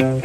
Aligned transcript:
Velkommen 0.00 0.16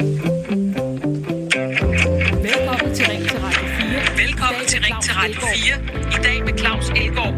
til 2.96 3.06
Ring 3.06 3.24
til 3.30 3.40
Radio 3.40 3.68
4. 3.68 4.18
Velkommen 4.18 4.66
til 4.68 4.80
Ring 4.82 5.04
til 5.04 5.14
Radio 5.14 5.42
4. 5.42 5.76
I 6.16 6.24
dag 6.24 6.44
med 6.46 6.58
Claus 6.58 6.90
Elgaard. 6.90 7.34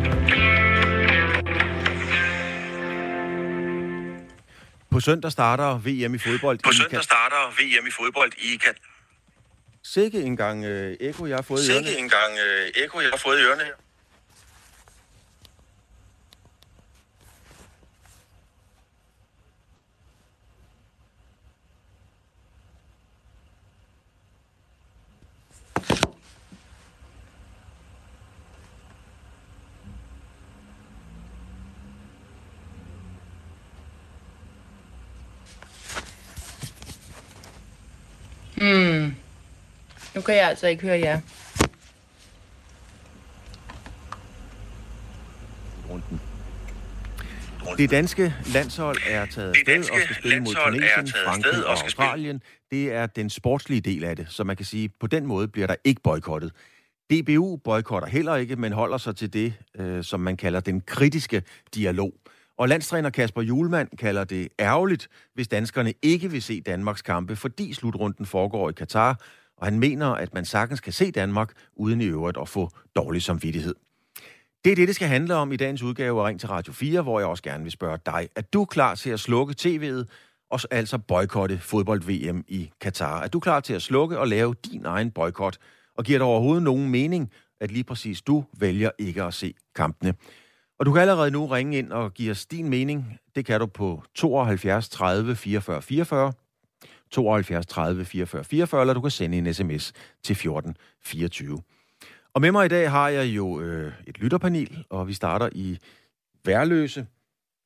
På 4.92 5.00
søndag 5.00 5.32
starter 5.32 5.78
VM 5.78 6.16
i 6.16 6.18
fodbold. 6.18 6.60
På 6.64 6.70
i 6.70 6.74
søndag 6.74 7.04
starter 7.04 7.50
VM 7.60 7.88
i 7.88 7.92
fodbold 7.92 8.32
i 8.38 8.58
Kat. 8.58 8.76
Sikke 9.84 10.22
en 10.22 10.38
gang 10.38 10.66
øh, 10.66 10.98
ekko, 11.00 11.26
jeg 11.26 11.38
har 11.38 11.42
fået 11.42 11.68
i 11.68 11.72
ørerne. 11.72 11.88
Sikke 11.88 12.02
en 12.02 12.10
gang 12.10 12.40
øh, 12.40 12.84
ekko, 12.84 13.00
jeg 13.00 13.10
har 13.10 13.18
fået 13.18 13.40
i 13.40 13.42
ørerne 13.42 13.64
her. 13.64 13.74
Nu 40.16 40.22
kan 40.22 40.36
jeg 40.36 40.50
altså 40.50 40.68
ikke 40.68 40.84
høre 40.84 41.00
jer. 41.00 41.20
runden. 45.90 46.22
Det 47.78 47.92
danske 47.92 48.34
landshold 48.54 48.98
er 49.10 49.26
taget 49.26 49.56
afsted 49.68 49.92
og 49.92 50.00
skal 50.04 50.16
spille 50.16 50.40
mod 50.40 50.56
Tunesien, 50.66 51.24
Frankrig 51.26 51.66
og 51.66 51.72
Australien. 51.72 52.42
Det 52.72 52.92
er 52.92 53.06
den 53.06 53.30
sportslige 53.30 53.82
del 53.82 54.04
af 54.04 54.16
det, 54.16 54.28
så 54.30 54.44
man 54.44 54.56
kan 54.56 54.66
sige, 54.66 54.90
på 55.00 55.08
den 55.08 55.26
måde 55.26 55.48
bliver 55.48 55.68
der 55.68 55.76
ikke 55.84 56.02
boykottet. 56.02 56.52
DBU 57.12 57.56
boykotter 57.64 58.10
heller 58.10 58.36
ikke, 58.36 58.56
men 58.56 58.72
holder 58.72 58.98
sig 58.98 59.16
til 59.16 59.34
det, 59.34 59.54
øh, 59.80 60.04
som 60.04 60.20
man 60.20 60.38
kalder 60.38 60.60
den 60.60 60.82
kritiske 60.82 61.44
dialog. 61.76 62.14
Og 62.58 62.70
landstræner 62.70 63.10
Kasper 63.10 63.42
Julemand 63.42 63.88
kalder 63.98 64.24
det 64.24 64.48
ærgerligt, 64.60 65.08
hvis 65.34 65.48
danskerne 65.48 65.94
ikke 66.02 66.32
vil 66.32 66.42
se 66.42 66.62
Danmarks 66.62 67.02
kampe, 67.02 67.36
fordi 67.36 67.74
slutrunden 67.74 68.26
foregår 68.26 68.70
i 68.70 68.74
Katar, 68.74 69.20
og 69.58 69.68
han 69.68 69.80
mener, 69.80 70.08
at 70.08 70.34
man 70.34 70.46
sagtens 70.46 70.82
kan 70.82 70.94
se 70.94 71.12
Danmark, 71.12 71.52
uden 71.76 72.02
i 72.02 72.06
øvrigt 72.06 72.38
at 72.42 72.50
få 72.50 72.70
dårlig 72.96 73.22
samvittighed. 73.22 73.76
Det 74.66 74.72
er 74.72 74.76
det, 74.76 74.88
det 74.88 74.96
skal 74.96 75.08
handle 75.08 75.36
om 75.36 75.52
i 75.52 75.56
dagens 75.56 75.84
udgave 75.84 76.22
af 76.22 76.28
Ring 76.28 76.40
til 76.40 76.50
Radio 76.50 76.74
4, 76.74 77.02
hvor 77.02 77.20
jeg 77.20 77.28
også 77.28 77.44
gerne 77.44 77.64
vil 77.64 77.72
spørge 77.72 78.00
dig. 78.06 78.30
Er 78.36 78.42
du 78.42 78.66
klar 78.66 78.96
til 78.96 79.10
at 79.10 79.20
slukke 79.20 79.56
tv'et 79.62 80.06
og 80.52 80.60
altså 80.72 80.98
boykotte 80.98 81.60
fodbold-VM 81.60 82.44
i 82.48 82.72
Katar? 82.82 83.24
Er 83.24 83.28
du 83.28 83.40
klar 83.40 83.60
til 83.60 83.74
at 83.74 83.82
slukke 83.82 84.20
og 84.20 84.28
lave 84.28 84.56
din 84.72 84.86
egen 84.86 85.12
boykot? 85.12 85.58
Og 85.98 86.04
giver 86.04 86.20
det 86.20 86.26
overhovedet 86.26 86.64
nogen 86.64 86.90
mening, 86.90 87.32
at 87.62 87.72
lige 87.72 87.84
præcis 87.84 88.22
du 88.22 88.46
vælger 88.60 88.92
ikke 89.00 89.24
at 89.24 89.34
se 89.34 89.54
kampene? 89.76 90.14
Og 90.80 90.86
du 90.86 90.94
kan 90.94 91.02
allerede 91.02 91.32
nu 91.32 91.46
ringe 91.46 91.78
ind 91.78 91.92
og 91.92 92.14
give 92.14 92.32
os 92.32 92.46
din 92.46 92.70
mening. 92.70 93.20
Det 93.36 93.46
kan 93.46 93.60
du 93.60 93.66
på 93.66 94.04
72 94.16 94.90
30 94.90 95.36
44 95.36 95.82
44, 95.82 96.34
72 97.12 97.66
30 97.66 98.06
44 98.06 98.44
44, 98.44 98.82
eller 98.82 98.94
du 98.94 99.02
kan 99.02 99.12
sende 99.12 99.38
en 99.38 99.54
sms 99.54 99.94
til 100.24 100.36
14 100.36 100.78
24. 101.06 101.58
Og 102.34 102.42
med 102.42 102.52
mig 102.52 102.66
i 102.66 102.70
dag 102.70 102.92
har 102.92 103.10
jeg 103.10 103.26
jo 103.26 103.62
øh, 103.62 103.92
et 104.08 104.20
lytterpanel, 104.20 104.86
og 104.90 105.08
vi 105.08 105.14
starter 105.14 105.50
i 105.52 105.78
Værløse. 106.46 107.06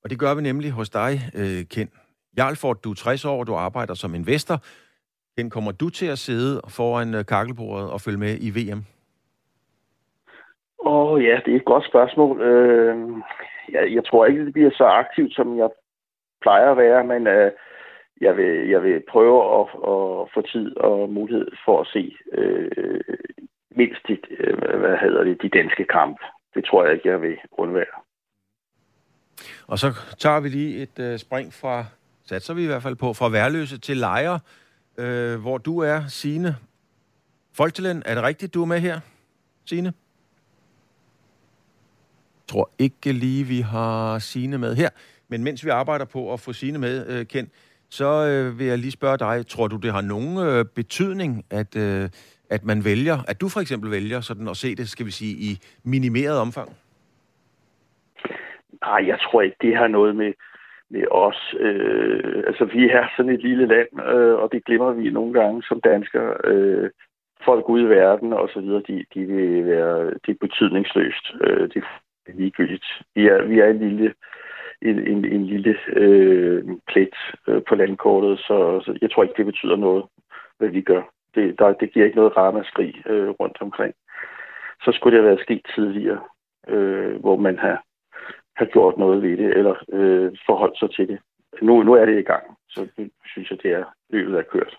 Og 0.04 0.10
det 0.10 0.20
gør 0.20 0.36
vi 0.36 0.42
nemlig 0.42 0.72
hos 0.72 0.90
dig, 0.90 1.12
øh, 1.36 1.66
Ken 1.74 1.90
Jarlford. 2.38 2.78
Du 2.84 2.92
er 2.92 2.96
60 2.96 3.26
år, 3.26 3.40
og 3.40 3.48
du 3.48 3.56
arbejder 3.56 3.94
som 3.94 4.16
investor. 4.16 4.58
Ken, 5.38 5.50
kommer 5.50 5.72
du 5.72 5.90
til 5.90 6.06
at 6.06 6.18
sidde 6.18 6.62
foran 6.70 7.14
øh, 7.16 7.26
kakkelbordet 7.26 7.92
og 7.92 8.02
følge 8.02 8.18
med 8.18 8.38
i 8.42 8.50
VM? 8.50 8.82
Åh 10.86 11.12
oh, 11.12 11.24
ja, 11.24 11.40
det 11.46 11.52
er 11.54 11.56
et 11.56 11.66
godt 11.66 11.86
spørgsmål. 11.86 12.42
Øh, 12.42 12.96
jeg, 13.72 13.94
jeg 13.96 14.06
tror 14.06 14.26
ikke, 14.26 14.46
det 14.46 14.54
bliver 14.54 14.72
så 14.74 14.84
aktivt, 14.84 15.34
som 15.36 15.58
jeg 15.58 15.70
plejer 16.42 16.72
at 16.72 16.78
være, 16.78 17.04
men 17.04 17.28
øh, 17.28 17.52
jeg, 18.22 18.38
vil, 18.38 18.70
jeg 18.70 18.84
vil 18.84 19.04
prøve 19.10 19.60
at, 19.60 19.66
at 19.94 20.30
få 20.34 20.42
tid 20.52 20.78
og 20.78 21.10
mulighed 21.10 21.48
for 21.66 21.82
at 21.82 21.88
se 21.88 22.16
øh, 22.34 23.02
mindst 23.76 24.02
de, 24.08 24.18
øh, 24.40 24.58
hvad 24.80 24.98
hedder 25.02 25.24
det, 25.24 25.42
de 25.42 25.50
danske 25.50 25.86
kamp. 25.86 26.18
Det 26.54 26.66
tror 26.66 26.86
jeg 26.86 26.94
ikke, 26.94 27.10
jeg 27.10 27.22
vil 27.22 27.38
undvære. 27.52 27.98
Og 29.68 29.80
så 29.80 29.88
tager 30.18 30.40
vi 30.40 30.50
lige 30.50 30.82
et 30.82 31.00
øh, 31.00 31.18
spring 31.18 31.54
fra, 31.54 31.86
satser 32.26 32.54
vi 32.54 32.64
i 32.64 32.66
hvert 32.66 32.84
fald 32.84 32.96
på, 32.96 33.14
fra 33.14 33.30
Værløse 33.30 33.80
til 33.80 33.98
Lejre, 33.98 34.40
øh, 34.98 35.42
hvor 35.42 35.58
du 35.58 35.80
er, 35.80 36.02
Signe. 36.08 36.56
Folketalen, 37.54 38.04
er 38.06 38.16
det 38.16 38.24
rigtigt, 38.24 38.54
du 38.54 38.62
er 38.62 38.66
med 38.66 38.80
her, 38.80 39.00
Signe? 39.66 39.94
Jeg 42.38 42.48
tror 42.48 42.70
ikke 42.80 43.12
lige, 43.12 43.44
vi 43.44 43.60
har 43.60 44.20
Signe 44.20 44.58
med 44.58 44.76
her. 44.76 44.90
Men 45.28 45.44
mens 45.44 45.66
vi 45.66 45.70
arbejder 45.70 46.06
på 46.06 46.34
at 46.34 46.40
få 46.40 46.54
Signe 46.54 46.80
med, 46.80 47.08
øh, 47.08 47.26
Ken, 47.26 47.52
så 47.92 48.10
øh, 48.30 48.60
vil 48.60 48.68
jeg 48.68 48.78
lige 48.78 48.92
spørge 49.00 49.18
dig, 49.18 49.48
tror 49.48 49.68
du, 49.68 49.78
det 49.78 49.92
har 49.92 50.02
nogen 50.02 50.34
øh, 50.48 50.66
betydning, 50.76 51.46
at, 51.52 51.72
øh, 51.86 52.10
at 52.50 52.64
man 52.64 52.80
vælger, 52.86 53.18
at 53.28 53.42
du 53.42 53.48
for 53.50 53.60
eksempel 53.60 53.92
vælger 53.92 54.22
sådan 54.22 54.48
at 54.48 54.58
se 54.58 54.76
det, 54.76 54.90
skal 54.90 55.06
vi 55.06 55.12
sige, 55.12 55.34
i 55.50 55.52
minimeret 55.84 56.38
omfang? 56.40 56.70
Nej, 58.82 59.02
jeg 59.08 59.20
tror 59.20 59.42
ikke, 59.42 59.58
det 59.62 59.78
har 59.78 59.88
noget 59.88 60.16
med, 60.16 60.34
med 60.90 61.04
os. 61.12 61.56
Øh, 61.60 62.44
altså, 62.48 62.66
vi 62.66 62.90
er 62.90 63.06
sådan 63.18 63.32
et 63.32 63.42
lille 63.42 63.66
land, 63.68 63.92
øh, 64.14 64.36
og 64.42 64.50
det 64.52 64.66
glemmer 64.66 64.92
vi 64.92 65.10
nogle 65.10 65.34
gange 65.34 65.64
som 65.64 65.82
danskere. 65.82 66.34
Øh, 66.44 66.90
folk 67.46 67.70
ude 67.70 67.84
i 67.84 67.90
verden 67.90 68.34
og 68.34 68.50
så 68.54 68.60
videre, 68.60 68.84
de, 68.88 69.06
de 69.14 69.26
vil 69.26 69.66
være, 69.66 70.14
det 70.26 70.32
er 70.32 70.46
betydningsløst. 70.48 71.26
Øh, 71.42 71.70
det 71.74 71.84
er 72.28 72.32
ligegyldigt. 72.34 72.86
Vi 73.16 73.28
er, 73.28 73.44
vi 73.44 73.60
er 73.60 73.68
en 73.68 73.80
lille, 73.80 74.14
en, 74.82 75.08
en, 75.08 75.26
en 75.26 75.46
lille 75.46 75.76
øh, 75.96 76.64
plet 76.88 77.16
øh, 77.48 77.62
på 77.70 77.76
landkortet, 77.76 78.40
så, 78.40 78.82
så 78.86 78.98
jeg 79.02 79.12
tror 79.12 79.24
ikke, 79.24 79.38
det 79.38 79.46
betyder 79.46 79.76
noget, 79.76 80.04
hvad 80.58 80.70
vi 80.70 80.82
gør. 80.82 81.02
Det, 81.36 81.60
der, 81.60 81.74
det 81.74 81.94
giver 81.94 82.06
ikke 82.06 82.18
noget 82.18 82.38
ramaskrig 82.38 83.04
øh, 83.06 83.30
rundt 83.30 83.58
omkring. 83.62 83.94
Så 84.84 84.92
skulle 84.92 85.18
det 85.18 85.24
have 85.24 85.30
været 85.30 85.46
sket 85.46 85.62
tidligere, 85.76 86.20
øh, 86.68 87.20
hvor 87.20 87.36
man 87.36 87.60
har 87.60 87.84
har 88.58 88.66
gjort 88.66 88.98
noget 88.98 89.22
ved 89.22 89.38
det, 89.38 89.50
eller 89.60 89.76
øh, 89.98 90.32
forholdt 90.48 90.80
sig 90.80 90.90
til 90.96 91.08
det. 91.08 91.20
Nu, 91.62 91.84
nu 91.84 91.94
er 91.94 92.06
det 92.06 92.20
i 92.20 92.28
gang, 92.32 92.44
så 92.70 92.88
det, 92.98 93.12
synes 93.26 93.52
jeg, 93.52 93.58
det 93.64 93.72
er 93.72 93.86
løbet 94.10 94.40
er 94.40 94.44
kørt. 94.54 94.74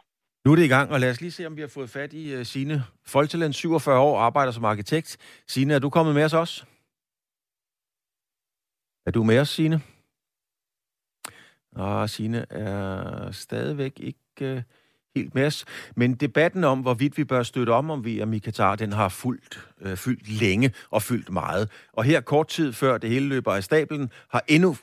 Nu 0.45 0.53
er 0.53 0.57
det 0.57 0.65
i 0.65 0.75
gang, 0.77 0.93
og 0.93 1.01
lad 1.01 1.11
os 1.11 1.21
lige 1.21 1.31
se, 1.31 1.47
om 1.47 1.57
vi 1.57 1.61
har 1.61 1.73
fået 1.75 1.91
fat 1.91 2.13
i 2.13 2.37
uh, 2.37 2.43
Signe 2.43 2.77
Folkeland, 3.07 3.53
47 3.53 4.01
år, 4.01 4.19
arbejder 4.19 4.53
som 4.53 4.65
arkitekt. 4.65 5.11
Signe, 5.47 5.75
er 5.75 5.79
du 5.79 5.91
kommet 5.91 6.15
med 6.15 6.25
os 6.25 6.35
også? 6.35 6.65
Er 9.07 9.11
du 9.11 9.23
med 9.23 9.41
os, 9.41 9.49
Signe? 9.49 9.81
Og 11.77 12.11
Signe 12.11 12.53
er 12.53 13.31
stadigvæk 13.33 13.93
ikke 13.97 14.19
øh, 14.41 14.63
helt 15.17 15.35
med 15.35 15.47
os. 15.47 15.65
Men 15.97 16.15
debatten 16.15 16.65
om, 16.65 16.81
hvorvidt 16.81 17.19
vi 17.19 17.25
bør 17.25 17.43
støtte 17.43 17.71
om 17.71 17.91
om 17.91 18.07
VM 18.07 18.33
i 18.33 18.39
Katar, 18.39 18.77
den 18.77 18.93
har 18.93 19.09
fuldt, 19.09 19.69
øh, 19.81 19.97
fyldt 19.97 20.29
længe 20.29 20.73
og 20.91 21.03
fyldt 21.03 21.31
meget. 21.31 21.71
Og 21.93 22.05
her 22.05 22.21
kort 22.21 22.49
tid 22.49 22.73
før 22.73 22.99
det 22.99 23.11
hele 23.11 23.29
løber 23.29 23.55
af 23.55 23.65
stablen, 23.65 24.11
har 24.31 24.43
endnu, 24.49 24.77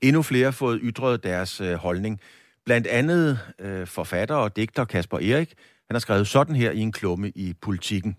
endnu 0.00 0.22
flere 0.22 0.52
fået 0.52 0.80
ytret 0.82 1.22
deres 1.22 1.60
øh, 1.60 1.74
holdning. 1.74 2.20
Blandt 2.64 2.86
andet 2.86 3.38
øh, 3.58 3.86
forfatter 3.86 4.34
og 4.34 4.56
digter 4.56 4.84
Kasper 4.84 5.18
Erik. 5.18 5.54
Han 5.88 5.94
har 5.94 5.98
skrevet 5.98 6.28
sådan 6.28 6.56
her 6.56 6.70
i 6.70 6.78
en 6.78 6.92
klumme 6.92 7.30
i 7.34 7.54
Politikken. 7.60 8.16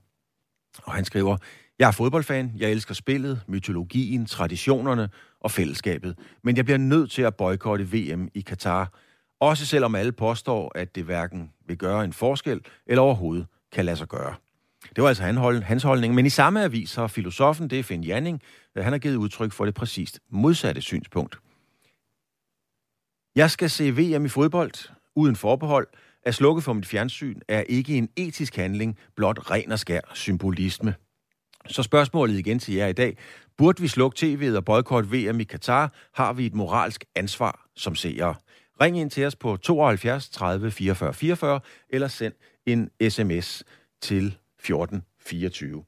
Og 0.83 0.93
han 0.93 1.05
skriver, 1.05 1.37
jeg 1.83 1.87
er 1.87 1.91
fodboldfan, 1.91 2.51
jeg 2.57 2.71
elsker 2.71 2.93
spillet, 2.93 3.41
mytologien, 3.47 4.25
traditionerne 4.25 5.09
og 5.39 5.51
fællesskabet. 5.51 6.17
Men 6.43 6.57
jeg 6.57 6.65
bliver 6.65 6.77
nødt 6.77 7.11
til 7.11 7.21
at 7.21 7.35
boykotte 7.35 7.85
VM 7.91 8.29
i 8.33 8.41
Katar. 8.41 8.93
Også 9.39 9.65
selvom 9.65 9.95
alle 9.95 10.11
påstår, 10.11 10.71
at 10.75 10.95
det 10.95 11.03
hverken 11.03 11.51
vil 11.67 11.77
gøre 11.77 12.03
en 12.03 12.13
forskel 12.13 12.61
eller 12.87 13.01
overhovedet 13.01 13.45
kan 13.71 13.85
lade 13.85 13.97
sig 13.97 14.07
gøre. 14.07 14.35
Det 14.95 15.01
var 15.03 15.07
altså 15.07 15.23
hans 15.63 15.83
holdning. 15.83 16.15
Men 16.15 16.25
i 16.25 16.29
samme 16.29 16.63
avis 16.63 16.95
har 16.95 17.07
filosofen, 17.07 17.69
det 17.69 17.79
er 17.79 17.83
Finn 17.83 18.03
Janning, 18.03 18.41
øh, 18.75 18.83
han 18.83 18.93
har 18.93 18.99
givet 18.99 19.15
udtryk 19.15 19.51
for 19.51 19.65
det 19.65 19.73
præcist 19.73 20.19
modsatte 20.29 20.81
synspunkt. 20.81 21.39
Jeg 23.35 23.51
skal 23.51 23.69
se 23.69 23.91
VM 23.91 24.25
i 24.25 24.29
fodbold 24.29 24.89
uden 25.15 25.35
forbehold. 25.35 25.87
At 26.25 26.35
slukke 26.35 26.61
for 26.61 26.73
mit 26.73 26.85
fjernsyn 26.85 27.39
er 27.47 27.61
ikke 27.61 27.97
en 27.97 28.09
etisk 28.15 28.55
handling, 28.55 28.97
blot 29.15 29.51
ren 29.51 29.71
og 29.71 29.79
skær 29.79 30.01
symbolisme. 30.13 30.95
Så 31.67 31.83
spørgsmålet 31.83 32.39
igen 32.39 32.59
til 32.59 32.73
jer 32.73 32.87
i 32.87 32.93
dag. 32.93 33.17
Burde 33.57 33.81
vi 33.81 33.87
slukke 33.87 34.15
tv'et 34.25 34.55
og 34.55 34.65
boykotte 34.65 35.09
VM 35.09 35.39
i 35.39 35.43
Katar? 35.43 35.93
Har 36.13 36.33
vi 36.33 36.45
et 36.45 36.53
moralsk 36.53 37.05
ansvar 37.15 37.65
som 37.75 37.95
seere? 37.95 38.35
Ring 38.81 38.99
ind 38.99 39.09
til 39.09 39.25
os 39.25 39.35
på 39.35 39.57
72 39.57 40.29
30 40.29 40.71
44 40.71 41.13
44 41.13 41.59
eller 41.89 42.07
send 42.07 42.33
en 42.65 42.89
sms 43.09 43.63
til 44.01 44.37
14 44.61 45.03
24. 45.25 45.83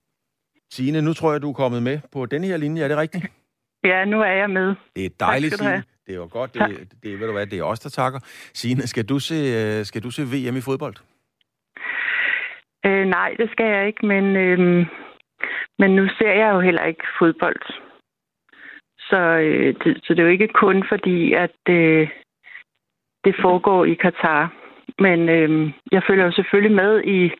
Signe, 0.71 1.01
nu 1.01 1.13
tror 1.13 1.31
jeg, 1.31 1.41
du 1.41 1.49
er 1.49 1.53
kommet 1.53 1.83
med 1.83 1.99
på 2.11 2.25
denne 2.25 2.47
her 2.47 2.57
linje. 2.57 2.83
Er 2.83 2.87
det 2.87 2.97
rigtigt? 2.97 3.25
Ja, 3.83 4.05
nu 4.05 4.21
er 4.21 4.31
jeg 4.31 4.49
med. 4.49 4.75
Det 4.95 5.05
er 5.05 5.09
dejligt, 5.19 5.51
Tak. 5.53 5.59
Signe. 5.59 5.83
Det 6.07 6.19
var 6.19 6.27
godt. 6.27 6.53
Det, 6.53 6.93
det, 7.03 7.19
ved 7.19 7.27
du 7.27 7.33
hvad, 7.33 7.47
det 7.47 7.59
er 7.59 7.63
os, 7.63 7.79
der 7.79 7.89
takker. 7.89 8.19
Signe, 8.53 8.87
skal 8.87 9.05
du 9.05 9.19
se, 9.19 9.35
øh, 9.35 9.85
skal 9.85 10.03
du 10.03 10.11
se 10.11 10.21
VM 10.23 10.57
i 10.57 10.61
fodbold? 10.61 10.95
Øh, 12.85 13.05
nej, 13.07 13.29
det 13.39 13.49
skal 13.51 13.65
jeg 13.65 13.87
ikke, 13.87 14.05
men, 14.05 14.35
øh, 14.35 14.85
men 15.79 15.95
nu 15.95 16.07
ser 16.17 16.33
jeg 16.41 16.49
jo 16.53 16.59
heller 16.59 16.83
ikke 16.83 17.05
fodbold. 17.19 17.61
Så, 18.99 19.17
øh, 19.17 19.75
det, 19.83 20.01
så 20.03 20.13
det 20.13 20.19
er 20.19 20.23
jo 20.23 20.35
ikke 20.37 20.47
kun 20.47 20.83
fordi, 20.89 21.33
at 21.33 21.59
øh, 21.69 22.09
det 23.25 23.35
foregår 23.41 23.85
i 23.85 23.93
Katar. 23.93 24.53
Men 24.99 25.29
øh, 25.29 25.71
jeg 25.91 26.01
følger 26.07 26.25
jo 26.25 26.31
selvfølgelig 26.31 26.75
med 26.75 27.03
i 27.03 27.31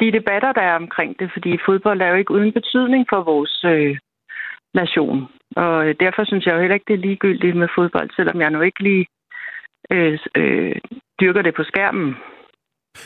de 0.00 0.12
debatter, 0.12 0.52
der 0.52 0.62
er 0.62 0.76
omkring 0.76 1.18
det, 1.20 1.30
fordi 1.32 1.58
fodbold 1.66 2.00
er 2.00 2.08
jo 2.08 2.14
ikke 2.14 2.34
uden 2.34 2.52
betydning 2.52 3.06
for 3.10 3.22
vores 3.22 3.64
øh, 3.64 3.98
nation. 4.74 5.28
Og 5.56 6.00
derfor 6.00 6.24
synes 6.24 6.46
jeg 6.46 6.54
jo 6.54 6.60
heller 6.60 6.74
ikke, 6.74 6.88
det 6.88 6.94
er 6.94 7.06
ligegyldigt 7.08 7.56
med 7.56 7.68
fodbold, 7.76 8.10
selvom 8.16 8.40
jeg 8.40 8.50
nu 8.50 8.60
ikke 8.60 8.82
lige 8.82 9.06
øh, 9.90 10.18
øh, 10.36 10.76
dyrker 11.20 11.42
det 11.42 11.54
på 11.54 11.64
skærmen. 11.64 12.16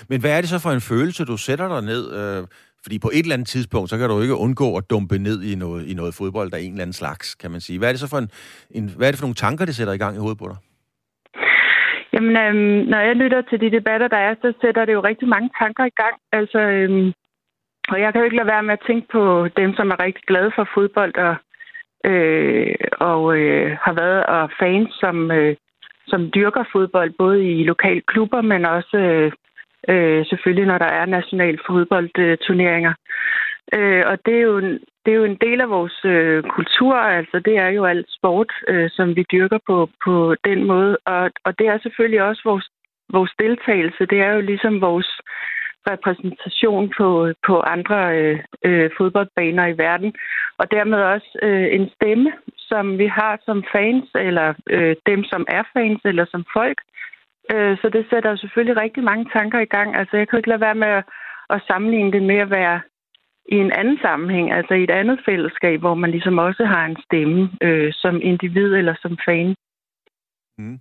Men 0.09 0.21
hvad 0.21 0.37
er 0.37 0.41
det 0.41 0.51
så 0.51 0.59
for 0.63 0.71
en 0.71 0.89
følelse, 0.93 1.25
du 1.25 1.37
sætter 1.37 1.69
dig 1.69 1.83
ned? 1.83 2.05
Øh, 2.21 2.43
fordi 2.89 2.99
på 3.07 3.13
et 3.17 3.25
eller 3.25 3.37
andet 3.37 3.49
tidspunkt, 3.55 3.91
så 3.91 3.97
kan 3.99 4.09
du 4.09 4.21
ikke 4.23 4.43
undgå 4.47 4.69
at 4.77 4.85
dumpe 4.93 5.17
ned 5.29 5.39
i 5.51 5.55
noget, 5.65 5.83
i 5.91 5.95
noget 6.01 6.13
fodbold 6.21 6.51
af 6.55 6.61
en 6.61 6.73
eller 6.73 6.85
anden 6.85 7.01
slags, 7.03 7.35
kan 7.43 7.51
man 7.51 7.61
sige. 7.61 7.79
Hvad 7.79 7.89
er 7.89 7.93
det 7.95 8.01
så 8.05 8.11
for, 8.15 8.21
en, 8.25 8.31
en, 8.77 8.85
hvad 8.97 9.07
er 9.07 9.13
det 9.13 9.21
for 9.21 9.27
nogle 9.29 9.43
tanker, 9.45 9.65
det 9.65 9.75
sætter 9.77 9.95
i 9.97 10.03
gang 10.03 10.15
i 10.15 10.23
hovedet 10.23 10.43
på 10.43 10.49
dig? 10.53 10.59
Jamen, 12.15 12.35
øhm, 12.45 12.79
når 12.93 13.01
jeg 13.09 13.17
lytter 13.23 13.41
til 13.51 13.61
de 13.61 13.71
debatter, 13.77 14.09
der 14.09 14.21
er, 14.29 14.35
så 14.43 14.49
sætter 14.63 14.85
det 14.85 14.93
jo 14.93 15.03
rigtig 15.11 15.29
mange 15.29 15.51
tanker 15.61 15.85
i 15.85 15.95
gang. 16.03 16.15
Altså, 16.39 16.61
øhm, 16.77 17.13
og 17.93 18.01
jeg 18.01 18.09
kan 18.09 18.21
jo 18.21 18.25
ikke 18.25 18.41
lade 18.41 18.53
være 18.55 18.67
med 18.69 18.77
at 18.79 18.87
tænke 18.89 19.07
på 19.17 19.23
dem, 19.61 19.71
som 19.79 19.91
er 19.91 20.03
rigtig 20.07 20.25
glade 20.31 20.51
for 20.57 20.69
fodbold 20.75 21.15
og, 21.29 21.35
øh, 22.11 22.75
og 23.11 23.21
øh, 23.39 23.77
har 23.85 23.95
været 24.03 24.21
og 24.37 24.51
fans, 24.61 24.91
som, 25.03 25.17
øh, 25.31 25.57
som 26.11 26.21
dyrker 26.37 26.65
fodbold, 26.73 27.11
både 27.19 27.39
i 27.53 27.65
lokale 27.73 28.03
klubber, 28.13 28.41
men 28.43 28.65
også 28.65 28.97
øh, 28.97 29.33
øh, 29.89 30.27
selvfølgelig, 30.27 30.67
når 30.67 30.79
der 30.79 30.91
er 31.01 31.07
nationale 31.07 31.59
fodboldturneringer. 31.67 32.95
Øh, 33.75 34.03
og 34.07 34.19
det 34.27 34.35
er, 34.35 34.41
jo 34.41 34.59
en, 34.59 34.73
det 35.05 35.11
er 35.13 35.17
jo 35.17 35.25
en 35.25 35.39
del 35.41 35.61
af 35.61 35.71
vores 35.71 36.05
øh, 36.05 36.43
kultur, 36.43 36.95
altså 36.95 37.41
det 37.45 37.57
er 37.57 37.69
jo 37.69 37.85
alt 37.85 38.07
sport, 38.19 38.53
øh, 38.69 38.91
som 38.93 39.17
vi 39.17 39.25
dyrker 39.33 39.59
på, 39.67 39.91
på 40.05 40.35
den 40.45 40.65
måde. 40.65 40.97
Og, 41.05 41.31
og 41.45 41.59
det 41.59 41.67
er 41.67 41.79
selvfølgelig 41.79 42.23
også 42.23 42.43
vores, 42.45 42.67
vores 43.13 43.33
deltagelse, 43.39 44.07
det 44.07 44.21
er 44.21 44.33
jo 44.33 44.41
ligesom 44.41 44.81
vores 44.81 45.21
repræsentation 45.91 46.93
på, 46.99 47.33
på 47.47 47.61
andre 47.61 48.19
øh, 48.19 48.39
øh, 48.65 48.91
fodboldbaner 48.99 49.67
i 49.67 49.79
verden. 49.79 50.15
Og 50.59 50.71
dermed 50.71 50.99
også 50.99 51.39
øh, 51.43 51.69
en 51.77 51.91
stemme, 51.97 52.33
som 52.57 52.99
vi 52.99 53.07
har 53.07 53.41
som 53.45 53.65
fans, 53.73 54.09
eller 54.15 54.55
øh, 54.71 54.97
dem, 55.07 55.25
som 55.25 55.47
er 55.49 55.63
fans, 55.73 56.01
eller 56.05 56.25
som 56.31 56.45
folk. 56.53 56.79
Øh, 57.53 57.79
så 57.81 57.89
det 57.89 58.07
sætter 58.11 58.37
selvfølgelig 58.37 58.81
rigtig 58.81 59.05
mange 59.05 59.27
tanker 59.33 59.61
i 59.61 59.73
gang. 59.77 59.97
Altså 59.97 60.17
jeg 60.17 60.29
kan 60.29 60.37
ikke 60.37 60.49
lade 60.49 60.61
være 60.61 60.75
med 60.75 60.89
at, 60.89 61.05
at 61.51 61.63
sammenligne 61.67 62.13
det 62.13 62.23
med 62.23 62.37
at 62.37 62.51
være 62.51 62.81
i 63.49 63.57
en 63.57 63.73
anden 63.73 63.99
sammenhæng, 64.03 64.53
altså 64.53 64.75
i 64.75 64.83
et 64.85 64.91
andet 64.91 65.21
fællesskab, 65.27 65.81
hvor 65.81 65.95
man 65.95 66.11
ligesom 66.11 66.39
også 66.39 66.65
har 66.65 66.87
en 66.87 66.97
stemme 67.05 67.51
øh, 67.63 67.93
som 67.93 68.21
individ 68.23 68.75
eller 68.75 68.95
som 69.03 69.19
fan. 69.27 69.55
Mm. 70.59 70.79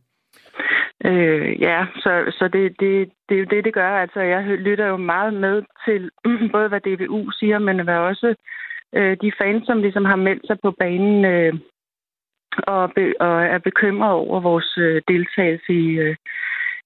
Øh, 1.06 1.62
ja, 1.62 1.86
så, 1.96 2.34
så 2.38 2.48
det, 2.48 2.80
det, 2.80 3.10
det 3.30 3.36
er 3.36 3.40
jo 3.40 3.46
det, 3.46 3.66
det 3.66 3.74
gør. 3.74 3.90
Altså, 3.90 4.20
jeg 4.20 4.44
lytter 4.44 4.88
jo 4.88 4.98
meget 4.98 5.34
med 5.34 5.64
til 5.86 6.10
både, 6.54 6.68
hvad 6.68 6.82
DBU 6.82 7.32
siger, 7.32 7.60
men 7.60 7.84
hvad 7.84 7.98
også 7.98 8.36
øh, 8.96 9.18
de 9.22 9.32
fans, 9.42 9.66
som 9.66 9.82
ligesom 9.82 10.06
har 10.06 10.16
meldt 10.16 10.48
sig 10.48 10.58
på 10.64 10.72
banen 10.72 11.26
øh, 11.26 11.54
og, 12.58 12.92
be, 12.96 13.22
og 13.22 13.44
er 13.44 13.58
bekymret 13.58 14.12
over 14.12 14.40
vores 14.40 14.78
øh, 14.78 15.02
deltagelse 15.08 15.74
i, 15.74 15.88
øh, 16.00 16.16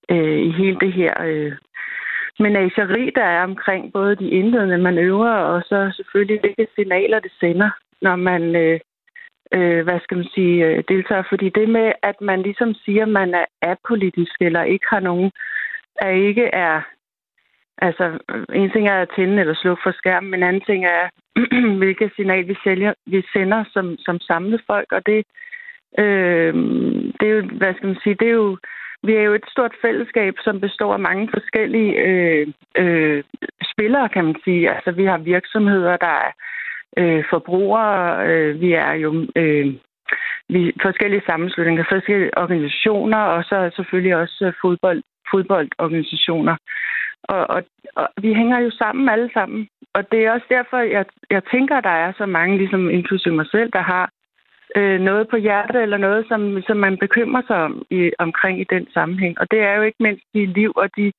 øh, 0.10 0.40
i 0.40 0.52
hele 0.52 0.80
det 0.80 0.94
her 0.94 1.14
øh, 1.24 1.52
menageri, 2.40 3.12
der 3.16 3.24
er 3.24 3.44
omkring 3.44 3.94
både 3.94 4.16
de 4.16 4.30
indledende 4.30 4.78
manøvrer 4.78 5.38
og 5.38 5.62
så 5.66 5.92
selvfølgelig 5.96 6.40
hvilke 6.40 6.68
signaler 6.76 7.20
det 7.20 7.32
sender, 7.40 7.70
når 8.02 8.16
man, 8.16 8.56
øh, 8.56 8.80
øh, 9.54 9.84
hvad 9.84 10.00
skal 10.04 10.18
man 10.18 10.28
sige, 10.36 10.66
øh, 10.66 10.84
deltager. 10.88 11.24
Fordi 11.30 11.50
det 11.50 11.70
med, 11.70 11.92
at 12.04 12.22
man 12.22 12.42
ligesom 12.42 12.74
siger, 12.74 13.04
at 13.04 13.10
man 13.10 13.34
er 13.34 13.46
apolitisk 13.62 14.36
eller 14.42 14.64
ikke 14.64 14.86
har 14.90 15.00
nogen, 15.00 15.32
er 15.96 16.10
ikke 16.10 16.46
er 16.46 16.82
Altså, 17.88 18.20
en 18.54 18.72
ting 18.72 18.88
er 18.88 19.02
at 19.02 19.12
tænde 19.16 19.40
eller 19.40 19.54
slukke 19.54 19.84
for 19.84 19.92
skærmen, 19.92 20.32
men 20.32 20.40
en 20.40 20.48
anden 20.48 20.64
ting 20.66 20.86
er, 20.86 21.10
hvilket 21.82 22.12
signal 22.16 22.48
vi, 22.48 22.56
sælger, 22.64 22.94
vi 23.06 23.24
sender 23.34 23.64
som, 23.74 23.98
som 23.98 24.20
samlet 24.20 24.62
folk, 24.68 24.92
og 24.92 25.06
det, 25.06 25.26
øh, 26.00 26.54
det 27.20 27.26
er 27.28 27.36
jo, 27.38 27.42
hvad 27.58 27.74
skal 27.74 27.88
man 27.88 28.00
sige, 28.04 28.16
det 28.16 28.28
er 28.28 28.38
jo 28.44 28.58
vi 29.04 29.14
er 29.16 29.22
jo 29.22 29.34
et 29.34 29.46
stort 29.52 29.74
fællesskab, 29.82 30.34
som 30.44 30.60
består 30.60 30.94
af 30.94 31.00
mange 31.00 31.30
forskellige 31.34 31.94
øh, 32.08 32.48
øh, 32.78 33.24
spillere, 33.74 34.10
kan 34.10 34.26
man 34.26 34.36
sige. 34.44 34.72
Altså, 34.72 34.92
vi 34.92 35.06
har 35.06 35.18
virksomheder, 35.18 35.98
der 35.98 36.16
er 36.26 36.32
øh, 36.98 37.24
forbrugere, 37.30 38.28
øh, 38.28 38.62
vi 38.62 38.74
er 38.74 38.94
jo 38.94 39.28
øh, 39.36 39.74
vi, 40.50 40.74
forskellige 40.82 41.24
sammenslutninger, 41.26 41.84
forskellige 41.90 42.38
organisationer, 42.38 43.18
og 43.18 43.44
så 43.44 43.72
selvfølgelig 43.76 44.16
også 44.16 44.46
øh, 44.46 44.54
fodbold, 44.62 45.04
fodboldorganisationer. 45.32 46.56
Og, 47.24 47.50
og, 47.50 47.64
og 47.96 48.08
vi 48.22 48.34
hænger 48.34 48.60
jo 48.60 48.72
sammen 48.72 49.10
alle 49.10 49.30
sammen. 49.34 49.68
Og 49.94 50.12
det 50.12 50.26
er 50.26 50.32
også 50.32 50.46
derfor, 50.50 50.78
jeg, 50.78 51.06
jeg 51.30 51.42
tænker, 51.52 51.76
at 51.78 51.84
der 51.84 51.98
er 52.06 52.12
så 52.18 52.26
mange, 52.26 52.58
ligesom 52.58 52.90
inklusive 52.90 53.36
mig 53.36 53.48
selv, 53.52 53.72
der 53.72 53.82
har 53.82 54.10
øh, 54.76 55.00
noget 55.00 55.28
på 55.30 55.38
hjertet, 55.38 55.82
eller 55.82 55.98
noget, 55.98 56.26
som, 56.28 56.62
som 56.68 56.78
man 56.78 56.98
bekymrer 56.98 57.42
sig 57.48 57.56
om 57.56 57.86
i, 57.90 58.12
omkring 58.20 58.62
i 58.62 58.66
den 58.74 58.88
sammenhæng. 58.94 59.40
Og 59.40 59.52
det 59.52 59.60
er 59.60 59.74
jo 59.76 59.82
ikke 59.82 60.04
mindst 60.04 60.26
de 60.34 60.46
liv 60.46 60.72
og 60.76 60.90
de, 60.98 61.12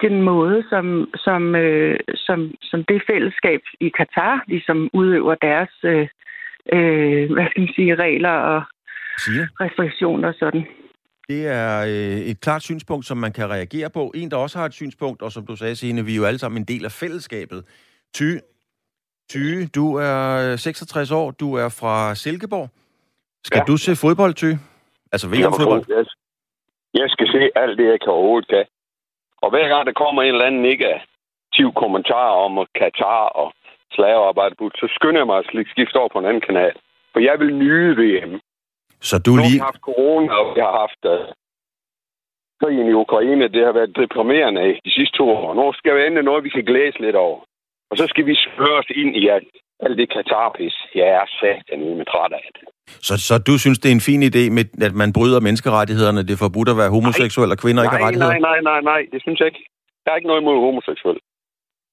den 0.00 0.22
måde, 0.22 0.64
som, 0.70 0.86
som, 1.16 1.54
øh, 1.54 1.98
som, 2.14 2.38
som 2.62 2.84
det 2.84 3.02
fællesskab 3.10 3.60
i 3.80 3.88
Katar 3.88 4.44
ligesom 4.48 4.90
udøver 4.92 5.34
deres 5.34 5.74
øh, 5.84 6.08
øh, 6.72 7.32
hvad 7.32 7.46
skal 7.50 7.60
man 7.60 7.72
sige, 7.76 7.94
regler 7.94 8.36
og 8.52 8.62
Sige. 9.18 9.48
restriktioner 9.60 10.28
og 10.28 10.34
sådan. 10.38 10.66
Det 11.28 11.46
er 11.46 11.80
øh, 11.82 12.18
et 12.30 12.40
klart 12.40 12.62
synspunkt, 12.62 13.06
som 13.06 13.18
man 13.18 13.32
kan 13.32 13.50
reagere 13.50 13.90
på. 13.90 14.12
En, 14.14 14.30
der 14.30 14.36
også 14.36 14.58
har 14.58 14.66
et 14.66 14.74
synspunkt, 14.74 15.22
og 15.22 15.32
som 15.32 15.46
du 15.46 15.56
sagde, 15.56 15.76
Signe, 15.76 16.04
vi 16.04 16.12
er 16.12 16.16
jo 16.16 16.24
alle 16.24 16.38
sammen 16.38 16.62
en 16.62 16.64
del 16.64 16.84
af 16.84 16.92
fællesskabet. 16.92 17.64
Ty, 18.14 18.30
Ty, 19.30 19.66
du 19.74 19.84
er 19.96 20.56
66 20.56 21.10
år, 21.10 21.30
du 21.30 21.54
er 21.54 21.68
fra 21.80 22.14
Silkeborg. 22.14 22.68
Skal 23.44 23.58
ja. 23.58 23.64
du 23.64 23.76
se 23.76 23.96
fodbold, 23.96 24.34
Ty? 24.34 24.50
Altså 25.12 25.26
VM-fodbold? 25.28 25.84
Jeg, 25.88 26.04
jeg 27.00 27.08
skal 27.14 27.26
se 27.34 27.50
alt 27.62 27.78
det, 27.78 27.86
jeg 27.92 28.00
kan 28.00 28.12
overhovedet 28.12 28.48
kan. 28.48 28.64
Og 29.42 29.50
hver 29.50 29.68
gang 29.68 29.86
der 29.86 29.92
kommer 29.92 30.22
en 30.22 30.34
eller 30.34 30.46
anden 30.46 30.62
negativ 30.62 31.68
kommentar 31.82 32.28
om 32.44 32.66
Katar 32.78 33.24
og 33.42 33.52
slavearbejde, 33.94 34.54
så 34.80 34.86
skynder 34.96 35.20
jeg 35.20 35.26
mig 35.26 35.38
at 35.38 35.48
skifte 35.74 35.96
over 35.96 36.08
på 36.12 36.18
en 36.18 36.26
anden 36.30 36.46
kanal. 36.48 36.74
For 37.12 37.20
jeg 37.20 37.36
vil 37.40 37.54
nyde 37.62 37.92
VM. 38.02 38.40
Så 39.00 39.18
du 39.18 39.36
lige... 39.36 39.52
Vi 39.52 39.58
har 39.58 39.64
haft 39.64 39.86
corona, 39.90 40.32
og 40.40 40.54
vi 40.54 40.60
har 40.60 40.74
haft 40.82 41.02
uh, 41.14 41.32
krigen 42.60 42.88
i 42.92 42.92
Ukraine. 43.04 43.48
Det 43.48 43.64
har 43.64 43.72
været 43.72 43.96
deprimerende 43.96 44.80
de 44.84 44.92
sidste 44.96 45.16
to 45.18 45.24
år. 45.30 45.54
Nu 45.54 45.72
skal 45.72 45.96
vi 45.96 46.00
endelig 46.06 46.24
noget, 46.24 46.44
vi 46.44 46.48
kan 46.56 46.64
glæde 46.64 47.02
lidt 47.06 47.16
over. 47.16 47.38
Og 47.92 47.98
så 48.00 48.06
skal 48.12 48.24
vi 48.30 48.34
spørge 48.46 48.76
os 48.82 48.90
ind 49.00 49.12
i 49.22 49.24
alt, 49.36 49.52
alt 49.84 49.96
det 50.00 50.08
katarpis. 50.16 50.76
Jeg 51.00 51.08
er 51.18 51.24
satan 51.40 51.80
med 51.98 52.06
træt 52.12 52.32
af 52.40 52.48
det. 52.56 52.64
Så, 53.08 53.14
så 53.28 53.34
du 53.48 53.54
synes, 53.64 53.78
det 53.82 53.88
er 53.92 53.96
en 54.00 54.08
fin 54.10 54.22
idé, 54.30 54.42
med, 54.56 54.64
at 54.88 54.94
man 55.02 55.10
bryder 55.16 55.40
menneskerettighederne? 55.46 56.20
Det 56.26 56.34
er 56.34 56.44
forbudt 56.46 56.68
at 56.72 56.78
være 56.82 56.90
homoseksuel, 56.96 57.50
og 57.54 57.58
kvinder 57.64 57.80
nej, 57.80 57.86
ikke 57.86 57.96
har 57.96 58.04
rettigheder? 58.06 58.32
Nej, 58.32 58.40
nej, 58.48 58.58
nej, 58.70 58.80
nej. 58.92 59.00
Det 59.12 59.20
synes 59.24 59.38
jeg 59.40 59.48
ikke. 59.50 59.62
Der 60.02 60.08
er 60.10 60.16
ikke 60.18 60.30
noget 60.30 60.42
imod 60.42 60.58
homoseksuel. 60.66 61.18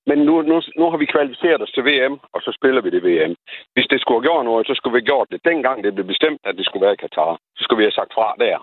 Men 0.10 0.18
nu, 0.28 0.34
nu, 0.52 0.56
nu 0.80 0.86
har 0.92 0.98
vi 1.02 1.14
kvalificeret 1.16 1.62
os 1.66 1.72
til 1.76 1.84
VM, 1.90 2.16
og 2.34 2.40
så 2.46 2.52
spiller 2.60 2.82
vi 2.86 2.90
det 2.96 3.02
VM. 3.08 3.34
Hvis 3.74 3.88
det 3.92 3.98
skulle 4.02 4.18
have 4.20 4.28
gjort 4.30 4.46
noget, 4.52 4.68
så 4.70 4.74
skulle 4.76 4.94
vi 4.96 5.00
have 5.02 5.12
gjort 5.12 5.28
det. 5.32 5.40
Dengang 5.52 5.78
det 5.84 5.92
blev 5.96 6.08
bestemt, 6.14 6.42
at 6.50 6.54
det 6.58 6.66
skulle 6.66 6.86
være 6.86 6.98
i 6.98 7.04
Katar, 7.04 7.34
så 7.58 7.62
skulle 7.64 7.80
vi 7.82 7.88
have 7.88 8.00
sagt 8.00 8.12
fra 8.18 8.28
der. 8.46 8.58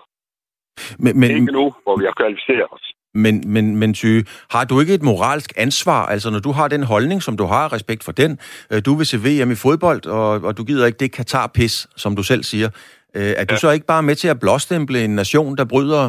Men, 1.03 1.13
men, 1.19 1.29
ikke 1.37 1.57
nu, 1.59 1.65
hvor 1.83 1.95
vi 1.99 2.05
har 2.09 2.15
kvalificeret 2.21 2.67
os. 2.75 2.85
Men, 3.25 3.35
men, 3.55 3.65
men 3.81 3.93
Ty, 3.93 4.11
har 4.55 4.63
du 4.69 4.79
ikke 4.81 4.93
et 4.93 5.07
moralsk 5.11 5.51
ansvar? 5.65 6.01
Altså, 6.13 6.27
når 6.35 6.41
du 6.47 6.51
har 6.51 6.67
den 6.67 6.83
holdning, 6.83 7.19
som 7.27 7.37
du 7.37 7.45
har, 7.53 7.73
respekt 7.73 8.03
for 8.03 8.11
den, 8.11 8.31
øh, 8.71 8.79
du 8.87 8.91
vil 8.97 9.05
se 9.05 9.17
VM 9.25 9.51
i 9.51 9.57
fodbold, 9.65 10.01
og, 10.05 10.29
og 10.47 10.57
du 10.57 10.63
gider 10.69 10.85
ikke 10.85 11.01
det 11.03 11.11
Katar-pis, 11.17 11.75
som 12.03 12.15
du 12.15 12.23
selv 12.31 12.43
siger, 12.43 12.69
øh, 13.15 13.21
er 13.21 13.27
ja. 13.37 13.43
du 13.43 13.55
så 13.55 13.69
ikke 13.71 13.85
bare 13.93 14.03
med 14.03 14.15
til 14.15 14.27
at 14.33 14.39
blåstemple 14.43 15.03
en 15.03 15.15
nation, 15.15 15.57
der 15.59 15.65
bryder 15.73 16.03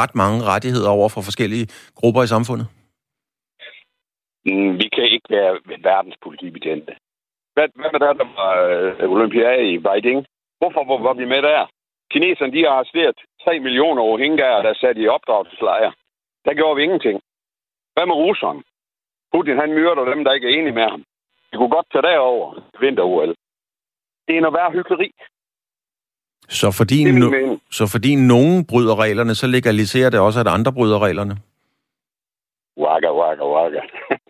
ret 0.00 0.14
mange 0.14 0.38
rettigheder 0.52 0.90
over 0.90 1.08
for 1.08 1.20
forskellige 1.28 1.66
grupper 1.98 2.22
i 2.22 2.26
samfundet? 2.34 2.66
Mm, 4.46 4.72
vi 4.82 4.88
kan 4.94 5.04
ikke 5.14 5.28
være 5.36 5.52
verdens 5.88 6.16
politibetjente. 6.24 6.92
Hvad, 7.54 7.68
hvad 7.80 7.90
med 7.94 8.00
der, 8.04 8.12
der 8.20 8.28
var 8.40 8.52
øh, 8.68 9.16
olympiade 9.16 9.64
i 9.74 9.78
Beijing? 9.78 10.20
Hvorfor 10.60 10.82
var, 10.88 10.98
var 11.08 11.14
vi 11.20 11.24
med 11.34 11.42
der? 11.42 11.62
Kineserne, 12.12 12.52
de 12.52 12.64
har 12.64 12.72
arresteret 12.76 13.16
3 13.44 13.60
millioner 13.66 14.02
rohingyaer, 14.02 14.62
der 14.62 14.74
sat 14.74 14.96
i 14.98 15.08
opdragelseslejre. 15.16 15.92
Der 16.48 16.54
gjorde 16.54 16.76
vi 16.76 16.82
ingenting. 16.82 17.20
Hvad 17.94 18.06
med 18.06 18.14
russerne? 18.14 18.62
Putin, 19.32 19.56
han 19.62 19.70
myrder 19.78 20.04
dem, 20.12 20.24
der 20.24 20.32
ikke 20.32 20.46
er 20.48 20.58
enige 20.58 20.76
med 20.80 20.86
ham. 20.92 21.04
Vi 21.50 21.56
kunne 21.56 21.74
godt 21.76 21.86
tage 21.92 22.02
derover 22.02 22.46
vinter 22.80 23.04
-OL. 23.10 23.32
Det 24.26 24.36
er 24.36 24.40
noget 24.40 24.56
værre 24.58 24.72
hyggeleri. 24.72 25.10
Så 26.60 26.68
fordi, 26.78 26.98
no- 27.04 27.58
så 27.78 27.84
fordi 27.94 28.12
nogen 28.14 28.66
bryder 28.70 28.96
reglerne, 29.04 29.34
så 29.34 29.46
legaliserer 29.46 30.10
det 30.10 30.20
også, 30.20 30.40
at 30.40 30.48
andre 30.56 30.72
bryder 30.72 30.98
reglerne? 31.06 31.34
Waka, 32.84 33.10
waka, 33.20 33.44
waka. 33.56 33.80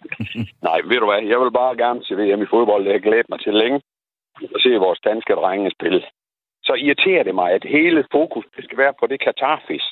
Nej, 0.69 0.79
ved 0.91 0.99
du 1.01 1.07
hvad? 1.11 1.23
Jeg 1.33 1.41
vil 1.41 1.53
bare 1.61 1.77
gerne 1.77 2.05
se 2.05 2.15
VM 2.15 2.43
i 2.43 2.53
fodbold. 2.55 2.85
Det 2.85 2.93
har 2.93 3.07
glædet 3.09 3.29
mig 3.29 3.41
til 3.41 3.55
længe. 3.55 3.81
At 4.55 4.61
se 4.63 4.71
vores 4.87 5.01
danske 5.01 5.33
drenge 5.33 5.71
spille. 5.71 6.03
Så 6.63 6.73
irriterer 6.75 7.23
det 7.23 7.35
mig, 7.35 7.51
at 7.53 7.65
hele 7.65 8.05
fokus 8.13 8.45
det 8.57 8.65
skal 8.65 8.79
være 8.79 8.95
på 9.01 9.07
det 9.07 9.21
Katar-fis. 9.21 9.87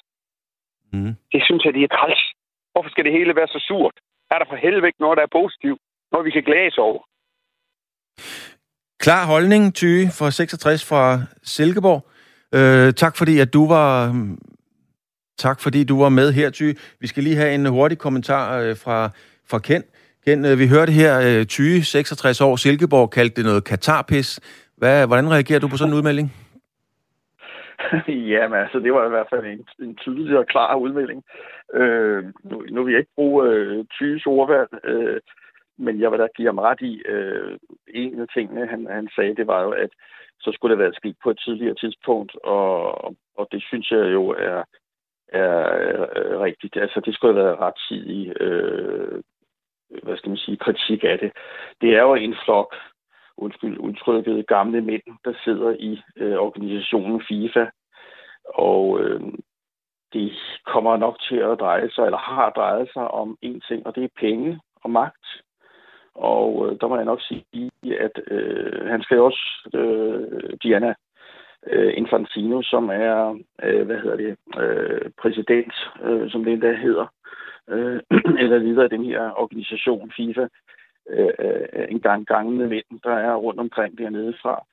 Mm. 0.93 1.13
Det 1.33 1.41
synes 1.47 1.63
jeg, 1.65 1.73
det 1.75 1.83
er 1.83 1.93
træls. 1.99 2.23
Hvorfor 2.73 2.91
skal 2.91 3.05
det 3.05 3.13
hele 3.13 3.37
være 3.37 3.47
så 3.47 3.61
surt? 3.69 3.97
Er 4.31 4.39
der 4.39 4.47
for 4.49 4.57
helvede 4.57 4.87
ikke 4.87 5.01
noget, 5.05 5.17
der 5.19 5.25
er 5.29 5.37
positivt? 5.41 5.81
Noget, 6.13 6.25
vi 6.25 6.31
kan 6.31 6.43
glæde 6.43 6.69
os 6.73 6.79
over? 6.79 7.01
Klar 9.01 9.27
holdning, 9.27 9.75
Tyge, 9.75 10.11
fra 10.19 10.31
66 10.31 10.85
fra 10.89 11.21
Silkeborg. 11.43 12.07
Øh, 12.55 12.93
tak 12.93 13.17
fordi, 13.17 13.39
at 13.39 13.53
du 13.53 13.69
var... 13.69 13.93
Tak 15.39 15.61
fordi 15.61 15.85
du 15.85 16.01
var 16.03 16.09
med 16.09 16.33
her, 16.33 16.51
Tyge. 16.51 16.77
Vi 17.01 17.07
skal 17.07 17.23
lige 17.23 17.37
have 17.37 17.55
en 17.55 17.67
hurtig 17.67 17.99
kommentar 17.99 18.59
øh, 18.59 18.77
fra, 18.77 19.11
fra 19.51 19.59
Ken. 19.59 19.83
Ken, 20.25 20.45
øh, 20.45 20.59
vi 20.59 20.69
hørte 20.69 20.93
her, 20.93 21.21
øh, 21.21 21.47
Tyge, 21.47 21.85
66 21.85 22.41
år, 22.41 22.57
Silkeborg, 22.57 23.11
kaldte 23.11 23.37
det 23.37 23.45
noget 23.45 23.65
Katarpis. 23.65 24.41
Hvad, 24.77 25.07
hvordan 25.07 25.31
reagerer 25.31 25.59
du 25.59 25.69
på 25.69 25.77
sådan 25.77 25.93
en 25.93 25.97
udmelding? 25.97 26.46
Jamen, 28.33 28.59
altså, 28.59 28.79
det 28.79 28.93
var 28.93 29.07
i 29.07 29.09
hvert 29.09 29.27
fald 29.31 29.47
en, 29.47 29.67
en 29.79 29.97
tydelig 29.97 30.39
og 30.39 30.47
klar 30.47 30.75
udmelding. 30.75 31.25
Øh, 31.75 32.25
nu, 32.45 32.65
nu 32.71 32.85
vil 32.85 32.93
jeg 32.93 32.99
ikke 32.99 33.15
bruge 33.15 33.49
øh, 33.49 33.85
Tyges 33.85 34.27
ordvalg, 34.27 34.69
øh, 34.85 35.21
men 35.79 36.01
jeg 36.01 36.11
vil 36.11 36.19
da 36.19 36.29
give 36.37 36.49
ham 36.49 36.59
ret 36.59 36.81
i, 36.81 37.03
øh, 37.07 37.59
en 37.89 38.21
af 38.21 38.27
tingene, 38.35 38.67
han, 38.67 38.87
han 38.91 39.09
sagde, 39.17 39.37
det 39.37 39.47
var 39.47 39.63
jo, 39.63 39.71
at 39.71 39.91
så 40.41 40.53
skulle 40.53 40.73
det 40.73 40.79
være 40.85 40.95
sket 40.95 41.17
på 41.23 41.31
et 41.31 41.39
tidligere 41.39 41.75
tidspunkt, 41.75 42.37
og, 42.45 43.05
og 43.37 43.49
det 43.53 43.63
synes 43.63 43.91
jeg 43.91 44.13
jo 44.13 44.29
er, 44.29 44.63
er, 45.29 45.49
er 46.21 46.45
rigtigt. 46.45 46.77
Altså, 46.77 47.01
det 47.01 47.15
skulle 47.15 47.35
have 47.35 47.45
været 47.45 47.61
rettidig, 47.61 48.43
øh, 48.43 49.23
hvad 50.03 50.17
skal 50.17 50.29
man 50.29 50.39
sige, 50.39 50.57
kritik 50.57 51.05
af 51.05 51.19
det. 51.19 51.33
Det 51.81 51.97
er 51.97 52.03
jo 52.03 52.15
en 52.15 52.37
flok, 52.45 52.75
undskyld 53.37 53.79
udtrykket, 53.79 54.47
gamle 54.47 54.81
mænd, 54.81 55.03
der 55.25 55.33
sidder 55.45 55.71
i 55.79 56.03
øh, 56.17 56.37
organisationen 56.37 57.23
FIFA, 57.29 57.67
og 58.55 59.01
øh, 59.01 59.21
det 60.13 60.33
kommer 60.67 60.97
nok 60.97 61.21
til 61.29 61.37
at 61.37 61.61
dreje 61.61 61.91
sig, 61.91 62.05
eller 62.05 62.19
har 62.19 62.51
drejet 62.51 62.89
sig 62.93 63.09
om 63.09 63.39
én 63.45 63.69
ting, 63.69 63.87
og 63.87 63.95
det 63.95 64.05
er 64.05 64.21
penge 64.21 64.61
og 64.83 64.91
magt. 64.91 65.27
Og 66.15 66.67
øh, 66.67 66.81
der 66.81 66.87
må 66.89 66.97
jeg 66.97 67.05
nok 67.05 67.21
sige, 67.23 68.01
at 68.01 68.21
øh, 68.31 68.87
han 68.87 69.03
skal 69.03 69.21
også, 69.21 69.71
øh, 69.75 70.51
Diana 70.63 70.95
øh, 71.67 71.93
Infantino, 71.97 72.63
som 72.63 72.89
er, 72.91 73.39
øh, 73.63 73.87
hvad 73.87 73.97
hedder 73.97 74.17
det, 74.17 74.37
øh, 74.63 75.11
præsident, 75.19 75.75
øh, 76.03 76.31
som 76.31 76.45
det 76.45 76.53
endda 76.53 76.73
hedder, 76.73 77.07
øh, 77.69 78.01
eller 78.43 78.59
leder 78.59 78.83
af 78.83 78.91
den 78.91 79.05
her 79.05 79.41
organisation 79.41 80.13
FIFA, 80.17 80.47
Øh, 81.11 81.35
øh, 81.39 81.87
en 81.89 82.01
gang 82.01 82.27
gangende 82.27 82.67
mænd, 82.67 83.01
der 83.05 83.15
er 83.15 83.35
rundt 83.35 83.61
omkring 83.61 83.99
dernede 83.99 84.35
fra 84.43 84.65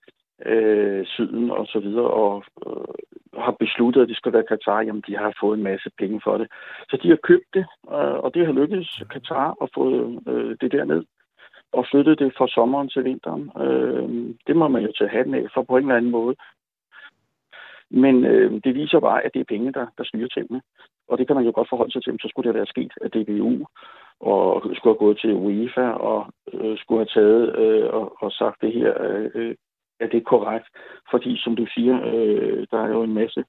øh, 0.45 1.05
syden 1.05 1.51
og 1.51 1.65
så 1.67 1.79
videre, 1.79 2.07
og 2.07 2.43
øh, 2.65 3.41
har 3.41 3.55
besluttet, 3.59 4.01
at 4.01 4.07
det 4.07 4.17
skal 4.17 4.33
være 4.33 4.49
Katar, 4.49 4.81
jamen 4.81 5.03
de 5.07 5.17
har 5.17 5.37
fået 5.39 5.57
en 5.57 5.63
masse 5.63 5.89
penge 5.99 6.21
for 6.23 6.37
det. 6.37 6.47
Så 6.89 6.97
de 7.03 7.09
har 7.09 7.19
købt 7.23 7.49
det, 7.53 7.65
øh, 7.87 8.17
og 8.23 8.33
det 8.33 8.45
har 8.45 8.53
lykkedes 8.53 9.03
Katar 9.11 9.55
at 9.61 9.69
få 9.75 9.83
øh, 10.27 10.57
det 10.61 10.71
derned 10.71 11.03
og 11.73 11.85
flyttet 11.91 12.19
det 12.19 12.33
fra 12.37 12.47
sommeren 12.47 12.89
til 12.89 13.03
vinteren. 13.03 13.51
Øh, 13.63 14.35
det 14.47 14.55
må 14.55 14.67
man 14.67 14.83
jo 14.83 14.91
tage 14.97 15.09
hatten 15.09 15.33
af 15.35 15.45
for 15.53 15.61
på 15.63 15.77
en 15.77 15.83
eller 15.83 15.95
anden 15.95 16.11
måde. 16.11 16.35
Men 17.93 18.25
øh, 18.25 18.61
det 18.63 18.75
viser 18.75 18.99
bare, 18.99 19.23
at 19.23 19.33
det 19.33 19.39
er 19.39 19.53
penge, 19.53 19.71
der, 19.71 19.85
der 19.97 20.03
styrer 20.03 20.27
tingene. 20.27 20.61
Og 21.07 21.17
det 21.17 21.27
kan 21.27 21.35
man 21.35 21.45
jo 21.45 21.51
godt 21.55 21.69
forholde 21.69 21.91
sig 21.91 22.03
til, 22.03 22.17
så 22.21 22.27
skulle 22.29 22.47
det 22.47 22.55
være 22.55 22.73
sket 22.73 22.93
af 23.01 23.11
DBU, 23.11 23.65
og 24.19 24.61
skulle 24.61 24.93
have 24.93 25.05
gået 25.05 25.19
til 25.19 25.33
UEFA, 25.33 25.87
og 25.89 26.33
øh, 26.53 26.77
skulle 26.77 26.99
have 26.99 27.13
taget 27.19 27.57
øh, 27.57 27.93
og, 27.93 28.15
og 28.23 28.31
sagt 28.31 28.61
det 28.61 28.73
her, 28.73 28.93
øh, 29.01 29.31
øh, 29.35 29.55
er 29.99 30.07
det 30.07 30.25
korrekt? 30.25 30.67
Fordi, 31.11 31.37
som 31.37 31.55
du 31.55 31.65
siger, 31.75 31.95
øh, 32.05 32.67
der 32.71 32.79
er 32.83 32.87
jo 32.87 33.03
en 33.03 33.13
masse 33.13 33.43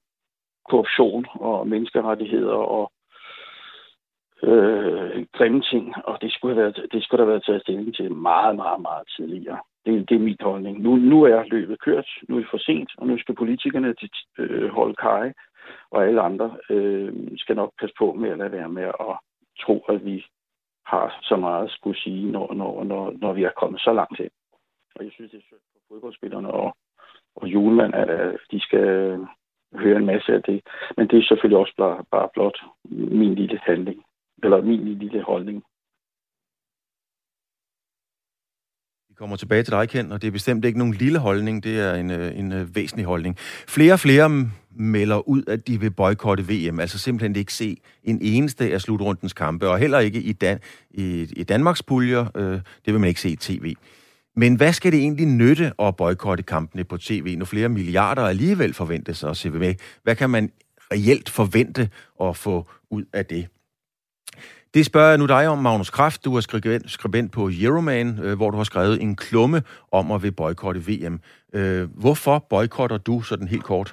korruption 0.68 1.26
og 1.34 1.68
menneskerettigheder 1.68 2.54
og 2.54 2.92
øh, 4.42 5.26
grimme 5.32 5.62
ting, 5.62 5.94
og 6.04 6.18
det 6.22 6.32
skulle, 6.32 6.54
have 6.54 6.62
været, 6.62 6.92
det 6.92 7.04
skulle 7.04 7.18
der 7.18 7.24
have 7.24 7.32
været 7.32 7.44
taget 7.44 7.62
stilling 7.62 7.94
til 7.94 8.12
meget, 8.12 8.56
meget, 8.56 8.80
meget 8.80 9.08
tidligere. 9.16 9.58
Det, 9.86 10.08
det 10.08 10.14
er 10.14 10.18
min 10.18 10.36
holdning. 10.40 10.80
Nu, 10.80 10.96
nu 10.96 11.22
er 11.22 11.44
løbet 11.44 11.80
kørt, 11.80 12.08
nu 12.28 12.36
er 12.36 12.40
det 12.40 12.50
for 12.50 12.58
sent, 12.58 12.90
og 12.98 13.06
nu 13.06 13.18
skal 13.18 13.34
politikerne 13.34 13.94
øh, 14.38 14.68
holde 14.68 14.94
kaj, 14.94 15.32
og 15.90 16.06
alle 16.06 16.20
andre 16.20 16.56
øh, 16.70 17.12
skal 17.36 17.56
nok 17.56 17.72
passe 17.80 17.94
på 17.98 18.12
med 18.12 18.30
at 18.30 18.38
lade 18.38 18.52
være 18.52 18.68
med 18.68 18.82
at 18.82 19.14
tro, 19.60 19.78
at 19.88 20.04
vi 20.04 20.24
har 20.86 21.18
så 21.22 21.36
meget 21.36 21.64
at 21.64 21.70
skulle 21.70 21.98
sige, 21.98 22.32
når, 22.32 22.54
når, 22.54 22.84
når, 22.84 23.14
når 23.20 23.32
vi 23.32 23.44
er 23.44 23.50
kommet 23.60 23.80
så 23.80 23.92
langt 23.92 24.18
hen. 24.18 24.30
Og 24.94 25.04
jeg 25.04 25.12
synes, 25.12 25.30
det 25.30 25.38
er 25.38 25.42
synd 25.46 25.58
for 25.72 25.94
fodboldspillerne 25.94 26.50
og, 26.50 26.76
og 27.36 27.48
Julemand, 27.48 27.94
at 27.94 28.36
de 28.50 28.60
skal 28.60 28.84
øh, 28.84 29.18
høre 29.74 29.96
en 29.96 30.06
masse 30.06 30.32
af 30.32 30.42
det. 30.42 30.60
Men 30.96 31.08
det 31.08 31.18
er 31.18 31.24
selvfølgelig 31.28 31.58
også 31.58 31.74
bare, 31.76 32.04
bare 32.10 32.28
blot 32.34 32.58
min 32.84 33.34
lille 33.34 33.58
handling, 33.62 34.04
eller 34.42 34.62
min 34.62 34.98
lille 34.98 35.22
holdning. 35.22 35.64
Vi 39.14 39.18
kommer 39.18 39.36
tilbage 39.36 39.62
til 39.62 39.72
dig, 39.72 39.88
Ken, 39.88 40.12
og 40.12 40.22
det 40.22 40.28
er 40.28 40.32
bestemt 40.32 40.64
ikke 40.64 40.78
nogen 40.78 40.94
lille 40.94 41.18
holdning, 41.18 41.64
det 41.64 41.80
er 41.80 41.94
en, 41.94 42.10
øh, 42.10 42.38
en 42.38 42.52
øh, 42.52 42.76
væsentlig 42.76 43.06
holdning. 43.06 43.36
Flere 43.68 43.92
og 43.92 44.00
flere 44.00 44.48
melder 44.76 45.28
ud, 45.28 45.42
at 45.46 45.66
de 45.66 45.80
vil 45.80 45.90
boykotte 45.90 46.44
VM, 46.48 46.80
altså 46.80 46.98
simpelthen 46.98 47.36
ikke 47.36 47.54
se 47.54 47.76
en 48.04 48.18
eneste 48.22 48.72
af 48.72 48.80
slutrundens 48.80 49.32
kampe, 49.32 49.68
og 49.68 49.78
heller 49.78 49.98
ikke 49.98 50.22
i, 50.22 50.32
Dan- 50.32 50.58
i, 50.90 51.28
i 51.36 51.42
Danmarks 51.42 51.82
puljer, 51.82 52.26
øh, 52.36 52.52
det 52.52 52.92
vil 52.92 53.00
man 53.00 53.08
ikke 53.08 53.20
se 53.20 53.30
i 53.30 53.36
tv. 53.36 53.74
Men 54.36 54.54
hvad 54.54 54.72
skal 54.72 54.92
det 54.92 55.00
egentlig 55.00 55.26
nytte 55.26 55.72
at 55.78 55.96
boykotte 55.96 56.42
kampene 56.42 56.84
på 56.84 56.96
tv, 56.96 57.36
når 57.38 57.44
flere 57.44 57.68
milliarder 57.68 58.22
alligevel 58.22 58.74
forventes 58.74 59.24
at 59.24 59.36
se 59.36 59.50
med? 59.50 59.74
Hvad 60.02 60.16
kan 60.16 60.30
man 60.30 60.50
reelt 60.92 61.30
forvente 61.30 61.88
at 62.22 62.36
få 62.36 62.68
ud 62.90 63.04
af 63.12 63.26
det? 63.26 63.46
Det 64.74 64.86
spørger 64.86 65.08
jeg 65.14 65.18
nu 65.18 65.26
dig 65.26 65.44
om, 65.48 65.58
Magnus 65.58 65.90
Kraft. 65.90 66.24
Du 66.24 66.36
er 66.36 66.40
skribent, 66.40 66.90
skribent 66.90 67.28
på 67.36 67.42
Euroman, 67.66 68.08
øh, 68.24 68.34
hvor 68.38 68.50
du 68.50 68.56
har 68.56 68.68
skrevet 68.72 68.96
en 69.02 69.16
klumme 69.16 69.58
om 69.98 70.04
at 70.14 70.22
vil 70.22 70.34
boykotte 70.40 70.80
VM. 70.88 71.16
Øh, 71.58 71.84
hvorfor 72.02 72.36
boykotter 72.50 72.98
du 73.08 73.14
sådan 73.30 73.48
helt 73.54 73.66
kort? 73.72 73.88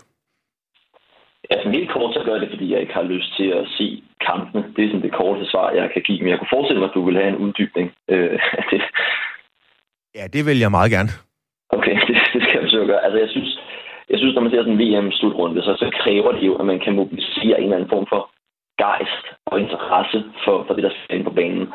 Altså 1.49 1.69
helt 1.77 1.91
kort, 1.95 2.13
så 2.13 2.21
gør 2.25 2.33
jeg 2.35 2.41
det, 2.41 2.49
fordi 2.53 2.73
jeg 2.73 2.81
ikke 2.81 2.93
har 2.93 3.07
lyst 3.13 3.29
til 3.37 3.47
at 3.59 3.65
se 3.77 4.03
kampene. 4.27 4.63
Det 4.75 4.81
er 4.83 4.89
sådan 4.89 5.05
det 5.07 5.13
korte 5.21 5.45
svar, 5.51 5.71
jeg 5.71 5.89
kan 5.93 6.01
give. 6.07 6.21
Men 6.21 6.29
jeg 6.31 6.39
kunne 6.39 6.55
forestille 6.55 6.79
mig, 6.81 6.89
at 6.89 6.97
du 6.97 7.05
vil 7.05 7.17
have 7.21 7.31
en 7.33 7.41
uddybning 7.45 7.87
øh, 8.13 8.39
af 8.59 8.63
det. 8.71 8.81
Ja, 10.17 10.23
det 10.35 10.41
vil 10.47 10.59
jeg 10.63 10.71
meget 10.77 10.91
gerne. 10.95 11.11
Okay, 11.77 11.95
det, 12.07 12.15
det 12.33 12.41
skal 12.43 12.55
jeg 12.57 12.65
forsøge 12.67 12.85
at 12.85 12.91
gøre. 12.93 13.03
Altså, 13.05 13.19
jeg 13.23 13.29
synes, 13.35 13.49
jeg 14.11 14.17
synes 14.19 14.33
når 14.35 14.41
man 14.41 14.51
ser 14.51 14.63
sådan 14.63 14.77
en 14.77 14.83
VM-slutrunde, 14.83 15.61
så, 15.61 15.71
så 15.81 15.87
kræver 16.01 16.31
det 16.31 16.43
jo, 16.49 16.53
at 16.61 16.65
man 16.65 16.79
kan 16.85 16.93
mobilisere 16.95 17.57
en 17.57 17.63
eller 17.63 17.77
anden 17.77 17.93
form 17.95 18.07
for 18.13 18.21
gejst 18.77 19.25
og 19.45 19.61
interesse 19.61 20.23
for, 20.45 20.63
for 20.67 20.73
det, 20.73 20.83
der 20.83 20.89
sker 20.89 21.13
inde 21.15 21.29
på 21.29 21.37
banen. 21.39 21.73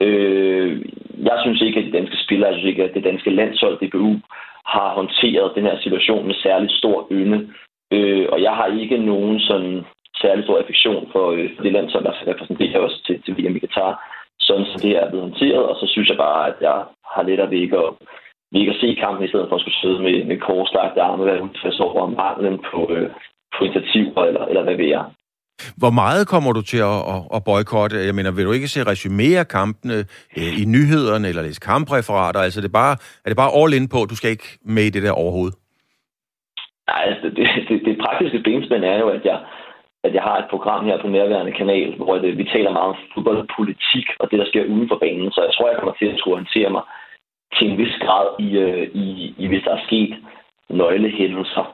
Øh, 0.00 0.84
jeg 1.28 1.38
synes 1.42 1.60
ikke, 1.62 1.78
at 1.80 1.86
de 1.86 1.98
danske 1.98 2.16
spillere, 2.24 2.50
jeg 2.50 2.58
synes 2.58 2.70
ikke, 2.70 2.84
at 2.84 2.94
det 2.94 3.04
danske 3.04 3.30
landshold, 3.30 3.78
DBU, 3.78 4.12
har 4.66 4.88
håndteret 4.94 5.54
den 5.54 5.64
her 5.64 5.78
situation 5.80 6.26
med 6.26 6.34
særligt 6.34 6.72
stor 6.72 7.06
ynde. 7.10 7.48
Øh, 7.92 8.26
og 8.32 8.42
jeg 8.42 8.52
har 8.52 8.66
ikke 8.66 8.98
nogen 8.98 9.40
sådan 9.40 9.84
særlig 10.22 10.44
stor 10.44 10.58
affektion 10.58 11.08
for, 11.12 11.30
øh, 11.30 11.50
for 11.56 11.62
det 11.62 11.72
landshold, 11.72 12.04
der 12.04 12.26
repræsenterer 12.26 12.78
os 12.78 13.02
til, 13.06 13.22
til 13.22 13.34
VM 13.38 13.56
i 13.56 13.58
Katar. 13.58 13.92
sådan 14.40 14.66
som 14.66 14.80
det 14.80 14.92
er 14.96 15.08
blevet 15.10 15.26
håndteret. 15.28 15.64
Og 15.70 15.76
så 15.80 15.86
synes 15.86 16.08
jeg 16.08 16.16
bare, 16.16 16.48
at 16.48 16.56
jeg 16.60 16.78
har 17.14 17.22
lidt 17.22 17.40
ved 17.50 17.58
ikke 17.58 17.78
at, 17.78 17.90
vi 18.52 18.58
ikke 18.60 18.72
at 18.72 18.80
se 18.80 18.94
kampen, 19.00 19.24
i 19.24 19.28
stedet 19.28 19.48
for 19.48 19.56
at 19.56 19.60
skulle 19.60 19.82
sidde 19.82 20.00
med, 20.06 20.24
med 20.24 20.38
korslagte 20.38 21.02
arme, 21.02 21.26
være 21.26 21.42
udfærds 21.42 21.80
over 21.80 22.06
manglen 22.06 22.58
på, 22.70 22.78
øh, 22.94 23.10
på 23.54 23.64
initiativer, 23.64 24.24
eller, 24.28 24.44
eller 24.46 24.62
hvad 24.62 24.76
ved 24.76 24.88
jeg. 24.96 25.04
Hvor 25.80 25.90
meget 25.90 26.28
kommer 26.32 26.52
du 26.52 26.62
til 26.62 26.80
at, 26.92 27.00
at, 27.14 27.20
at 27.36 27.44
boykotte? 27.44 28.06
Jeg 28.08 28.14
mener, 28.14 28.30
vil 28.30 28.44
du 28.44 28.52
ikke 28.52 28.68
se 28.68 28.80
resumere 28.92 29.38
af 29.44 29.48
kampene 29.48 29.98
øh, 30.38 30.52
i 30.62 30.64
nyhederne, 30.74 31.28
eller 31.28 31.42
læse 31.42 31.60
kampreferater? 31.70 32.40
Altså, 32.40 32.60
det 32.60 32.68
er, 32.68 32.78
bare, 32.82 32.96
er 33.24 33.28
det 33.28 33.36
bare 33.42 33.56
all 33.58 33.74
in 33.78 33.88
på, 33.94 33.98
du 34.10 34.16
skal 34.16 34.30
ikke 34.30 34.48
med 34.64 34.84
i 34.84 34.94
det 34.94 35.02
der 35.02 35.12
overhovedet? 35.22 35.56
Nej, 36.90 37.02
altså, 37.10 37.26
det, 37.36 37.46
det, 37.68 37.76
det 37.86 37.94
praktiske 38.04 38.38
benspænd 38.46 38.84
er 38.84 38.98
jo, 38.98 39.08
at 39.08 39.24
jeg, 39.24 39.38
at 40.06 40.14
jeg 40.14 40.22
har 40.22 40.36
et 40.38 40.50
program 40.50 40.84
her 40.84 41.02
på 41.02 41.08
nærværende 41.08 41.52
kanal, 41.60 41.96
hvor 41.96 42.14
det, 42.18 42.38
vi 42.38 42.44
taler 42.44 42.72
meget 42.72 42.90
om 42.92 42.96
fodboldpolitik 43.14 44.06
og 44.20 44.30
det, 44.30 44.38
der 44.38 44.46
sker 44.48 44.64
uden 44.72 44.88
for 44.88 44.98
banen. 45.04 45.30
Så 45.32 45.40
jeg 45.46 45.52
tror, 45.54 45.70
jeg 45.70 45.78
kommer 45.78 45.94
til 45.98 46.06
at 46.12 46.18
skulle 46.18 46.34
orientere 46.34 46.70
mig 46.76 46.82
til 47.56 47.70
en 47.70 47.78
vis 47.78 47.96
grad 48.04 48.26
i, 48.46 48.48
øh, 48.64 48.88
i, 49.04 49.34
i 49.38 49.46
hvis 49.48 49.64
der 49.66 49.72
er 49.74 49.86
sket 49.86 50.12
nøglehændelser, 50.70 51.64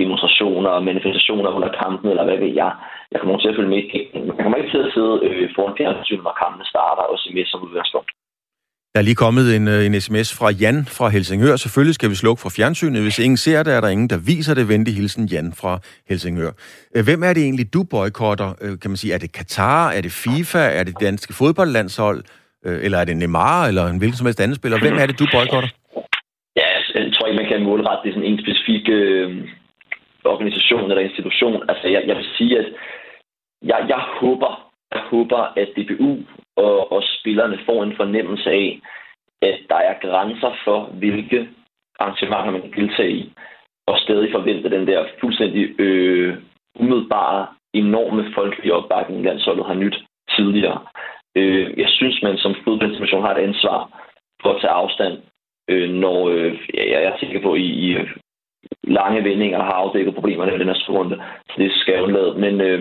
demonstrationer 0.00 0.70
og 0.76 0.82
manifestationer 0.90 1.50
under 1.56 1.70
kampen, 1.82 2.08
eller 2.10 2.24
hvad 2.24 2.38
ved 2.44 2.52
jeg. 2.62 2.72
Jeg 3.12 3.20
kommer 3.20 3.38
til 3.38 3.48
at 3.48 3.56
følge 3.58 3.72
med. 3.74 3.82
Jeg 4.28 4.42
kommer 4.42 4.58
ikke 4.58 4.72
til 4.74 4.84
at 4.86 4.92
sidde 4.94 5.14
øh, 5.26 5.50
foran 5.54 5.74
fjernsynet, 5.78 6.24
når 6.24 6.36
kampen 6.42 6.64
starter, 6.72 7.04
og 7.12 7.18
se 7.18 7.28
med 7.34 7.44
som 7.46 7.62
udgangspunkt. 7.66 8.10
Der 8.92 8.98
er 9.00 9.08
lige 9.08 9.22
kommet 9.26 9.56
en, 9.56 9.68
øh, 9.68 9.86
en 9.86 10.00
sms 10.00 10.28
fra 10.38 10.48
Jan 10.62 10.78
fra 10.96 11.08
Helsingør. 11.08 11.56
Selvfølgelig 11.56 11.94
skal 11.94 12.10
vi 12.10 12.14
slukke 12.14 12.40
for 12.42 12.52
fjernsynet. 12.56 13.02
Hvis 13.02 13.18
ingen 13.18 13.36
ser 13.36 13.62
det, 13.62 13.72
er 13.76 13.80
der 13.80 13.88
ingen, 13.88 14.10
der 14.10 14.18
viser 14.26 14.54
det. 14.54 14.68
Venlig 14.68 14.94
hilsen 14.94 15.24
Jan 15.32 15.52
fra 15.60 15.72
Helsingør. 16.08 16.52
Øh, 16.96 17.04
hvem 17.08 17.22
er 17.22 17.32
det 17.32 17.42
egentlig, 17.42 17.74
du 17.74 17.80
boykotter? 17.90 18.50
Øh, 18.62 18.72
kan 18.80 18.90
man 18.90 18.96
sige, 18.96 19.14
er 19.14 19.18
det 19.18 19.32
Katar? 19.38 19.90
Er 19.96 20.00
det 20.00 20.12
FIFA? 20.12 20.62
Er 20.78 20.84
det 20.84 20.94
danske 21.00 21.32
fodboldlandshold? 21.32 22.20
Eller 22.64 22.98
er 22.98 23.04
det 23.04 23.16
Neymar? 23.16 23.66
Eller 23.66 23.84
en 23.86 23.98
hvilken 23.98 24.16
som 24.16 24.26
helst 24.26 24.40
anden 24.40 24.56
spiller? 24.60 24.78
Hvem 24.78 24.96
er 25.02 25.06
det, 25.06 25.18
du 25.18 25.26
boykotter? 25.34 25.70
Ja, 26.56 26.66
jeg 26.94 27.12
tror 27.14 27.26
ikke, 27.26 27.40
man 27.42 27.50
kan 27.52 27.62
målrette 27.62 28.02
det 28.04 28.14
sådan 28.14 28.28
en 28.30 28.40
specifik 28.44 28.84
øh, 28.88 29.28
organisation 30.24 30.90
eller 30.90 31.02
institution. 31.02 31.62
Altså, 31.68 31.88
jeg, 31.88 32.02
jeg 32.06 32.16
vil 32.16 32.26
sige, 32.36 32.58
at 32.58 32.66
jeg, 33.62 33.84
jeg 33.88 34.02
håber, 34.20 34.72
jeg 34.94 35.00
håber, 35.00 35.52
at 35.56 35.68
DBU 35.76 36.18
og, 36.56 36.92
og 36.92 37.02
spillerne 37.18 37.58
får 37.66 37.82
en 37.82 37.96
fornemmelse 37.96 38.50
af, 38.50 38.80
at 39.42 39.58
der 39.68 39.76
er 39.76 39.94
grænser 40.00 40.52
for, 40.64 40.84
hvilke 40.84 41.48
arrangementer 41.98 42.50
man 42.50 42.62
kan 42.62 42.72
deltage 42.72 43.12
i, 43.12 43.32
og 43.86 43.98
stadig 43.98 44.32
forvente 44.32 44.70
den 44.70 44.86
der 44.86 45.06
fuldstændig 45.20 45.80
øh, 45.80 46.36
umiddelbare, 46.80 47.46
enorme 47.74 48.32
folkelige 48.34 48.74
opbakning, 48.74 49.24
landsholdet 49.24 49.66
har 49.66 49.74
nyt 49.74 49.96
tidligere. 50.36 50.80
Øh, 51.36 51.78
jeg 51.78 51.88
synes, 51.88 52.22
man 52.22 52.36
som 52.38 52.54
fodboldinstitution 52.64 53.22
har 53.22 53.34
et 53.34 53.42
ansvar 53.48 54.02
for 54.42 54.54
at 54.54 54.60
tage 54.60 54.72
afstand, 54.72 55.18
øh, 55.68 55.90
når 55.90 56.28
øh, 56.28 56.58
jeg, 56.74 56.86
jeg 56.88 57.02
er 57.02 57.18
sikker 57.18 57.42
på, 57.42 57.54
i, 57.54 57.66
i 57.66 57.96
lange 58.84 59.24
vendinger 59.24 59.58
har 59.58 59.76
afdækket 59.82 60.14
problemerne 60.14 60.54
i 60.54 60.58
den 60.58 60.68
her 60.68 60.88
runde. 60.88 61.16
Så 61.50 61.54
det 61.58 61.72
skal 61.72 61.94
jeg 61.94 62.02
undlade. 62.02 62.32
Men 62.44 62.60
øh, 62.60 62.80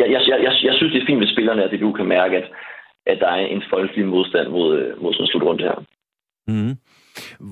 jeg, 0.00 0.06
jeg, 0.14 0.20
jeg, 0.28 0.52
jeg 0.62 0.74
synes, 0.76 0.92
det 0.92 1.02
er 1.02 1.06
fint 1.06 1.18
med 1.18 1.32
spillerne, 1.34 1.64
at 1.64 1.70
DBU 1.72 1.92
kan 1.92 2.06
mærke, 2.06 2.36
at, 2.36 2.46
at 3.06 3.18
der 3.20 3.28
er 3.28 3.46
en 3.46 3.62
folkelig 3.72 4.06
modstand 4.06 4.48
mod, 4.48 4.96
mod 5.02 5.12
sådan 5.12 5.24
en 5.24 5.30
slutrunde 5.30 5.64
her. 5.64 5.76
Mm. 6.48 6.74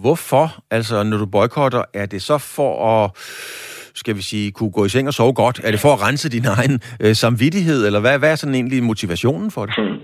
Hvorfor? 0.02 0.46
Altså, 0.70 1.02
når 1.02 1.16
du 1.18 1.26
boykotter, 1.26 1.82
er 1.94 2.06
det 2.06 2.22
så 2.22 2.38
for 2.56 2.72
at 2.92 3.10
skal 4.00 4.16
vi 4.16 4.22
sige, 4.22 4.52
kunne 4.52 4.72
gå 4.78 4.84
i 4.84 4.88
seng 4.88 5.08
og 5.08 5.14
sove 5.14 5.34
godt? 5.42 5.58
Er 5.66 5.70
det 5.70 5.80
for 5.84 5.92
at 5.94 6.02
rense 6.06 6.34
din 6.36 6.46
egen 6.56 6.74
øh, 7.04 7.14
samvittighed, 7.22 7.80
eller 7.86 8.00
hvad, 8.00 8.18
hvad 8.18 8.30
er 8.32 8.38
sådan 8.40 8.58
egentlig 8.60 8.82
motivationen 8.82 9.50
for 9.50 9.62
det? 9.66 9.74
Hmm. 9.78 9.98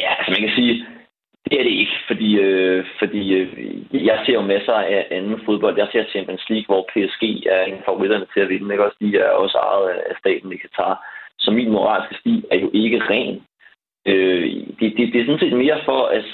Ja, 0.00 0.10
altså 0.18 0.30
man 0.34 0.40
kan 0.44 0.52
sige, 0.58 0.72
det 1.44 1.54
er 1.60 1.64
det 1.68 1.74
ikke, 1.82 1.96
fordi, 2.10 2.23
øh, 2.38 2.84
fordi 2.98 3.34
øh, 3.34 3.48
jeg 4.06 4.22
ser 4.26 4.32
jo 4.32 4.42
masser 4.42 4.72
af 4.72 5.06
anden 5.10 5.40
fodbold. 5.46 5.78
Jeg 5.78 5.88
ser 5.92 6.04
Champions 6.10 6.44
League, 6.50 6.68
hvor 6.68 6.82
PSG 6.92 7.22
er 7.46 7.62
en 7.64 7.74
af 7.74 7.82
favoritterne 7.84 8.26
til 8.34 8.40
at 8.40 8.48
vinde. 8.48 8.74
Ikke? 8.74 8.84
Også 8.84 8.96
de 9.00 9.16
er 9.18 9.30
også 9.30 9.58
ejet 9.58 9.88
af 10.10 10.16
staten 10.18 10.52
i 10.52 10.56
Katar. 10.56 10.94
Så 11.38 11.50
min 11.50 11.70
moralske 11.70 12.14
sti 12.20 12.44
er 12.50 12.58
jo 12.58 12.70
ikke 12.74 13.02
ren. 13.10 13.42
Øh, 14.06 14.42
det, 14.78 14.96
det, 14.96 15.12
det 15.12 15.20
er 15.20 15.26
sådan 15.26 15.40
set 15.40 15.56
mere 15.64 15.78
for, 15.84 16.00
at, 16.06 16.24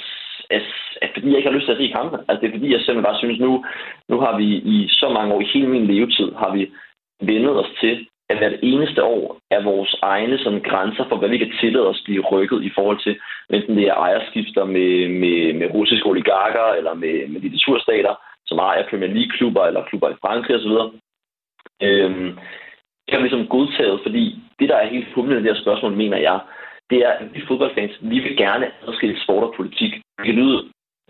at, 0.50 0.62
at 1.02 1.10
fordi 1.14 1.28
jeg 1.28 1.36
ikke 1.36 1.48
har 1.48 1.56
lyst 1.56 1.66
til 1.66 1.72
at 1.72 1.78
se 1.78 1.92
kampen. 1.96 2.20
Altså 2.28 2.40
det 2.40 2.48
er 2.48 2.56
fordi, 2.56 2.72
jeg 2.72 2.80
simpelthen 2.80 3.08
bare 3.08 3.18
synes, 3.18 3.40
nu, 3.40 3.64
nu 4.08 4.20
har 4.20 4.36
vi 4.36 4.46
i 4.74 4.88
så 4.88 5.08
mange 5.08 5.34
år, 5.34 5.40
i 5.40 5.50
hele 5.54 5.68
min 5.68 5.86
levetid, 5.86 6.32
har 6.42 6.52
vi 6.56 6.70
vendet 7.20 7.58
os 7.62 7.72
til, 7.80 8.06
at 8.30 8.38
hvert 8.38 8.58
eneste 8.62 9.04
år 9.04 9.38
er 9.50 9.62
vores 9.62 9.92
egne 10.02 10.38
sådan, 10.38 10.60
grænser 10.70 11.04
for, 11.08 11.16
hvad 11.16 11.28
vi 11.28 11.38
kan 11.38 11.52
tillade 11.60 11.88
os 11.88 12.02
blive 12.04 12.26
rykket 12.32 12.62
i 12.62 12.70
forhold 12.74 12.98
til, 13.02 13.14
enten 13.50 13.76
det 13.76 13.86
er 13.88 13.94
ejerskifter 13.94 14.64
med, 14.64 15.08
med, 15.22 15.52
med 15.52 15.66
russiske 15.74 16.06
oligarker 16.06 16.66
eller 16.78 16.94
med, 16.94 17.28
med 17.28 17.40
diktaturstater, 17.40 18.14
som 18.46 18.58
ejer 18.58 18.88
Premier 18.90 19.12
League-klubber 19.16 19.64
eller 19.66 19.84
klubber 19.84 20.08
i 20.10 20.20
Frankrig 20.24 20.56
osv. 20.56 20.74
Øhm, 21.82 22.30
det 23.04 23.12
har 23.12 23.18
vi 23.18 23.28
ligesom 23.28 23.52
godtaget, 23.56 24.00
fordi 24.02 24.24
det, 24.58 24.68
der 24.68 24.76
er 24.76 24.94
helt 24.94 25.12
humlen 25.14 25.38
i 25.38 25.42
det 25.42 25.52
her 25.54 25.62
spørgsmål, 25.62 25.92
mener 25.92 26.18
jeg, 26.28 26.40
det 26.90 26.98
er, 27.06 27.10
at 27.10 27.34
vi 27.34 27.46
fodboldfans, 27.48 27.98
vi 28.00 28.18
vil 28.18 28.36
gerne 28.36 28.66
adskille 28.88 29.22
sport 29.22 29.44
og 29.44 29.54
politik. 29.56 29.92
Det 30.18 30.24
kan 30.26 30.34
lyde 30.34 30.58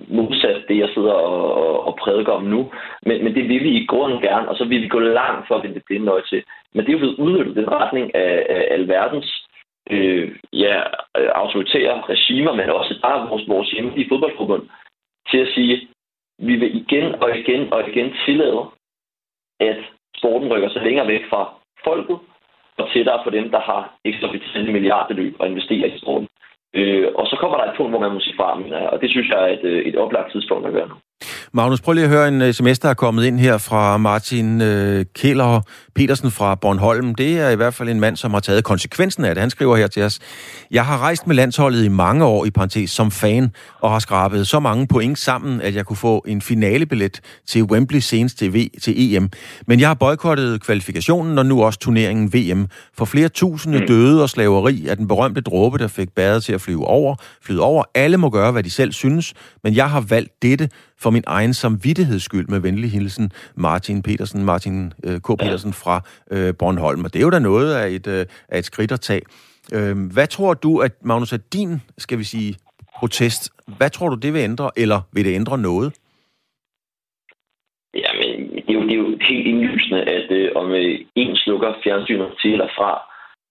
modsat 0.09 0.64
det, 0.69 0.78
jeg 0.78 0.88
sidder 0.95 1.12
og, 1.12 1.54
og, 1.54 1.87
og 1.87 1.97
prædiker 1.97 2.33
om 2.33 2.42
nu. 2.42 2.71
Men, 3.02 3.25
men 3.25 3.35
det 3.35 3.49
vil 3.49 3.64
vi 3.64 3.71
i 3.71 3.87
grunden 3.87 4.21
gerne, 4.21 4.49
og 4.49 4.57
så 4.57 4.64
vil 4.64 4.83
vi 4.83 4.88
gå 4.88 4.99
langt 4.99 5.49
for 5.49 5.54
at 5.54 5.62
vende 5.62 5.75
det 5.75 5.85
blinde 5.87 6.12
øje 6.12 6.23
til. 6.28 6.42
Men 6.75 6.87
det 6.87 6.88
er 6.88 6.92
jo 6.92 6.99
blevet 6.99 7.19
udnyttet 7.19 7.57
den 7.57 7.71
retning 7.71 8.14
af, 8.14 8.47
af 8.50 8.66
alverdens 8.71 9.47
øh, 9.90 10.34
ja, 10.52 10.82
autoritære 11.15 12.02
regimer, 12.08 12.52
men 12.52 12.71
også 12.71 12.99
bare 13.02 13.28
vores, 13.28 13.49
vores 13.49 13.71
hjemlige 13.71 14.08
fodboldforbund, 14.08 14.63
til 15.30 15.39
at 15.39 15.52
sige, 15.54 15.89
vi 16.39 16.56
vil 16.56 16.76
igen 16.76 17.15
og 17.23 17.39
igen 17.39 17.73
og 17.73 17.89
igen 17.89 18.15
tillade, 18.25 18.65
at 19.60 19.78
sporten 20.17 20.52
rykker 20.52 20.69
sig 20.69 20.82
længere 20.82 21.06
væk 21.06 21.23
fra 21.30 21.54
folket 21.84 22.19
og 22.76 22.91
tættere 22.93 23.21
på 23.25 23.30
dem, 23.30 23.50
der 23.50 23.60
har 23.60 23.95
eksorbitante 24.04 24.73
milliardbeløb 24.73 25.36
at 25.41 25.50
investere 25.50 25.89
i 25.89 25.99
sporten. 25.99 26.28
Øh, 26.78 27.06
og 27.19 27.25
så 27.30 27.37
kommer 27.41 27.56
der 27.56 27.65
et 27.65 27.76
punkt, 27.76 27.93
hvor 27.93 28.00
man 28.04 28.13
må 28.15 28.21
sige 28.21 28.37
fra, 28.39 28.59
mener 28.63 28.78
jeg, 28.78 28.91
og 28.95 29.00
det 29.02 29.11
synes 29.11 29.28
jeg 29.28 29.39
er 29.45 29.50
et, 29.56 29.65
øh, 29.73 29.78
et 29.89 29.97
oplagt 29.97 30.33
tidspunkt 30.33 30.67
at 30.67 30.73
gøre 30.73 30.89
nu. 30.89 30.95
Magnus, 31.52 31.80
prøv 31.80 31.93
lige 31.93 32.09
at 32.09 32.15
høre 32.17 32.28
en 32.28 32.43
øh, 32.43 32.52
sms, 32.52 32.78
der 32.78 32.89
er 32.89 33.02
kommet 33.04 33.25
ind 33.25 33.39
her 33.47 33.56
fra 33.69 33.83
Martin 33.97 34.49
øh, 34.71 35.04
Kæler 35.19 35.52
Petersen 36.00 36.30
fra 36.30 36.54
Bornholm. 36.54 37.15
Det 37.15 37.39
er 37.39 37.50
i 37.50 37.56
hvert 37.56 37.75
fald 37.75 37.89
en 37.89 38.00
mand, 38.00 38.17
som 38.17 38.32
har 38.32 38.41
taget 38.41 38.65
konsekvensen 38.65 39.25
af 39.25 39.34
det. 39.34 39.41
Han 39.41 39.50
skriver 39.50 39.76
her 39.76 39.86
til 39.86 40.02
os, 40.02 40.19
Jeg 40.71 40.86
har 40.86 40.99
rejst 40.99 41.26
med 41.26 41.36
landsholdet 41.36 41.84
i 41.84 41.89
mange 41.89 42.25
år 42.25 42.45
i 42.45 42.50
parentes 42.50 42.91
som 42.91 43.10
fan, 43.10 43.52
og 43.80 43.91
har 43.91 43.99
skrabet 43.99 44.47
så 44.47 44.60
mange 44.60 44.86
point 44.86 45.19
sammen, 45.19 45.60
at 45.60 45.75
jeg 45.75 45.86
kunne 45.86 45.97
få 45.97 46.25
en 46.28 46.43
finalebillet 46.43 47.21
til 47.47 47.63
Wembley 47.63 47.99
senest 47.99 48.39
til, 48.39 48.54
v, 48.54 48.69
til 48.82 49.15
EM. 49.17 49.30
Men 49.67 49.80
jeg 49.80 49.89
har 49.89 49.95
boykottet 49.95 50.63
kvalifikationen 50.63 51.39
og 51.39 51.47
nu 51.47 51.63
også 51.63 51.78
turneringen 51.78 52.34
VM. 52.34 52.67
For 52.95 53.04
flere 53.04 53.28
tusinde 53.28 53.78
mm. 53.78 53.86
døde 53.86 54.23
og 54.23 54.30
slaveri 54.30 54.86
er 54.86 54.95
den 54.95 55.08
berømte 55.08 55.41
dråbe, 55.41 55.78
der 55.78 55.89
fik 55.89 56.08
bæret 56.17 56.45
til 56.45 56.52
at 56.52 56.60
flyve 56.60 56.86
over. 56.86 57.17
Flyde 57.43 57.60
over. 57.60 57.84
Alle 57.95 58.17
må 58.17 58.30
gøre, 58.30 58.52
hvad 58.52 58.63
de 58.63 58.71
selv 58.71 58.93
synes, 58.93 59.34
men 59.65 59.75
jeg 59.75 59.91
har 59.91 60.00
valgt 60.00 60.43
dette 60.43 60.69
for 61.00 61.10
min 61.10 61.25
egen 61.26 61.54
samvittigheds 61.54 62.23
skyld 62.23 62.49
med 62.49 62.58
venlig 62.58 62.91
hilsen 62.91 63.32
Martin 63.56 64.02
Petersen, 64.02 64.45
Martin 64.45 64.93
øh, 65.04 65.21
K. 65.21 65.26
Petersen 65.39 65.73
fra 65.73 65.90
øh, 66.35 66.55
Bornholm. 66.59 67.05
Og 67.05 67.11
det 67.13 67.19
er 67.19 67.26
jo 67.29 67.31
da 67.31 67.39
noget 67.39 67.75
af 67.81 67.87
et, 67.97 68.07
øh, 68.07 68.26
af 68.49 68.59
et 68.59 68.65
skridt 68.65 68.93
at 68.93 69.00
tage. 69.00 69.25
Øh, 69.76 69.97
hvad 70.15 70.26
tror 70.26 70.55
du, 70.55 70.73
at 70.87 70.93
Magnus, 71.03 71.33
at 71.33 71.53
din, 71.53 71.71
skal 71.99 72.19
vi 72.19 72.25
sige, 72.25 72.50
protest, 72.99 73.43
hvad 73.79 73.91
tror 73.91 74.09
du, 74.09 74.17
det 74.25 74.33
vil 74.35 74.41
ændre, 74.50 74.71
eller 74.83 75.00
vil 75.13 75.25
det 75.25 75.35
ændre 75.41 75.59
noget? 75.59 75.91
Jamen, 77.95 78.50
det 78.67 78.71
er 78.73 78.79
jo, 78.79 78.83
det 78.89 78.93
er 78.93 79.03
jo 79.05 79.09
helt 79.31 79.47
indlysende, 79.47 80.00
at 80.17 80.31
øh, 80.31 80.49
om 80.55 80.67
øh, 80.73 80.99
en 81.15 81.37
slukker 81.37 81.71
fjernsynet 81.85 82.31
til 82.41 82.53
eller 82.53 82.71
fra, 82.79 82.91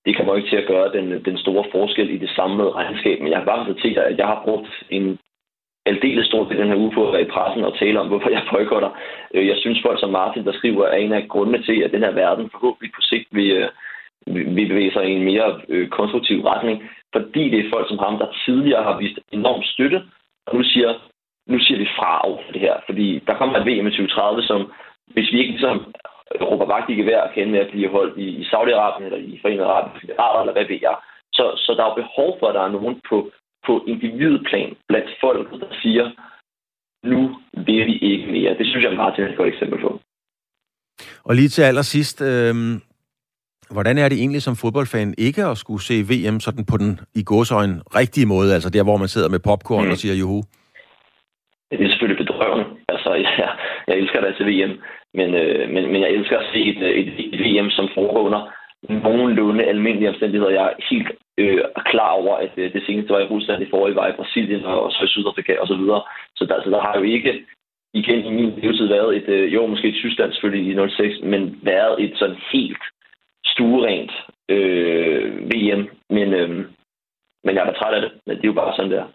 det 0.06 0.18
kommer 0.18 0.36
ikke 0.36 0.50
til 0.50 0.62
at 0.64 0.68
gøre 0.74 0.90
den, 0.98 1.12
øh, 1.14 1.26
den 1.26 1.38
store 1.38 1.66
forskel 1.72 2.10
i 2.10 2.18
det 2.18 2.30
samlede 2.30 2.72
regnskab. 2.72 3.18
Men 3.20 3.32
jeg 3.32 3.40
har 3.40 3.46
bare 3.46 3.66
konstateret, 3.66 4.06
at 4.12 4.18
jeg 4.18 4.28
har 4.28 4.42
brugt 4.46 4.70
en 4.90 5.20
aldeles 5.92 6.26
stort 6.28 6.50
den 6.50 6.72
her 6.72 6.82
uge 6.84 6.92
på 6.96 7.02
at 7.08 7.14
være 7.14 7.28
i 7.28 7.34
pressen 7.34 7.64
og 7.64 7.78
tale 7.80 8.00
om, 8.00 8.08
hvorfor 8.08 8.30
jeg 8.30 8.44
boykotter. 8.52 8.92
Øh, 9.34 9.48
jeg 9.48 9.58
synes, 9.60 9.80
folk 9.86 10.00
som 10.00 10.10
Martin, 10.10 10.46
der 10.46 10.54
skriver, 10.60 10.86
er 10.86 10.98
en 10.98 11.14
af 11.14 11.28
grundene 11.28 11.64
til, 11.64 11.78
at 11.82 11.92
den 11.92 12.04
her 12.06 12.12
verden 12.12 12.50
forhåbentlig 12.54 12.92
på 12.96 13.02
sigt 13.02 13.28
vil, 13.32 13.52
øh, 13.52 13.70
vil 14.56 14.68
bevæge 14.68 14.94
sig 14.94 15.04
i 15.06 15.14
en 15.14 15.26
mere 15.32 15.62
øh, 15.70 15.90
konstruktiv 15.90 16.38
retning, 16.42 16.90
fordi 17.16 17.44
det 17.50 17.60
er 17.60 17.72
folk 17.74 17.88
som 17.90 18.00
ham, 18.06 18.18
der 18.18 18.38
tidligere 18.46 18.84
har 18.84 18.98
vist 18.98 19.20
enorm 19.32 19.62
støtte, 19.64 20.02
og 20.48 20.56
nu 20.56 20.64
siger, 20.64 20.94
nu 21.48 21.60
siger 21.60 21.78
vi 21.80 21.88
fra 21.98 22.28
over 22.28 22.40
for 22.46 22.52
det 22.52 22.62
her, 22.62 22.76
fordi 22.86 23.08
der 23.28 23.34
kommer 23.38 23.58
et 23.58 23.66
VM 23.66 23.88
i 23.88 23.92
2030, 23.92 24.44
som 24.44 24.72
hvis 25.14 25.32
vi 25.32 25.40
ikke 25.40 25.52
ligesom 25.52 25.94
råber 26.42 26.66
vagt 26.66 26.90
i 26.90 26.96
gevær 26.96 27.22
og 27.22 27.34
kan 27.34 27.52
med 27.52 27.60
at 27.60 27.72
blive 27.72 27.90
holdt 27.90 28.18
i, 28.18 28.28
i 28.42 28.44
Saudi-Arabien 28.44 29.06
eller 29.06 29.18
i 29.18 29.40
Forenede 29.42 29.66
Arabiske 29.66 30.08
eller 30.42 30.54
hvad 30.54 30.66
ved 30.66 30.80
jeg, 30.82 30.96
så, 31.34 31.46
så 31.56 31.74
der 31.78 31.86
er 31.86 32.02
behov 32.02 32.40
for, 32.40 32.48
at 32.48 32.56
der 32.56 32.62
er 32.62 32.76
nogen 32.78 33.02
på 33.10 33.32
på 33.66 33.84
individplan 33.88 34.76
blandt 34.88 35.10
folk, 35.22 35.52
der 35.52 35.72
siger, 35.82 36.06
nu 37.04 37.36
vil 37.66 37.86
vi 37.86 37.98
ikke 37.98 38.28
mere. 38.32 38.58
Det 38.58 38.66
synes 38.68 38.84
jeg 38.84 38.92
er 38.92 38.96
meget 38.96 39.20
et 39.20 39.38
godt 39.38 39.54
eksempel 39.54 39.82
på. 39.82 40.00
Og 41.24 41.36
lige 41.36 41.50
til 41.50 41.62
allersidst, 41.62 42.22
øh, 42.22 42.56
hvordan 43.76 43.98
er 43.98 44.10
det 44.10 44.18
egentlig 44.18 44.42
som 44.42 44.56
fodboldfan 44.56 45.14
ikke 45.18 45.44
at 45.46 45.58
skulle 45.58 45.84
se 45.90 45.96
VM 46.12 46.40
sådan 46.40 46.66
på 46.72 46.78
den 46.78 47.00
i 47.16 47.24
gåsøjne 47.24 47.82
rigtige 48.00 48.26
måde, 48.26 48.54
altså 48.54 48.70
der, 48.70 48.84
hvor 48.84 48.98
man 48.98 49.08
sidder 49.08 49.30
med 49.30 49.40
popcorn 49.40 49.86
mm. 49.86 49.92
og 49.92 49.98
siger 49.98 50.16
juhu? 50.16 50.42
Det 51.72 51.82
er 51.82 51.90
selvfølgelig 51.90 52.26
bedrøvende. 52.26 52.66
Altså, 52.94 53.10
jeg, 53.24 53.50
jeg 53.88 53.96
elsker 53.98 54.22
da 54.22 54.32
til 54.32 54.46
VM, 54.52 54.74
men, 55.14 55.30
øh, 55.42 55.70
men, 55.74 55.84
men 55.92 56.02
jeg 56.02 56.12
elsker 56.18 56.38
at 56.38 56.50
se 56.54 56.60
et, 56.72 56.82
et, 57.02 57.10
et 57.34 57.40
VM, 57.46 57.70
som 57.70 57.90
foregår 57.96 58.24
under 58.30 58.42
nogenlunde 58.90 59.64
almindelige 59.64 60.10
omstændigheder. 60.10 60.52
Jeg 60.52 60.66
er 60.66 60.84
helt 60.90 61.12
øh, 61.38 61.64
klar 61.86 62.12
over, 62.12 62.36
at 62.36 62.52
øh, 62.58 62.74
det 62.74 62.84
seneste 62.86 63.14
var 63.14 63.20
i 63.20 63.32
Rusland, 63.34 63.62
det 63.62 63.70
forrige 63.70 63.96
var 63.96 64.08
i 64.08 64.18
Brasilien 64.20 64.66
og 64.66 64.92
så 64.92 65.04
i 65.04 65.08
Sydafrika 65.08 65.54
osv. 65.62 65.68
Så, 65.68 65.76
videre. 65.76 66.02
så, 66.36 66.46
der, 66.46 66.64
så 66.64 66.70
der 66.70 66.82
har 66.82 66.94
jo 66.98 67.04
ikke 67.04 67.46
igen 67.94 68.26
i 68.26 68.30
min 68.30 68.60
levetid 68.60 68.88
været 68.88 69.18
et, 69.18 69.30
øh, 69.30 69.54
jo 69.54 69.66
måske 69.66 69.88
et 69.88 69.96
Tyskland 69.96 70.32
selvfølgelig 70.32 70.86
i 70.86 70.90
06, 70.90 71.22
men 71.24 71.60
været 71.64 72.04
et 72.04 72.14
sådan 72.16 72.38
helt 72.52 72.84
stuerent 73.46 74.12
øh, 74.50 75.50
VM. 75.52 75.90
Men, 76.10 76.34
øh, 76.34 76.50
men 77.44 77.56
jeg 77.56 77.68
er 77.68 77.74
træt 77.74 77.94
af 77.94 78.02
det, 78.02 78.12
men 78.26 78.36
det 78.38 78.44
er 78.44 78.48
jo 78.54 78.62
bare 78.62 78.76
sådan, 78.76 78.92
der. 78.92 79.06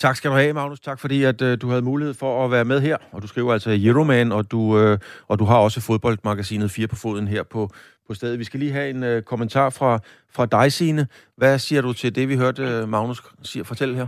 Tak 0.00 0.16
skal 0.16 0.30
du 0.30 0.36
have, 0.36 0.52
Magnus. 0.52 0.80
Tak 0.80 1.00
fordi, 1.00 1.24
at 1.24 1.42
øh, 1.42 1.58
du 1.62 1.68
havde 1.68 1.82
mulighed 1.82 2.14
for 2.14 2.44
at 2.44 2.50
være 2.50 2.64
med 2.64 2.80
her. 2.80 2.96
Og 3.12 3.22
du 3.22 3.26
skriver 3.26 3.52
altså 3.52 3.70
Euroman, 3.84 4.32
og 4.32 4.50
du, 4.50 4.78
øh, 4.78 4.98
og 5.28 5.38
du 5.38 5.44
har 5.44 5.58
også 5.58 5.86
fodboldmagasinet 5.86 6.70
4 6.70 6.86
på 6.88 6.96
foden 7.02 7.28
her 7.28 7.42
på, 7.42 7.68
på 8.06 8.14
stedet. 8.14 8.38
Vi 8.38 8.44
skal 8.44 8.60
lige 8.60 8.72
have 8.72 8.90
en 8.90 9.02
øh, 9.04 9.22
kommentar 9.22 9.70
fra, 9.70 9.98
fra 10.34 10.46
dig, 10.46 10.72
Signe. 10.72 11.06
Hvad 11.36 11.58
siger 11.58 11.82
du 11.82 11.92
til 11.92 12.14
det, 12.14 12.28
vi 12.28 12.36
hørte 12.36 12.62
øh, 12.62 12.88
Magnus 12.88 13.22
siger, 13.42 13.64
fortælle 13.64 13.94
her? 13.94 14.06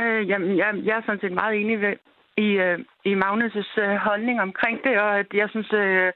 Øh, 0.00 0.28
jamen, 0.28 0.58
jeg, 0.58 0.68
jeg 0.84 0.96
er 0.96 1.02
sådan 1.06 1.20
set 1.20 1.32
meget 1.32 1.60
enig 1.60 1.80
ved, 1.80 1.94
i, 2.36 2.48
øh, 2.66 2.78
i 3.04 3.14
Magnus' 3.14 3.80
øh, 3.80 3.96
holdning 3.96 4.40
omkring 4.40 4.78
det, 4.84 5.00
og 5.00 5.18
at 5.18 5.26
jeg 5.34 5.48
synes, 5.50 5.72
øh, 5.72 6.12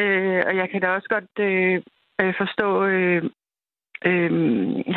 øh, 0.00 0.42
og 0.46 0.56
jeg 0.56 0.70
kan 0.70 0.80
da 0.80 0.88
også 0.88 1.08
godt 1.08 1.32
øh, 1.38 1.82
øh 2.20 2.34
forstå 2.38 2.84
øh, 2.84 3.22
øh, 4.04 4.30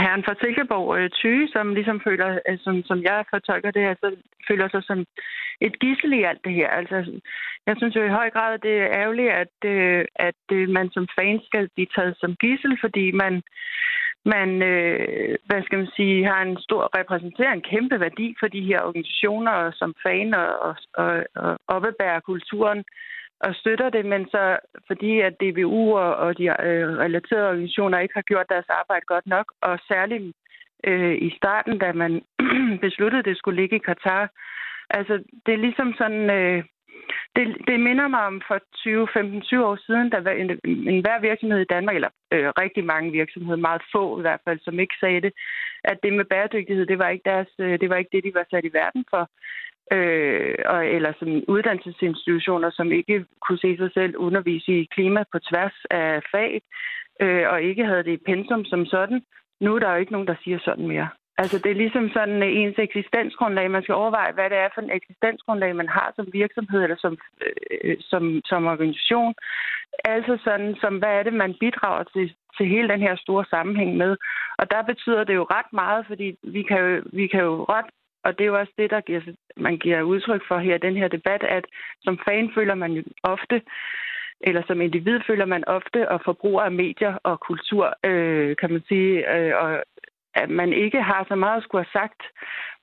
herren 0.02 0.24
fra 0.24 0.36
Silkeborg, 0.42 0.98
øh, 0.98 1.10
Tyge, 1.10 1.48
som 1.48 1.74
ligesom 1.74 2.02
føler, 2.08 2.40
øh, 2.50 2.58
som, 2.60 2.84
som 2.84 3.04
jeg 3.04 3.26
fortolker 3.30 3.72
det 3.72 3.82
her, 3.82 3.96
så 4.04 4.16
føler 4.48 4.68
sig 4.70 4.84
som 4.84 5.06
et 5.62 5.80
gissel 5.80 6.14
i 6.14 6.24
alt 6.24 6.44
det 6.46 6.54
her. 6.54 6.70
Altså, 6.70 7.22
jeg 7.68 7.76
synes 7.78 7.96
jo 7.96 8.04
i 8.04 8.16
høj 8.20 8.30
grad, 8.30 8.60
det 8.60 8.76
er 8.78 8.90
ærgerligt, 9.02 9.32
at, 9.44 9.56
øh, 9.66 10.06
at 10.16 10.44
øh, 10.52 10.70
man 10.70 10.90
som 10.92 11.08
fan 11.20 11.40
skal 11.46 11.70
blive 11.76 11.88
taget 11.96 12.16
som 12.20 12.36
gissel, 12.36 12.78
fordi 12.82 13.12
man 13.12 13.44
man, 14.26 14.62
øh, 14.62 15.36
hvad 15.46 15.62
skal 15.64 15.78
man 15.78 15.92
sige, 15.96 16.26
har 16.26 16.42
en 16.42 16.58
stor, 16.58 17.00
repræsenterer 17.00 17.52
en 17.54 17.70
kæmpe 17.72 18.00
værdi 18.00 18.36
for 18.40 18.48
de 18.48 18.62
her 18.62 18.82
organisationer 18.82 19.72
som 19.72 19.94
fan 20.04 20.34
og, 20.34 20.50
og, 20.64 20.76
og, 20.96 21.26
og 21.36 21.58
oppebærer 21.68 22.20
kulturen 22.20 22.84
og 23.40 23.56
støtter 23.56 23.90
det, 23.90 24.06
men 24.06 24.30
så 24.30 24.58
fordi 24.88 25.20
at 25.20 25.34
DBU 25.42 25.98
og, 25.98 26.16
og 26.16 26.38
de 26.38 26.44
øh, 26.44 26.88
relaterede 27.06 27.50
organisationer 27.50 28.00
ikke 28.00 28.14
har 28.14 28.22
gjort 28.22 28.50
deres 28.50 28.70
arbejde 28.70 29.06
godt 29.06 29.28
nok, 29.28 29.54
og 29.62 29.80
særligt 29.88 30.36
øh, 30.84 31.16
i 31.22 31.30
starten, 31.38 31.80
da 31.80 31.92
man 31.94 32.22
besluttede, 32.86 33.20
at 33.20 33.26
det 33.26 33.38
skulle 33.38 33.62
ligge 33.62 33.76
i 33.76 33.86
Katar. 33.88 34.30
Altså, 34.90 35.24
det 35.46 35.54
er 35.54 35.66
ligesom 35.66 35.94
sådan... 35.98 36.30
Øh, 36.30 36.64
det, 37.36 37.46
det 37.68 37.80
minder 37.80 38.08
mig 38.08 38.24
om 38.26 38.42
for 38.48 38.60
20, 38.76 39.08
15, 39.14 39.42
20 39.42 39.66
år 39.66 39.78
siden, 39.86 40.10
da 40.10 40.20
var 40.20 40.32
en, 40.32 40.50
en 40.94 41.02
hver 41.02 41.20
virksomhed 41.20 41.60
i 41.60 41.72
Danmark, 41.74 41.96
eller 41.96 42.10
øh, 42.34 42.50
rigtig 42.64 42.84
mange 42.86 43.12
virksomheder, 43.12 43.58
meget 43.58 43.82
få 43.92 44.20
i 44.20 44.22
hvert 44.22 44.42
fald, 44.46 44.60
som 44.62 44.80
ikke 44.80 44.96
sagde 45.00 45.22
det, 45.22 45.34
at 45.84 45.98
det 46.04 46.14
med 46.14 46.26
bæredygtighed, 46.26 46.86
det 46.86 47.00
var 47.00 47.10
ikke, 47.10 47.30
deres, 47.32 47.52
øh, 47.60 47.80
det 47.80 47.90
var 47.90 47.96
ikke 47.96 48.14
det, 48.14 48.24
de 48.24 48.34
var 48.34 48.46
sat 48.50 48.66
i 48.66 48.74
verden 48.74 49.06
for. 49.10 49.30
Øh, 49.92 50.56
og, 50.66 50.88
eller 50.88 51.12
som 51.20 51.44
uddannelsesinstitutioner, 51.48 52.70
som 52.70 52.92
ikke 52.92 53.26
kunne 53.42 53.60
se 53.60 53.78
sig 53.78 53.92
selv 53.94 54.18
undervise 54.18 54.72
i 54.82 54.90
klima 54.96 55.24
på 55.32 55.40
tværs 55.40 55.78
af 55.92 56.22
fag, 56.32 56.62
øh, 57.22 57.50
og 57.50 57.62
ikke 57.62 57.86
havde 57.86 58.04
det 58.04 58.12
i 58.12 58.26
pensum 58.26 58.66
som 58.66 58.86
sådan. 58.86 59.22
Nu 59.62 59.76
er 59.76 59.80
der 59.80 59.92
jo 59.92 60.00
ikke 60.00 60.12
nogen, 60.12 60.28
der 60.28 60.36
siger 60.44 60.60
sådan 60.60 60.88
mere. 60.88 61.10
Altså, 61.42 61.58
det 61.64 61.72
er 61.72 61.82
ligesom 61.84 62.10
sådan 62.18 62.44
øh, 62.44 62.50
ens 62.62 62.78
eksistensgrundlag. 62.78 63.72
Man 63.72 63.84
skal 63.84 63.96
overveje, 63.96 64.32
hvad 64.34 64.50
det 64.50 64.58
er 64.58 64.70
for 64.74 64.82
en 64.82 64.96
eksistensgrundlag, 65.00 65.76
man 65.76 65.90
har 65.98 66.14
som 66.16 66.28
virksomhed 66.34 66.84
eller 66.84 67.00
som, 67.00 67.18
øh, 67.46 67.98
som, 68.00 68.42
som 68.46 68.68
organisation. 68.68 69.34
Altså 70.06 70.38
sådan, 70.44 70.76
som 70.82 70.94
hvad 70.98 71.14
er 71.20 71.24
det, 71.24 71.34
man 71.34 71.56
bidrager 71.60 72.04
til, 72.04 72.26
til 72.58 72.66
hele 72.68 72.90
den 72.90 73.02
her 73.02 73.16
store 73.16 73.46
sammenhæng 73.50 73.98
med. 73.98 74.12
Og 74.60 74.72
der 74.72 74.82
betyder 74.82 75.24
det 75.24 75.36
jo 75.36 75.46
ret 75.56 75.74
meget, 75.74 76.06
fordi 76.08 76.28
vi 76.44 76.62
kan 76.64 76.80
jo, 76.86 77.02
vi 77.14 77.28
kan 77.28 77.42
jo 77.50 77.64
ret 77.64 77.90
og 78.24 78.38
det 78.38 78.44
er 78.44 78.48
jo 78.48 78.60
også 78.60 78.74
det, 78.78 78.90
der 78.90 79.02
giver, 79.02 79.22
man 79.58 79.78
giver 79.78 80.02
udtryk 80.02 80.42
for 80.48 80.58
her 80.58 80.76
i 80.76 80.86
den 80.88 80.96
her 80.98 81.08
debat, 81.08 81.44
at 81.44 81.66
som 82.02 82.20
fan 82.28 82.52
føler 82.56 82.76
man 82.76 82.92
jo 82.92 83.04
ofte, 83.24 83.62
eller 84.42 84.62
som 84.68 84.82
individ 84.82 85.20
føler 85.28 85.46
man 85.46 85.68
ofte 85.68 86.10
og 86.10 86.22
forbruger 86.26 86.62
af 86.62 86.72
medier 86.72 87.14
og 87.24 87.40
kultur, 87.40 87.94
øh, 88.06 88.56
kan 88.56 88.72
man 88.72 88.84
sige, 88.88 89.36
øh, 89.36 89.54
og 89.64 89.84
at 90.34 90.50
man 90.50 90.74
ikke 90.74 91.02
har 91.02 91.26
så 91.28 91.36
meget 91.36 91.58
at 91.58 91.64
skulle 91.64 91.86
have 91.86 92.00
sagt. 92.02 92.22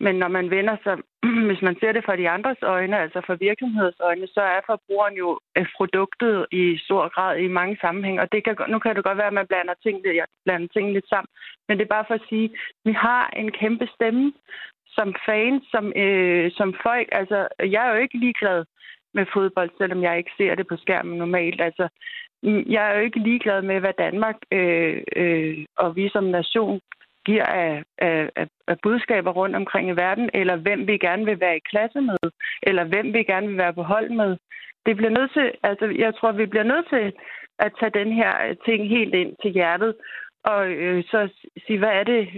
Men 0.01 0.15
når 0.23 0.29
man 0.29 0.51
vender 0.51 0.77
sig, 0.85 0.97
hvis 1.49 1.63
man 1.63 1.77
ser 1.81 1.93
det 1.93 2.05
fra 2.05 2.17
de 2.17 2.29
andres 2.29 2.63
øjne, 2.63 2.97
altså 2.99 3.21
fra 3.27 3.37
virksomhedsøjne, 3.41 4.27
så 4.27 4.41
er 4.41 4.61
forbrugeren 4.67 5.15
jo 5.15 5.39
øh, 5.59 5.67
produktet 5.77 6.47
i 6.53 6.79
stor 6.87 7.09
grad 7.15 7.39
i 7.39 7.49
mange 7.49 7.77
sammenhænge. 7.81 8.21
Og 8.23 8.33
det 8.33 8.45
kan, 8.45 8.57
nu 8.69 8.79
kan 8.79 8.97
det 8.97 9.05
godt 9.05 9.19
være, 9.19 9.33
at 9.33 9.39
man 9.41 9.47
blander 9.47 9.75
tingene, 9.83 10.17
jeg 10.17 10.27
blander 10.45 10.69
tingene 10.69 10.95
lidt 10.95 11.09
sammen. 11.09 11.31
Men 11.69 11.79
det 11.79 11.85
er 11.85 11.95
bare 11.97 12.09
for 12.09 12.15
at 12.15 12.29
sige, 12.29 12.45
at 12.45 12.51
vi 12.85 12.93
har 12.93 13.31
en 13.37 13.51
kæmpe 13.53 13.87
stemme 13.95 14.33
som 14.97 15.15
fans, 15.27 15.63
som, 15.75 15.85
øh, 16.05 16.51
som 16.59 16.75
folk. 16.83 17.09
Altså, 17.13 17.49
jeg 17.75 17.83
er 17.87 17.91
jo 17.95 18.01
ikke 18.03 18.19
ligeglad 18.19 18.65
med 19.15 19.27
fodbold, 19.35 19.71
selvom 19.79 20.03
jeg 20.03 20.19
ikke 20.19 20.37
ser 20.37 20.55
det 20.55 20.67
på 20.67 20.77
skærmen 20.77 21.19
normalt. 21.19 21.61
Altså, 21.61 21.89
mm, 22.43 22.63
jeg 22.75 22.83
er 22.87 22.95
jo 22.97 23.05
ikke 23.05 23.21
ligeglad 23.29 23.63
med, 23.63 23.81
hvad 23.81 23.95
Danmark 23.99 24.37
øh, 24.53 25.03
øh, 25.17 25.65
og 25.77 25.97
vi 25.97 26.09
som 26.09 26.25
nation 26.25 26.81
giver 27.27 27.45
af, 27.45 27.83
af, 27.99 28.31
af, 28.37 28.47
af 28.69 28.77
budskaber 28.83 29.33
rundt 29.41 29.57
omkring 29.57 29.89
i 29.89 29.99
verden, 30.05 30.31
eller 30.35 30.57
hvem 30.57 30.87
vi 30.87 30.99
gerne 30.99 31.25
vil 31.25 31.41
være 31.41 31.57
i 31.57 31.69
klasse 31.71 32.01
med, 32.01 32.23
eller 32.63 32.85
hvem 32.85 33.07
vi 33.15 33.23
gerne 33.23 33.47
vil 33.49 33.57
være 33.57 33.75
på 33.75 33.83
hold 33.83 34.11
med. 34.11 34.37
Det 34.87 34.97
bliver 34.97 35.11
nødt 35.19 35.33
til, 35.33 35.53
altså 35.63 35.87
jeg 36.05 36.15
tror, 36.15 36.33
vi 36.33 36.47
bliver 36.47 36.69
nødt 36.73 36.89
til 36.89 37.13
at 37.59 37.73
tage 37.81 37.99
den 38.01 38.13
her 38.13 38.55
ting 38.67 38.89
helt 38.89 39.15
ind 39.15 39.33
til 39.43 39.51
hjertet, 39.51 39.95
og 40.45 40.69
øh, 40.69 41.05
så 41.05 41.29
sige, 41.67 41.79
hvad 41.79 41.95
er 42.01 42.05
det, 42.05 42.29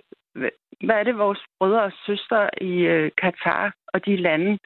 hvad 0.84 0.96
er 0.96 1.04
det 1.04 1.18
vores 1.18 1.42
brødre 1.58 1.82
og 1.82 1.92
søstre 2.06 2.48
i 2.60 2.72
øh, 2.94 3.10
Katar 3.22 3.74
og 3.92 4.06
de 4.06 4.16
lande, 4.16 4.58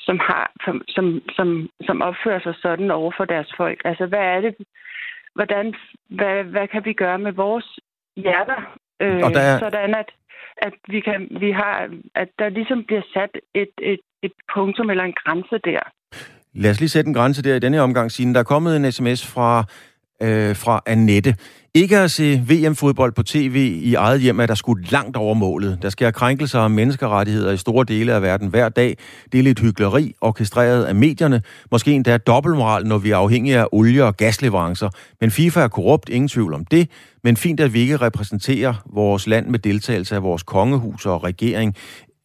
som 0.00 0.18
har, 0.28 0.52
som, 0.64 0.82
som, 0.88 1.22
som, 1.36 1.68
som 1.86 2.02
opfører 2.02 2.40
sig 2.40 2.54
sådan 2.62 2.90
over 2.90 3.12
for 3.16 3.24
deres 3.24 3.50
folk? 3.56 3.80
Altså, 3.84 4.06
hvad 4.06 4.24
er 4.34 4.40
det, 4.40 4.54
hvordan, 5.34 5.74
hvad, 6.10 6.44
hvad 6.44 6.68
kan 6.68 6.84
vi 6.84 6.92
gøre 6.92 7.18
med 7.18 7.32
vores 7.32 7.78
hjerter 8.16 8.78
Øh, 9.02 9.20
og 9.24 9.34
der 9.34 9.40
er... 9.40 9.58
Sådan 9.58 9.94
at, 9.94 10.08
at 10.56 10.72
vi 10.88 11.00
kan, 11.00 11.28
vi 11.40 11.50
har, 11.50 11.88
at 12.14 12.28
der 12.38 12.48
ligesom 12.48 12.84
bliver 12.86 13.02
sat 13.14 13.30
et, 13.54 13.74
et, 13.82 14.00
et 14.22 14.32
punktum 14.54 14.90
eller 14.90 15.04
en 15.04 15.14
grænse 15.24 15.58
der. 15.64 15.80
Lad 16.54 16.70
os 16.70 16.80
lige 16.80 16.88
sætte 16.88 17.08
en 17.08 17.14
grænse 17.14 17.42
der 17.42 17.54
i 17.54 17.58
denne 17.58 17.80
omgang, 17.80 18.10
siden 18.10 18.34
der 18.34 18.40
er 18.40 18.44
kommet 18.44 18.76
en 18.76 18.92
sms 18.92 19.26
fra, 19.34 19.64
øh, 20.22 20.56
fra 20.56 20.82
Annette. 20.86 21.34
Ikke 21.76 21.98
at 21.98 22.10
se 22.10 22.42
VM-fodbold 22.48 23.12
på 23.12 23.22
tv 23.22 23.80
i 23.82 23.94
eget 23.94 24.20
hjem 24.20 24.40
er 24.40 24.46
der 24.46 24.54
skudt 24.54 24.92
langt 24.92 25.16
over 25.16 25.34
målet. 25.34 25.78
Der 25.82 25.90
sker 25.90 26.10
krænkelser 26.10 26.60
af 26.60 26.70
menneskerettigheder 26.70 27.52
i 27.52 27.56
store 27.56 27.84
dele 27.84 28.12
af 28.12 28.22
verden 28.22 28.48
hver 28.48 28.68
dag. 28.68 28.96
Det 29.32 29.38
er 29.38 29.42
lidt 29.42 29.60
hyggeleri, 29.60 30.14
orkestreret 30.20 30.84
af 30.84 30.94
medierne. 30.94 31.42
Måske 31.70 31.92
endda 31.92 32.18
dobbeltmoral, 32.18 32.86
når 32.86 32.98
vi 32.98 33.10
er 33.10 33.16
afhængige 33.16 33.58
af 33.58 33.66
olie- 33.72 34.04
og 34.04 34.16
gasleverancer. 34.16 34.90
Men 35.20 35.30
FIFA 35.30 35.60
er 35.60 35.68
korrupt, 35.68 36.08
ingen 36.08 36.28
tvivl 36.28 36.54
om 36.54 36.64
det. 36.64 36.90
Men 37.24 37.36
fint, 37.36 37.60
at 37.60 37.74
vi 37.74 37.80
ikke 37.80 37.96
repræsenterer 37.96 38.74
vores 38.92 39.26
land 39.26 39.46
med 39.46 39.58
deltagelse 39.58 40.14
af 40.14 40.22
vores 40.22 40.42
kongehus 40.42 41.06
og 41.06 41.24
regering. 41.24 41.74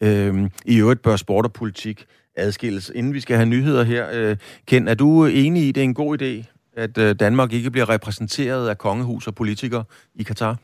Øhm, 0.04 0.50
I 0.66 0.78
øvrigt 0.78 1.02
bør 1.02 1.16
sport 1.16 1.46
og 1.46 1.54
politik 1.54 2.06
adskilles. 2.38 2.92
Inden 2.96 3.14
vi 3.14 3.20
skal 3.20 3.36
have 3.36 3.50
nyheder 3.50 3.84
her, 3.84 4.06
øh, 4.14 4.38
Ken, 4.68 4.88
er 4.88 4.94
du 4.94 5.26
enig 5.26 5.64
i, 5.64 5.72
det 5.72 5.82
er 5.82 5.86
en 5.86 5.94
god 5.94 6.22
idé 6.22 6.61
at 6.74 6.98
øh, 6.98 7.16
Danmark 7.20 7.54
ikke 7.54 7.72
bliver 7.72 7.90
repræsenteret 7.90 8.70
af 8.70 8.78
kongehus 8.78 9.28
og 9.28 9.36
politikere 9.36 9.84
i 10.16 10.24
Katar? 10.24 10.56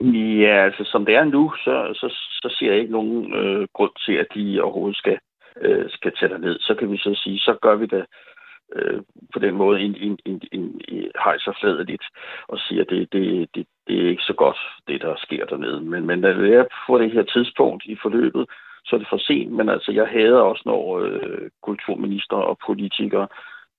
Ja, 0.00 0.64
altså 0.64 0.84
som 0.84 1.04
det 1.04 1.14
er 1.14 1.24
nu, 1.24 1.52
så, 1.64 1.74
så, 1.94 2.08
så 2.42 2.56
ser 2.58 2.72
jeg 2.72 2.80
ikke 2.80 2.92
nogen 2.92 3.34
øh, 3.34 3.66
grund 3.72 3.92
til, 4.06 4.12
at 4.12 4.26
de 4.34 4.60
overhovedet 4.62 4.96
skal, 4.96 5.18
øh, 5.60 5.84
skal 5.88 6.12
tage 6.18 6.38
ned. 6.38 6.58
Så 6.60 6.74
kan 6.74 6.90
vi 6.92 6.96
så 6.96 7.20
sige, 7.24 7.38
så 7.38 7.56
gør 7.62 7.74
vi 7.74 7.86
det 7.86 8.04
øh, 8.76 9.00
på 9.32 9.38
den 9.38 9.54
måde 9.54 9.80
en, 9.80 9.96
en, 9.96 10.18
en, 10.24 10.42
en, 10.52 10.80
en 10.88 11.10
hejser 11.24 11.52
fladet 11.60 11.86
lidt 11.86 12.04
og 12.48 12.58
siger, 12.58 12.82
at 12.82 12.90
det, 12.90 13.12
det, 13.12 13.48
det, 13.54 13.66
det 13.86 14.04
er 14.04 14.08
ikke 14.08 14.22
så 14.22 14.32
godt, 14.32 14.58
det 14.88 15.00
der 15.00 15.14
sker 15.16 15.46
dernede. 15.46 15.80
Men, 15.80 16.06
men 16.06 16.18
når 16.18 16.32
det 16.32 16.54
er 16.54 16.64
på 16.86 16.98
det 16.98 17.12
her 17.12 17.22
tidspunkt 17.22 17.84
i 17.84 17.96
forløbet, 18.02 18.46
så 18.84 18.96
er 18.96 18.98
det 18.98 19.08
for 19.10 19.18
sent. 19.18 19.52
Men 19.52 19.68
altså, 19.68 19.92
jeg 19.92 20.06
hader 20.06 20.40
også, 20.40 20.62
når 20.66 20.98
øh, 20.98 21.50
kulturminister 21.62 22.36
og 22.36 22.58
politikere 22.66 23.28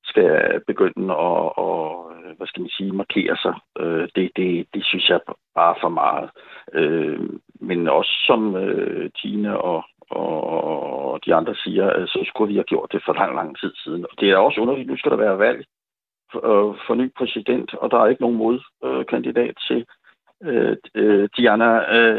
skal 0.05 0.61
begynde 0.67 1.13
at, 1.13 1.57
og, 1.65 2.11
hvad 2.37 2.47
skal 2.47 2.61
man 2.61 2.69
sige, 2.69 2.91
markere 2.91 3.37
sig. 3.37 3.55
Øh, 3.79 4.07
det, 4.15 4.31
det, 4.35 4.67
det 4.73 4.85
synes 4.85 5.09
jeg 5.09 5.19
bare 5.55 5.75
for 5.81 5.89
meget. 5.89 6.29
Øh, 6.73 7.19
men 7.59 7.87
også 7.87 8.11
som 8.27 8.55
øh, 8.55 9.09
Tine 9.21 9.61
og, 9.61 9.83
og 10.09 11.19
de 11.25 11.35
andre 11.35 11.55
siger, 11.55 11.99
øh, 11.99 12.07
så 12.07 12.23
skulle 12.27 12.47
vi 12.47 12.55
have 12.55 12.71
gjort 12.73 12.91
det 12.91 13.01
for 13.05 13.13
lang, 13.13 13.35
lang 13.35 13.59
tid 13.59 13.73
siden. 13.75 14.05
Og 14.11 14.19
det 14.19 14.31
er 14.31 14.37
også 14.37 14.61
underligt, 14.61 14.89
nu 14.89 14.97
skal 14.97 15.11
der 15.11 15.17
være 15.17 15.39
valg 15.39 15.65
for, 16.31 16.39
øh, 16.49 16.75
for 16.87 16.95
ny 16.95 17.11
præsident, 17.17 17.73
og 17.73 17.91
der 17.91 17.97
er 17.97 18.07
ikke 18.07 18.21
nogen 18.21 18.37
modkandidat 18.37 19.55
til 19.67 19.85
øh, 20.43 20.77
øh 20.95 21.29
Diana 21.37 21.69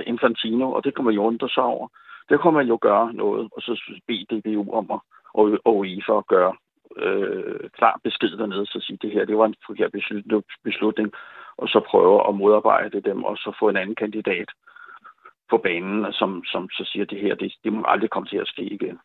Infantino, 0.01 0.72
og 0.72 0.85
det 0.85 0.94
kommer 0.94 1.12
jo 1.12 1.22
undre 1.22 1.49
sig 1.49 1.62
over. 1.62 1.88
Det 2.29 2.40
kommer 2.40 2.61
man 2.61 2.68
jo 2.68 2.79
gøre 2.81 3.12
noget, 3.12 3.49
og 3.57 3.62
så 3.62 4.01
bede 4.07 4.27
DBU 4.31 4.72
om 4.72 4.90
at, 4.90 5.01
og, 5.35 5.59
og 5.64 5.87
for 6.07 6.18
at 6.18 6.27
gøre 6.27 6.55
øh, 7.04 7.70
klar 7.78 8.00
besked 8.04 8.37
dernede, 8.38 8.66
så 8.66 8.78
sige, 8.80 8.98
det 9.02 9.11
her 9.12 9.24
det 9.24 9.38
var 9.38 9.46
en 9.46 9.54
forkert 9.66 9.92
beslutning, 10.64 11.12
og 11.59 11.68
så 11.68 11.80
prøve 11.90 12.28
at 12.28 12.35
modarbejde 12.35 13.00
dem, 13.00 13.24
og 13.24 13.37
så 13.37 13.56
få 13.61 13.68
en 13.68 13.76
anden 13.76 13.94
kandidat 13.94 14.48
på 15.50 15.56
banen, 15.59 16.12
som, 16.12 16.42
som 16.44 16.68
så 16.70 16.82
siger, 16.92 17.04
det 17.04 17.20
her, 17.20 17.35
det, 17.35 17.52
det 17.64 17.72
må 17.72 17.85
aldrig 17.88 18.11
komme 18.11 18.28
til 18.28 18.37
at 18.37 18.48
ske 18.48 18.62
igen. 18.62 18.98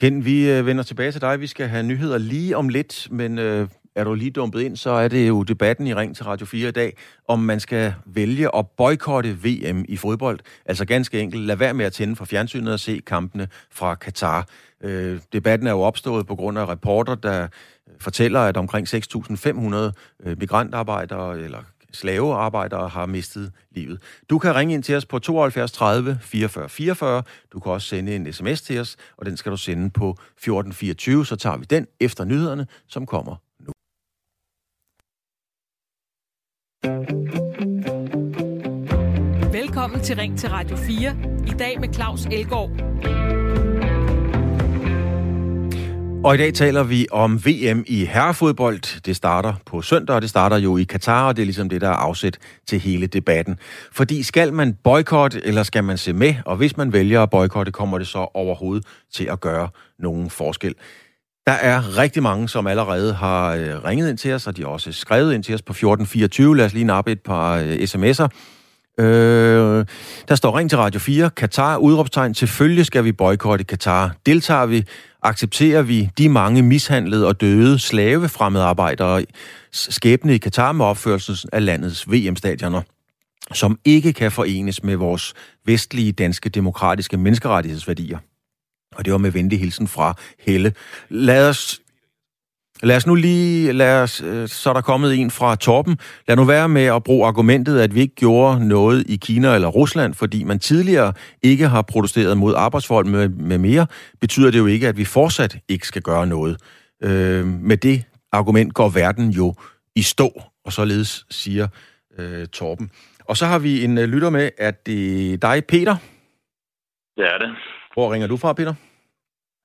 Ken, 0.00 0.24
vi 0.24 0.50
øh, 0.50 0.66
vender 0.66 0.82
tilbage 0.82 1.12
til 1.12 1.20
dig. 1.20 1.40
Vi 1.40 1.46
skal 1.46 1.66
have 1.68 1.82
nyheder 1.82 2.18
lige 2.18 2.56
om 2.56 2.68
lidt, 2.68 3.08
men 3.10 3.38
øh, 3.38 3.68
er 3.96 4.04
du 4.04 4.14
lige 4.14 4.30
dumpet 4.30 4.60
ind, 4.60 4.76
så 4.76 4.90
er 4.90 5.08
det 5.08 5.28
jo 5.28 5.42
debatten 5.42 5.86
i 5.86 5.94
Ring 5.94 6.16
til 6.16 6.24
Radio 6.24 6.46
4 6.46 6.68
i 6.68 6.72
dag, 6.72 6.96
om 7.28 7.38
man 7.38 7.60
skal 7.60 7.94
vælge 8.06 8.56
at 8.56 8.66
boykotte 8.76 9.30
VM 9.30 9.84
i 9.88 9.96
fodbold. 9.96 10.38
Altså 10.66 10.86
ganske 10.86 11.20
enkelt, 11.20 11.42
lad 11.42 11.56
være 11.56 11.74
med 11.74 11.84
at 11.84 11.92
tænde 11.92 12.16
for 12.16 12.24
fjernsynet 12.24 12.72
og 12.72 12.80
se 12.80 13.00
kampene 13.06 13.48
fra 13.70 13.94
Katar. 13.94 14.46
Øh, 14.84 15.20
debatten 15.32 15.66
er 15.66 15.70
jo 15.72 15.80
opstået 15.80 16.26
på 16.26 16.36
grund 16.36 16.58
af 16.58 16.68
reporter, 16.68 17.14
der 17.14 17.42
øh, 17.42 17.48
fortæller, 18.00 18.40
at 18.40 18.56
omkring 18.56 18.88
6.500 18.88 19.76
øh, 20.24 20.38
migrantarbejdere 20.38 21.40
eller 21.40 21.62
slavearbejdere 21.92 22.88
har 22.88 23.06
mistet 23.06 23.52
livet. 23.70 24.02
Du 24.30 24.38
kan 24.38 24.54
ringe 24.54 24.74
ind 24.74 24.82
til 24.82 24.96
os 24.96 25.06
på 25.06 25.18
72 25.18 25.72
30 25.72 26.18
44 26.20 26.68
44. 26.68 27.22
Du 27.52 27.60
kan 27.60 27.72
også 27.72 27.88
sende 27.88 28.16
en 28.16 28.32
sms 28.32 28.62
til 28.62 28.80
os, 28.80 28.96
og 29.16 29.26
den 29.26 29.36
skal 29.36 29.52
du 29.52 29.56
sende 29.56 29.90
på 29.90 30.10
1424. 30.10 31.26
Så 31.26 31.36
tager 31.36 31.56
vi 31.56 31.64
den 31.64 31.86
efter 32.00 32.24
nyhederne, 32.24 32.66
som 32.88 33.06
kommer 33.06 33.36
nu. 33.60 33.72
Velkommen 39.52 40.00
til 40.00 40.16
Ring 40.16 40.38
til 40.38 40.48
Radio 40.48 40.76
4. 40.76 41.16
I 41.46 41.50
dag 41.58 41.80
med 41.80 41.94
Claus 41.94 42.26
Elgaard. 42.26 42.70
Og 46.24 46.34
i 46.34 46.38
dag 46.38 46.54
taler 46.54 46.82
vi 46.82 47.06
om 47.12 47.46
VM 47.46 47.84
i 47.86 48.04
herrefodbold. 48.04 49.00
Det 49.00 49.16
starter 49.16 49.54
på 49.66 49.82
søndag, 49.82 50.16
og 50.16 50.22
det 50.22 50.30
starter 50.30 50.56
jo 50.56 50.76
i 50.76 50.82
Katar, 50.84 51.26
og 51.26 51.36
det 51.36 51.42
er 51.42 51.46
ligesom 51.46 51.68
det, 51.68 51.80
der 51.80 51.88
er 51.88 51.94
afsæt 51.94 52.38
til 52.66 52.80
hele 52.80 53.06
debatten. 53.06 53.58
Fordi 53.92 54.22
skal 54.22 54.52
man 54.52 54.74
boykotte, 54.84 55.46
eller 55.46 55.62
skal 55.62 55.84
man 55.84 55.98
se 55.98 56.12
med? 56.12 56.34
Og 56.44 56.56
hvis 56.56 56.76
man 56.76 56.92
vælger 56.92 57.22
at 57.22 57.30
boykotte, 57.30 57.72
kommer 57.72 57.98
det 57.98 58.06
så 58.06 58.18
overhovedet 58.34 58.86
til 59.14 59.24
at 59.24 59.40
gøre 59.40 59.68
nogen 59.98 60.30
forskel. 60.30 60.74
Der 61.46 61.52
er 61.52 61.98
rigtig 61.98 62.22
mange, 62.22 62.48
som 62.48 62.66
allerede 62.66 63.14
har 63.14 63.54
øh, 63.54 63.84
ringet 63.84 64.10
ind 64.10 64.18
til 64.18 64.32
os, 64.32 64.46
og 64.46 64.56
de 64.56 64.62
har 64.62 64.68
også 64.68 64.92
skrevet 64.92 65.34
ind 65.34 65.44
til 65.44 65.54
os 65.54 65.62
på 65.62 65.72
1424. 65.72 66.56
Lad 66.56 66.66
os 66.66 66.72
lige 66.72 66.84
nappe 66.84 67.12
et 67.12 67.20
par 67.20 67.56
øh, 67.56 67.74
sms'er. 67.74 68.28
Øh, 68.98 69.86
der 70.28 70.34
står 70.34 70.58
ring 70.58 70.70
til 70.70 70.78
Radio 70.78 71.00
4. 71.00 71.30
Katar, 71.30 71.76
udråbstegn. 71.76 72.34
Selvfølgelig 72.34 72.86
skal 72.86 73.04
vi 73.04 73.12
boykotte 73.12 73.64
Katar. 73.64 74.14
Deltager 74.26 74.66
vi, 74.66 74.84
accepterer 75.24 75.82
vi 75.82 76.10
de 76.18 76.28
mange 76.28 76.62
mishandlede 76.62 77.26
og 77.26 77.40
døde 77.40 77.78
slavefremmedarbejdere 77.78 79.24
skæbne 79.72 80.34
i 80.34 80.38
Katar 80.38 80.72
med 80.72 80.84
opførelsen 80.84 81.48
af 81.52 81.64
landets 81.64 82.10
VM-stadioner 82.10 82.82
som 83.52 83.78
ikke 83.84 84.12
kan 84.12 84.32
forenes 84.32 84.82
med 84.82 84.96
vores 84.96 85.34
vestlige, 85.64 86.12
danske, 86.12 86.48
demokratiske 86.48 87.16
menneskerettighedsværdier. 87.16 88.18
Og 88.94 89.04
det 89.04 89.12
var 89.12 89.18
med 89.18 89.30
venlig 89.30 89.58
hilsen 89.58 89.88
fra 89.88 90.14
Helle. 90.38 90.72
Lad 91.08 91.48
os 91.48 91.80
Lad 92.82 92.96
os 92.96 93.06
nu 93.06 93.14
lige, 93.14 93.72
lad 93.72 94.02
os, 94.02 94.20
øh, 94.20 94.48
så 94.48 94.70
er 94.70 94.74
der 94.74 94.80
kommet 94.80 95.20
en 95.20 95.30
fra 95.30 95.56
Torben. 95.56 95.98
Lad 96.28 96.36
nu 96.36 96.44
være 96.44 96.68
med 96.68 96.84
at 96.84 97.04
bruge 97.04 97.26
argumentet, 97.26 97.80
at 97.80 97.94
vi 97.94 98.00
ikke 98.00 98.14
gjorde 98.14 98.68
noget 98.68 99.10
i 99.10 99.16
Kina 99.16 99.54
eller 99.54 99.68
Rusland, 99.68 100.14
fordi 100.14 100.44
man 100.44 100.58
tidligere 100.58 101.12
ikke 101.42 101.68
har 101.68 101.82
protesteret 101.82 102.38
mod 102.38 102.54
arbejdsforhold 102.56 103.06
med, 103.06 103.28
med 103.28 103.58
mere, 103.58 103.86
betyder 104.20 104.50
det 104.50 104.58
jo 104.58 104.66
ikke, 104.66 104.88
at 104.88 104.96
vi 104.96 105.04
fortsat 105.04 105.56
ikke 105.68 105.86
skal 105.86 106.02
gøre 106.02 106.26
noget. 106.26 106.56
Øh, 107.02 107.46
med 107.46 107.76
det 107.76 108.04
argument 108.32 108.74
går 108.74 108.88
verden 108.88 109.30
jo 109.30 109.54
i 109.96 110.02
stå, 110.02 110.42
og 110.64 110.72
således 110.72 111.26
siger 111.30 111.68
øh, 112.18 112.46
Torben. 112.46 112.90
Og 113.28 113.36
så 113.36 113.46
har 113.46 113.58
vi 113.58 113.84
en 113.84 113.98
øh, 113.98 114.04
lytter 114.04 114.30
med, 114.30 114.50
at 114.58 114.86
det 114.86 115.32
er 115.32 115.36
dig, 115.36 115.64
Peter. 115.68 115.96
Det 117.16 117.24
er 117.24 117.38
det. 117.38 117.50
Hvor 117.94 118.12
ringer 118.12 118.28
du 118.28 118.36
fra, 118.36 118.52
Peter? 118.52 118.74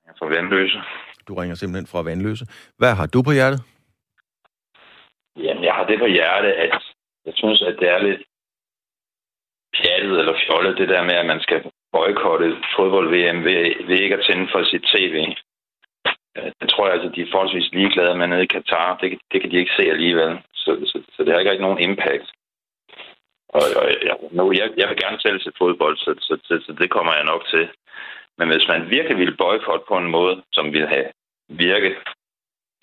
Jeg 0.04 0.10
er 0.10 0.18
fra 0.18 0.26
Vandløse. 0.26 0.80
Du 1.28 1.34
ringer 1.34 1.54
simpelthen 1.56 1.86
fra 1.92 2.02
Vandløse. 2.02 2.44
Hvad 2.78 2.92
har 2.94 3.06
du 3.06 3.22
på 3.22 3.32
hjertet? 3.32 3.60
Jamen, 5.36 5.64
jeg 5.64 5.74
har 5.74 5.86
det 5.86 5.98
på 5.98 6.06
hjertet, 6.06 6.52
at 6.64 6.70
jeg 7.26 7.34
synes, 7.36 7.62
at 7.62 7.76
det 7.80 7.88
er 7.88 7.98
lidt 7.98 8.22
pjattet 9.76 10.18
eller 10.18 10.34
fjollet, 10.46 10.78
det 10.78 10.88
der 10.88 11.02
med, 11.02 11.14
at 11.14 11.26
man 11.26 11.40
skal 11.40 11.70
boykotte 11.92 12.56
fodbold-VM 12.76 13.44
ved, 13.44 13.86
ved 13.86 13.98
ikke 13.98 14.16
at 14.16 14.24
tænde 14.28 14.48
for 14.52 14.62
sit 14.64 14.84
tv. 14.94 15.16
Øh, 16.36 16.50
det 16.60 16.68
tror 16.68 16.86
jeg 16.86 16.94
altså, 16.94 17.08
de 17.14 17.22
er 17.22 17.32
forholdsvis 17.32 17.72
ligeglade 17.72 18.14
med 18.18 18.26
nede 18.26 18.42
i 18.42 18.52
Katar. 18.54 18.96
Det, 18.96 19.18
det 19.32 19.40
kan 19.40 19.50
de 19.50 19.56
ikke 19.56 19.76
se 19.76 19.84
alligevel. 19.94 20.38
Så, 20.54 20.70
så, 20.90 21.02
så 21.14 21.18
det 21.24 21.32
har 21.32 21.38
ikke 21.38 21.50
rigtig 21.50 21.66
nogen 21.68 21.84
impact. 21.88 22.28
Og, 23.56 23.62
og 23.80 23.84
jeg, 24.08 24.16
nu, 24.30 24.52
jeg, 24.52 24.66
jeg 24.76 24.88
vil 24.88 25.02
gerne 25.04 25.20
selv 25.20 25.40
se 25.40 25.50
fodbold, 25.58 25.96
så, 25.96 26.10
så, 26.26 26.34
så, 26.46 26.54
så 26.66 26.72
det 26.80 26.90
kommer 26.90 27.12
jeg 27.14 27.24
nok 27.24 27.42
til. 27.46 27.68
Men 28.40 28.48
hvis 28.48 28.68
man 28.68 28.90
virkelig 28.90 29.16
ville 29.18 29.36
boykotte 29.36 29.84
på 29.88 29.96
en 29.98 30.10
måde, 30.16 30.42
som 30.52 30.72
ville 30.72 30.88
have 30.88 31.08
virket, 31.48 31.96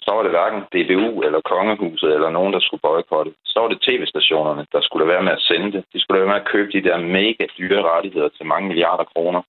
så 0.04 0.10
var 0.16 0.24
det 0.24 0.32
hverken 0.32 0.62
DBU 0.74 1.22
eller 1.22 1.42
Kongehuset 1.42 2.14
eller 2.14 2.30
nogen, 2.30 2.54
der 2.54 2.60
skulle 2.60 2.86
boykotte. 2.90 3.32
Så 3.46 3.60
var 3.60 3.68
det 3.68 3.82
tv-stationerne, 3.82 4.68
der 4.72 4.82
skulle 4.82 5.08
være 5.08 5.24
med 5.24 5.32
at 5.32 5.46
sende 5.50 5.72
det. 5.72 5.86
De 5.94 6.02
skulle 6.02 6.20
være 6.20 6.32
med 6.32 6.42
at 6.42 6.48
købe 6.54 6.72
de 6.72 6.84
der 6.88 6.98
mega 6.98 7.46
dyre 7.58 7.82
rettigheder 7.92 8.30
til 8.30 8.46
mange 8.46 8.68
milliarder 8.68 9.04
kroner 9.04 9.42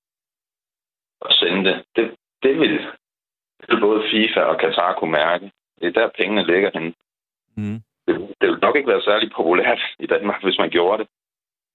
og 1.21 1.33
sende 1.33 1.65
det. 1.69 1.85
Det, 1.97 2.05
det 2.43 2.61
ville, 2.61 2.81
både 3.81 4.03
FIFA 4.11 4.41
og 4.41 4.61
Qatar 4.61 4.93
kunne 4.95 5.13
mærke. 5.13 5.51
Det 5.81 5.87
er 5.87 6.01
der, 6.01 6.17
pengene 6.19 6.47
ligger 6.47 6.71
henne. 6.75 6.95
Mm. 7.57 7.81
Det, 8.07 8.15
det 8.41 8.47
ville 8.49 8.61
nok 8.67 8.77
ikke 8.77 8.89
være 8.89 9.03
særlig 9.03 9.33
populært 9.37 9.81
i 9.99 10.07
Danmark, 10.07 10.43
hvis 10.43 10.59
man 10.59 10.71
gjorde 10.71 10.99
det. 11.03 11.09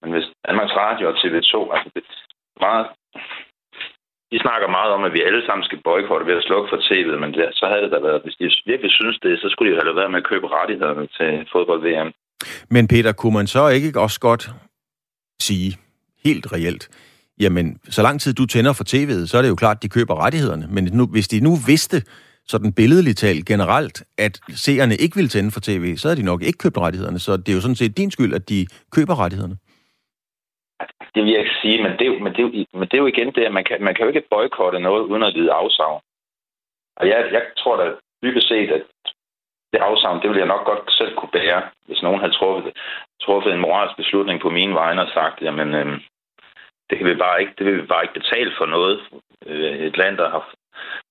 Men 0.01 0.11
hvis 0.11 0.27
Danmarks 0.47 0.75
Radio 0.75 1.07
og 1.09 1.15
TV2, 1.15 1.53
altså 1.75 1.89
det 1.95 2.03
er 2.03 2.59
meget 2.59 2.87
de 4.33 4.39
snakker 4.45 4.67
meget 4.77 4.91
om, 4.97 5.03
at 5.07 5.13
vi 5.17 5.21
alle 5.27 5.41
sammen 5.47 5.63
skal 5.67 5.79
boykotte 5.87 6.25
ved 6.29 6.35
at 6.39 6.47
slukke 6.47 6.67
for 6.71 6.79
tv'et, 6.87 7.17
men 7.23 7.29
det, 7.33 7.43
så 7.59 7.65
havde 7.71 7.83
det 7.85 7.91
da 7.95 7.99
været, 8.07 8.23
hvis 8.23 8.35
de 8.39 8.45
virkelig 8.71 8.91
synes 8.99 9.17
det, 9.25 9.33
så 9.41 9.47
skulle 9.49 9.67
de 9.67 9.75
jo 9.75 9.81
have 9.81 9.99
været 9.99 10.11
med 10.11 10.21
at 10.23 10.29
købe 10.31 10.47
rettighederne 10.57 11.05
til 11.17 11.31
fodbold-VM. 11.53 12.09
Men 12.75 12.83
Peter, 12.93 13.11
kunne 13.11 13.35
man 13.39 13.47
så 13.55 13.63
ikke 13.77 13.99
også 14.05 14.19
godt 14.19 14.43
sige, 15.47 15.69
helt 16.25 16.45
reelt, 16.55 16.83
jamen, 17.43 17.65
så 17.95 18.01
lang 18.07 18.21
tid 18.21 18.33
du 18.33 18.45
tænder 18.45 18.73
for 18.73 18.85
tv'et, 18.93 19.27
så 19.29 19.35
er 19.37 19.41
det 19.41 19.49
jo 19.49 19.61
klart, 19.63 19.77
at 19.77 19.83
de 19.83 19.89
køber 19.97 20.15
rettighederne. 20.23 20.65
Men 20.75 20.83
nu, 20.99 21.03
hvis 21.15 21.27
de 21.27 21.39
nu 21.47 21.53
vidste, 21.71 21.97
sådan 22.47 22.73
billedligt 22.73 23.17
talt 23.17 23.45
generelt, 23.45 24.03
at 24.17 24.39
seerne 24.49 24.95
ikke 24.95 25.15
ville 25.15 25.29
tænde 25.29 25.51
for 25.51 25.59
tv, 25.59 25.97
så 25.97 26.07
havde 26.07 26.21
de 26.21 26.25
nok 26.25 26.41
ikke 26.43 26.57
købt 26.57 26.77
rettighederne. 26.77 27.19
Så 27.19 27.37
det 27.37 27.49
er 27.49 27.53
jo 27.53 27.61
sådan 27.61 27.75
set 27.75 27.97
din 27.97 28.11
skyld, 28.11 28.33
at 28.33 28.49
de 28.49 28.67
køber 28.91 29.19
rettighederne. 29.19 29.57
Det 31.15 31.23
vil 31.23 31.31
jeg 31.31 31.39
ikke 31.39 31.59
sige, 31.61 31.83
men 31.83 31.91
det, 31.91 32.01
er 32.01 32.11
jo, 32.13 32.19
men, 32.19 32.31
det 32.33 32.39
er 32.39 32.47
jo, 32.47 32.65
men 32.73 32.87
det 32.87 32.93
er 32.93 33.03
jo 33.03 33.05
igen 33.05 33.31
det, 33.35 33.43
at 33.45 33.53
man 33.53 33.63
kan, 33.63 33.83
man 33.83 33.95
kan 33.95 34.03
jo 34.03 34.07
ikke 34.07 34.29
boykotte 34.29 34.79
noget 34.79 35.01
uden 35.01 35.23
at 35.23 35.33
lide 35.33 35.51
afsavn. 35.51 36.01
Og 36.95 37.07
jeg, 37.07 37.29
jeg 37.31 37.43
tror 37.57 37.75
da 37.77 37.93
dybest 38.23 38.47
set, 38.47 38.71
at 38.71 38.83
det 39.73 39.79
afsavn, 39.79 40.21
det 40.21 40.29
ville 40.29 40.43
jeg 40.43 40.53
nok 40.53 40.65
godt 40.65 40.93
selv 40.93 41.15
kunne 41.15 41.35
bære, 41.37 41.61
hvis 41.85 42.03
nogen 42.03 42.19
havde 42.19 42.33
truffet, 42.33 42.77
truffet 43.21 43.53
en 43.53 43.59
moralsk 43.65 43.95
beslutning 43.97 44.41
på 44.41 44.49
mine 44.49 44.75
vegne 44.75 45.01
og 45.01 45.09
sagt, 45.13 45.41
jamen, 45.41 45.73
øh, 45.75 45.99
det, 46.89 46.97
kan 46.97 47.07
vi 47.07 47.15
bare 47.15 47.41
ikke, 47.41 47.53
det 47.57 47.65
vil 47.65 47.81
vi 47.81 47.87
bare 47.87 48.03
ikke 48.03 48.19
betale 48.21 48.51
for 48.57 48.65
noget. 48.65 48.95
Øh, 49.45 49.77
et 49.87 49.97
land, 49.97 50.17
der 50.17 50.29
har 50.29 50.53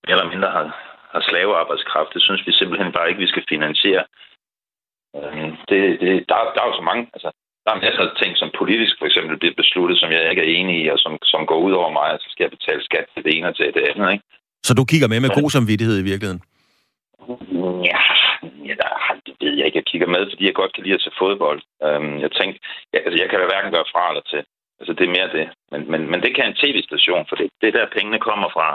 mere 0.07 0.19
eller 0.19 0.33
mindre 0.33 0.51
har, 0.51 0.65
har 1.13 1.21
slavearbejdskraft, 1.21 2.15
det 2.15 2.23
synes 2.23 2.47
vi 2.47 2.53
simpelthen 2.53 2.93
bare 2.93 3.09
ikke, 3.09 3.21
vi 3.21 3.33
skal 3.33 3.45
finansiere. 3.49 4.05
Øh, 5.17 5.49
det, 5.69 6.01
det, 6.01 6.29
der, 6.29 6.37
der 6.55 6.61
er 6.63 6.69
jo 6.71 6.77
så 6.77 6.85
mange, 6.91 7.11
altså, 7.15 7.31
der 7.65 7.71
er 7.73 7.83
masser 7.85 8.03
af 8.09 8.15
ting, 8.23 8.33
som 8.37 8.49
politisk 8.61 8.95
for 8.99 9.07
eksempel 9.07 9.35
bliver 9.43 9.61
besluttet, 9.63 9.97
som 9.99 10.11
jeg 10.13 10.31
ikke 10.31 10.43
er 10.47 10.55
enig 10.59 10.77
i, 10.83 10.87
og 10.95 10.99
som, 11.05 11.13
som 11.33 11.47
går 11.51 11.59
ud 11.67 11.73
over 11.81 11.91
mig, 11.99 12.09
så 12.21 12.29
skal 12.31 12.45
jeg 12.45 12.57
betale 12.57 12.83
skat 12.89 13.07
til 13.15 13.25
det 13.25 13.33
ene 13.37 13.49
og 13.49 13.57
til 13.57 13.75
det 13.77 13.85
andet. 13.91 14.13
Ikke? 14.13 14.25
Så 14.67 14.73
du 14.75 14.85
kigger 14.85 15.09
med 15.09 15.21
med 15.21 15.37
god 15.41 15.51
samvittighed 15.57 15.97
i 15.99 16.09
virkeligheden? 16.11 16.43
Ja, 17.91 18.03
ja 18.71 18.75
det 19.27 19.35
ved 19.41 19.55
jeg 19.59 19.67
ikke. 19.67 19.81
Jeg 19.81 19.89
kigger 19.91 20.09
med, 20.15 20.23
fordi 20.31 20.45
jeg 20.47 20.55
godt 20.61 20.73
kan 20.75 20.85
lide 20.85 20.99
at 20.99 21.05
se 21.07 21.11
fodbold. 21.23 21.61
Um, 21.89 22.13
jeg 22.25 22.31
tænkte, 22.39 22.59
jeg, 22.93 23.01
altså, 23.07 23.19
jeg 23.23 23.29
kan 23.31 23.39
da 23.39 23.47
hverken 23.47 23.73
gøre 23.77 23.93
fra 23.93 24.05
eller 24.11 24.25
til. 24.33 24.43
Altså, 24.81 24.93
det 24.99 25.05
er 25.05 25.17
mere 25.17 25.35
det. 25.39 25.47
Men, 25.73 25.81
men, 25.91 26.01
men 26.11 26.21
det 26.25 26.35
kan 26.35 26.47
en 26.47 26.61
tv-station, 26.63 27.25
for 27.29 27.37
det, 27.37 27.47
det 27.61 27.67
er 27.69 27.77
der, 27.79 27.95
pengene 27.97 28.19
kommer 28.29 28.49
fra. 28.57 28.69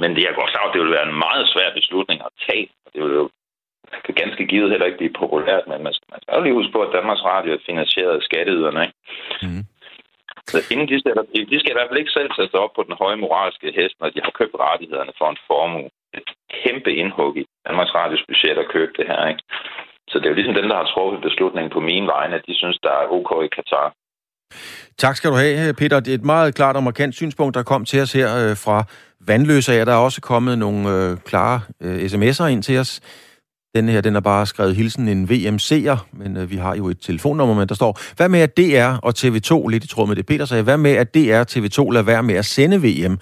Men 0.00 0.10
det, 0.14 0.22
jeg 0.24 0.34
går 0.34 0.48
klar, 0.52 0.72
det 0.72 0.80
vil 0.82 0.96
være 0.96 1.08
en 1.08 1.18
meget 1.26 1.44
svær 1.52 1.70
beslutning 1.78 2.18
at 2.28 2.32
tage. 2.46 2.66
Det 2.92 3.00
vil 3.04 3.12
jo 3.22 3.28
kan 4.04 4.14
ganske 4.22 4.44
givet 4.52 4.70
heller 4.70 4.86
ikke 4.88 5.02
blive 5.02 5.20
populært, 5.22 5.64
men 5.70 5.80
man 5.86 5.94
skal, 5.96 6.08
man 6.14 6.20
skal 6.22 6.42
lige 6.42 6.58
huske 6.58 6.74
på, 6.76 6.80
at 6.86 6.94
Danmarks 6.96 7.24
Radio 7.32 7.50
er 7.52 7.66
finansieret 7.70 8.14
af 8.18 8.26
skatteyderne, 8.28 8.80
ikke? 8.86 8.96
Mm. 9.46 9.64
Så 10.52 10.58
inden 10.72 10.88
de, 10.90 10.96
sætter, 11.04 11.22
de 11.52 11.60
skal 11.60 11.72
i 11.72 11.76
hvert 11.78 11.90
fald 11.90 12.02
ikke 12.02 12.16
selv 12.18 12.30
sætte 12.36 12.52
sig 12.52 12.60
op 12.64 12.74
på 12.76 12.82
den 12.88 12.94
høje 13.02 13.18
moralske 13.24 13.68
hest, 13.78 13.94
når 14.00 14.08
de 14.14 14.20
har 14.26 14.32
købt 14.38 14.54
rettighederne 14.64 15.12
for 15.18 15.28
en 15.30 15.42
formue. 15.48 15.88
Et 16.18 16.28
kæmpe 16.62 16.90
indhug 17.00 17.30
i 17.40 17.42
Danmarks 17.66 17.94
Radios 17.98 18.24
budget 18.28 18.58
at 18.62 18.72
købe 18.74 18.92
det 18.98 19.06
her, 19.10 19.22
ikke? 19.32 19.42
Så 20.10 20.14
det 20.18 20.26
er 20.26 20.32
jo 20.32 20.38
ligesom 20.38 20.58
dem, 20.60 20.68
der 20.70 20.76
har 20.80 20.88
truffet 20.94 21.26
beslutningen 21.28 21.70
på 21.76 21.80
min 21.90 22.06
vegne, 22.14 22.34
at 22.38 22.46
de 22.48 22.54
synes, 22.62 22.78
der 22.86 22.92
er 23.00 23.12
OK 23.16 23.30
i 23.46 23.48
Katar. 23.56 23.88
Tak 24.98 25.16
skal 25.16 25.30
du 25.30 25.36
have, 25.36 25.74
Peter. 25.74 26.00
Det 26.00 26.10
er 26.10 26.18
et 26.18 26.32
meget 26.34 26.54
klart 26.54 26.76
og 26.76 26.82
markant 26.82 27.14
synspunkt, 27.14 27.54
der 27.54 27.62
kom 27.62 27.84
til 27.84 28.00
os 28.02 28.12
her 28.12 28.28
øh, 28.42 28.56
fra 28.64 28.84
Vandløse. 29.28 29.72
Ja, 29.72 29.84
der 29.84 29.92
er 29.92 30.04
også 30.08 30.20
kommet 30.20 30.58
nogle 30.58 30.80
øh, 30.94 31.16
klare 31.30 31.60
øh, 31.82 31.96
sms'er 31.96 32.46
ind 32.46 32.62
til 32.62 32.78
os. 32.78 33.00
Den 33.76 33.88
her, 33.88 34.00
den 34.00 34.16
er 34.16 34.20
bare 34.20 34.46
skrevet 34.46 34.76
hilsen 34.76 35.08
en 35.08 35.24
VMC'er, 35.30 35.96
men 36.12 36.36
øh, 36.36 36.50
vi 36.50 36.56
har 36.56 36.76
jo 36.76 36.88
et 36.88 37.00
telefonnummer, 37.00 37.54
men 37.54 37.68
der 37.68 37.74
står, 37.74 37.98
hvad 38.16 38.28
med 38.28 38.40
at 38.40 38.56
DR 38.56 38.98
og 39.02 39.14
TV2, 39.18 39.68
lidt 39.68 39.84
i 39.84 39.88
tråd 39.88 40.08
med 40.08 40.16
det 40.16 40.26
Peter 40.26 40.44
sagde, 40.44 40.62
hvad 40.62 40.76
med 40.76 40.90
at 40.90 41.14
DR 41.14 41.38
og 41.38 41.46
TV2 41.50 41.92
lader 41.92 42.02
være 42.02 42.22
med 42.22 42.34
at 42.34 42.44
sende 42.44 42.82
VM, 42.82 43.18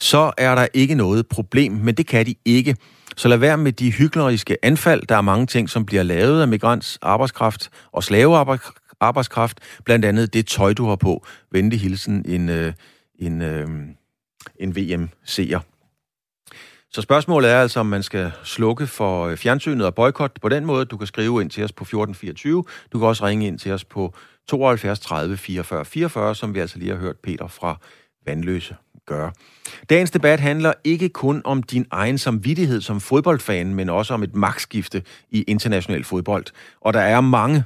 så 0.00 0.32
er 0.38 0.54
der 0.54 0.66
ikke 0.74 0.94
noget 0.94 1.26
problem, 1.26 1.72
men 1.72 1.94
det 1.94 2.06
kan 2.06 2.26
de 2.26 2.34
ikke. 2.44 2.76
Så 3.16 3.28
lad 3.28 3.36
være 3.36 3.58
med 3.58 3.72
de 3.72 3.90
hykleriske 3.90 4.56
anfald. 4.62 5.02
Der 5.08 5.16
er 5.16 5.20
mange 5.20 5.46
ting, 5.46 5.70
som 5.70 5.86
bliver 5.86 6.02
lavet 6.02 6.42
af 6.42 6.48
migrants 6.48 6.98
arbejdskraft 7.02 7.70
og 7.92 8.04
slavearbejdskraft. 8.04 9.60
Blandt 9.84 10.04
andet 10.04 10.34
det 10.34 10.46
tøj, 10.46 10.72
du 10.72 10.88
har 10.88 10.96
på. 10.96 11.26
Vente 11.52 11.76
hilsen 11.76 12.24
en, 12.28 12.48
øh, 12.48 12.72
en, 13.18 13.42
øh, 13.42 13.68
en, 13.68 13.96
en 14.60 14.76
VM-seer. 14.76 15.60
Så 16.92 17.02
spørgsmålet 17.02 17.50
er 17.50 17.60
altså, 17.60 17.80
om 17.80 17.86
man 17.86 18.02
skal 18.02 18.32
slukke 18.44 18.86
for 18.86 19.26
øh, 19.26 19.36
fjernsynet 19.36 19.86
og 19.86 19.94
boykot 19.94 20.40
på 20.42 20.48
den 20.48 20.64
måde. 20.64 20.84
Du 20.84 20.96
kan 20.96 21.06
skrive 21.06 21.40
ind 21.42 21.50
til 21.50 21.64
os 21.64 21.72
på 21.72 21.82
1424. 21.82 22.64
Du 22.92 22.98
kan 22.98 23.08
også 23.08 23.26
ringe 23.26 23.46
ind 23.46 23.58
til 23.58 23.72
os 23.72 23.84
på 23.84 24.14
72 24.48 25.00
30 25.00 25.36
44 25.36 25.84
44, 25.84 26.34
som 26.34 26.54
vi 26.54 26.60
altså 26.60 26.78
lige 26.78 26.90
har 26.90 26.98
hørt 26.98 27.16
Peter 27.22 27.46
fra 27.46 27.76
Vandløse 28.26 28.76
gøre. 29.06 29.32
Dagens 29.90 30.10
debat 30.10 30.40
handler 30.40 30.72
ikke 30.84 31.08
kun 31.08 31.42
om 31.44 31.62
din 31.62 31.86
egen 31.90 32.18
samvittighed 32.18 32.80
som 32.80 33.00
fodboldfan, 33.00 33.74
men 33.74 33.88
også 33.88 34.14
om 34.14 34.22
et 34.22 34.34
magtskifte 34.34 35.02
i 35.30 35.42
international 35.42 36.04
fodbold. 36.04 36.44
Og 36.80 36.94
der 36.94 37.00
er 37.00 37.20
mange, 37.20 37.64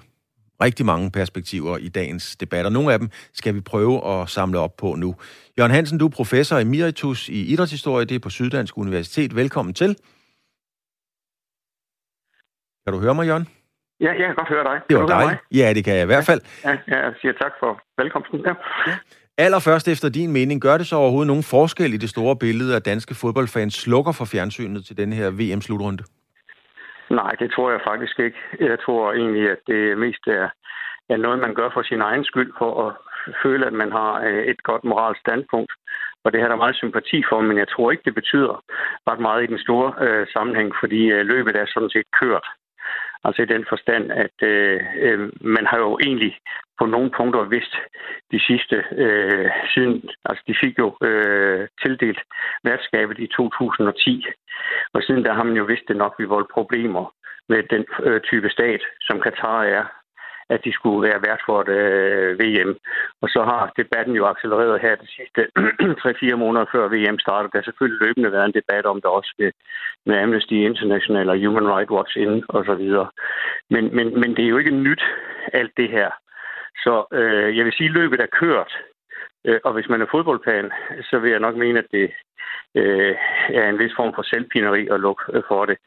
rigtig 0.60 0.86
mange 0.86 1.10
perspektiver 1.10 1.76
i 1.76 1.88
dagens 1.88 2.36
debat, 2.36 2.66
og 2.66 2.72
nogle 2.72 2.92
af 2.92 2.98
dem 2.98 3.08
skal 3.32 3.54
vi 3.54 3.60
prøve 3.60 4.06
at 4.12 4.28
samle 4.28 4.58
op 4.58 4.76
på 4.76 4.94
nu. 4.94 5.14
Jørgen 5.58 5.72
Hansen, 5.72 5.98
du 5.98 6.06
er 6.06 6.10
professor 6.10 6.58
emeritus 6.58 7.28
i 7.28 7.52
idrætshistorie, 7.52 8.04
det 8.04 8.14
er 8.14 8.18
på 8.18 8.30
Syddansk 8.30 8.78
Universitet. 8.78 9.36
Velkommen 9.36 9.74
til. 9.74 9.96
Kan 12.84 12.92
du 12.94 13.00
høre 13.00 13.14
mig, 13.14 13.26
Jørgen? 13.26 13.48
Ja, 14.00 14.12
jeg 14.12 14.26
kan 14.26 14.34
godt 14.34 14.48
høre 14.48 14.64
dig. 14.64 14.80
Det 14.88 14.96
var 14.98 15.06
dejligt. 15.06 15.40
Ja, 15.52 15.72
det 15.74 15.84
kan 15.84 15.94
jeg 15.94 16.02
i 16.02 16.06
hvert 16.06 16.24
fald. 16.24 16.40
Ja, 16.64 16.70
ja, 16.70 16.98
jeg 17.04 17.12
siger 17.20 17.32
tak 17.32 17.52
for 17.60 17.80
velkomsten. 18.02 18.40
Ja. 18.46 18.54
Allerførst 19.38 19.88
efter 19.88 20.08
din 20.08 20.32
mening, 20.32 20.60
gør 20.60 20.78
det 20.78 20.86
så 20.86 20.96
overhovedet 20.96 21.26
nogen 21.26 21.42
forskel 21.42 21.94
i 21.94 21.96
det 21.96 22.10
store 22.10 22.36
billede, 22.36 22.76
at 22.76 22.84
danske 22.84 23.14
fodboldfans 23.14 23.74
slukker 23.74 24.12
for 24.12 24.24
fjernsynet 24.24 24.84
til 24.84 24.96
den 24.96 25.12
her 25.12 25.30
VM-slutrunde? 25.30 26.04
Nej, 27.10 27.32
det 27.40 27.52
tror 27.52 27.70
jeg 27.70 27.80
faktisk 27.86 28.18
ikke. 28.18 28.38
Jeg 28.60 28.78
tror 28.84 29.12
egentlig, 29.12 29.50
at 29.50 29.58
det 29.66 29.98
mest 29.98 30.26
er, 30.26 30.48
er 31.08 31.16
noget, 31.16 31.38
man 31.38 31.54
gør 31.54 31.70
for 31.72 31.82
sin 31.82 32.00
egen 32.00 32.24
skyld, 32.24 32.52
for 32.58 32.72
at 32.86 32.92
føle, 33.42 33.66
at 33.66 33.72
man 33.72 33.92
har 33.92 34.12
øh, 34.20 34.44
et 34.44 34.62
godt 34.62 34.84
moralsk 34.84 35.20
standpunkt. 35.20 35.72
Og 36.24 36.32
det 36.32 36.40
har 36.40 36.48
der 36.48 36.56
meget 36.56 36.76
sympati 36.76 37.22
for, 37.28 37.40
men 37.40 37.58
jeg 37.58 37.68
tror 37.68 37.90
ikke, 37.90 38.02
det 38.04 38.14
betyder 38.14 38.64
ret 39.10 39.20
meget 39.20 39.42
i 39.42 39.46
den 39.46 39.58
store 39.58 39.88
øh, 40.04 40.26
sammenhæng, 40.32 40.72
fordi 40.80 41.02
øh, 41.10 41.26
løbet 41.26 41.56
er 41.56 41.66
sådan 41.66 41.90
set 41.90 42.08
kørt. 42.20 42.46
Altså 43.24 43.42
i 43.42 43.52
den 43.54 43.64
forstand, 43.68 44.12
at 44.12 44.36
øh, 44.42 44.80
øh, 44.98 45.32
man 45.40 45.66
har 45.66 45.78
jo 45.78 45.98
egentlig 45.98 46.38
på 46.78 46.86
nogle 46.86 47.10
punkter 47.10 47.44
vidst 47.44 47.74
de 48.32 48.40
sidste 48.48 48.76
øh, 48.92 49.50
siden, 49.74 50.10
altså 50.24 50.42
de 50.48 50.54
fik 50.62 50.78
jo 50.78 50.96
øh, 51.02 51.68
tildelt 51.82 52.20
værtskabet 52.64 53.18
i 53.18 53.26
2010, 53.26 54.26
og 54.94 55.02
siden 55.02 55.24
der 55.24 55.32
har 55.32 55.42
man 55.42 55.56
jo 55.56 55.64
vidst 55.64 55.88
det 55.88 55.96
nok, 55.96 56.14
vi 56.18 56.24
voldt 56.24 56.50
problemer 56.50 57.14
med 57.48 57.62
den 57.62 57.84
øh, 58.02 58.20
type 58.20 58.50
stat, 58.50 58.82
som 59.00 59.20
Katar 59.20 59.62
er, 59.62 59.84
at 60.54 60.60
de 60.64 60.72
skulle 60.72 61.08
være 61.08 61.22
vært 61.28 61.42
for 61.46 61.56
et 61.60 61.68
øh, 61.68 62.38
VM. 62.40 62.72
Og 63.22 63.28
så 63.34 63.40
har 63.50 63.72
debatten 63.80 64.14
jo 64.16 64.24
accelereret 64.26 64.80
her 64.84 64.94
de 64.94 65.08
sidste 65.16 65.40
3-4 66.34 66.34
måneder 66.42 66.64
før 66.72 66.92
VM 66.94 67.18
startede. 67.18 67.50
Der 67.52 67.58
har 67.58 67.68
selvfølgelig 67.68 68.00
løbende 68.06 68.32
været 68.32 68.46
en 68.46 68.58
debat 68.60 68.86
om 68.86 68.98
det 69.02 69.10
også 69.18 69.32
med, 69.38 69.52
med 70.06 70.16
Amnesty 70.22 70.52
International 70.52 71.30
og 71.30 71.40
Human 71.44 71.70
Rights 71.74 71.90
Watch 71.90 72.14
ind 72.16 72.42
og 72.48 72.64
så 72.64 72.74
videre. 72.74 73.08
Men, 73.70 73.84
men, 73.96 74.20
men 74.20 74.30
det 74.36 74.44
er 74.44 74.52
jo 74.52 74.58
ikke 74.58 74.80
nyt, 74.86 75.02
alt 75.52 75.72
det 75.76 75.88
her. 75.88 76.10
Så 76.84 76.94
øh, 77.12 77.56
jeg 77.56 77.64
vil 77.64 77.72
sige, 77.76 77.88
at 77.88 77.96
løbet 78.00 78.20
er 78.20 78.36
kørt. 78.40 78.72
Øh, 79.44 79.60
og 79.64 79.72
hvis 79.72 79.88
man 79.88 80.02
er 80.02 80.06
fodboldfan, 80.10 80.70
så 81.02 81.18
vil 81.18 81.30
jeg 81.30 81.40
nok 81.40 81.56
mene, 81.56 81.78
at 81.78 81.90
det 81.92 82.10
øh, 82.74 83.14
er 83.48 83.68
en 83.68 83.78
vis 83.78 83.92
form 83.96 84.14
for 84.14 84.22
selvpineri 84.22 84.88
at 84.88 85.00
lukke 85.00 85.24
øh, 85.32 85.42
for 85.48 85.64
det. 85.64 85.78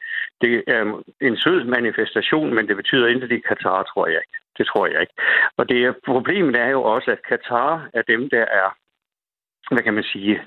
Det 0.41 0.63
er 0.67 1.01
en 1.21 1.37
sød 1.37 1.63
manifestation, 1.63 2.53
men 2.55 2.67
det 2.67 2.75
betyder 2.75 3.07
intet 3.07 3.31
i 3.31 3.39
Katar, 3.39 3.83
tror 3.83 4.07
jeg 4.07 4.21
ikke. 4.23 4.37
Det 4.57 4.67
tror 4.67 4.87
jeg 4.87 5.01
ikke. 5.01 5.13
Og 5.57 5.69
det 5.69 5.95
problemet 6.05 6.55
er 6.55 6.67
jo 6.67 6.83
også, 6.83 7.11
at 7.11 7.25
Katar 7.29 7.89
er 7.93 8.01
dem, 8.01 8.29
der 8.29 8.45
er, 8.61 8.77
hvad 9.73 9.83
kan 9.83 9.93
man 9.93 10.03
sige, 10.03 10.43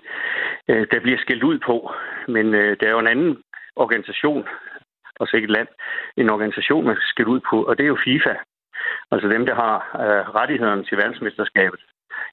øh, 0.69 0.87
der 0.91 1.01
bliver 1.01 1.19
skældt 1.19 1.43
ud 1.43 1.59
på. 1.59 1.91
Men 2.29 2.55
øh, 2.55 2.77
der 2.81 2.87
er 2.87 2.91
jo 2.91 2.99
en 2.99 3.15
anden 3.15 3.43
organisation, 3.77 4.49
også 5.21 5.37
ikke 5.37 5.45
et 5.47 5.57
land, 5.59 5.69
en 6.17 6.31
organisation, 6.31 6.87
man 6.87 6.97
skal 6.97 7.09
skælde 7.09 7.31
ud 7.31 7.41
på, 7.51 7.65
og 7.65 7.79
det 7.79 7.85
er 7.85 7.89
jo 7.95 7.99
FIFA. 8.05 8.35
Altså 9.11 9.29
dem, 9.29 9.47
der 9.47 9.55
har 9.55 9.77
øh, 9.77 10.35
rettighederne 10.35 10.85
til 10.85 10.99
verdensmesterskabet 10.99 11.81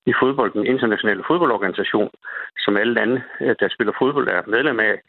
i 0.06 0.14
fodbold, 0.22 0.52
den 0.54 0.66
internationale 0.66 1.24
fodboldorganisation, 1.28 2.10
som 2.58 2.78
alle 2.78 2.94
lande, 2.94 3.24
øh, 3.42 3.56
der 3.60 3.68
spiller 3.70 3.94
fodbold, 4.00 4.28
er 4.28 4.42
medlem 4.48 4.80
af. 4.80 5.02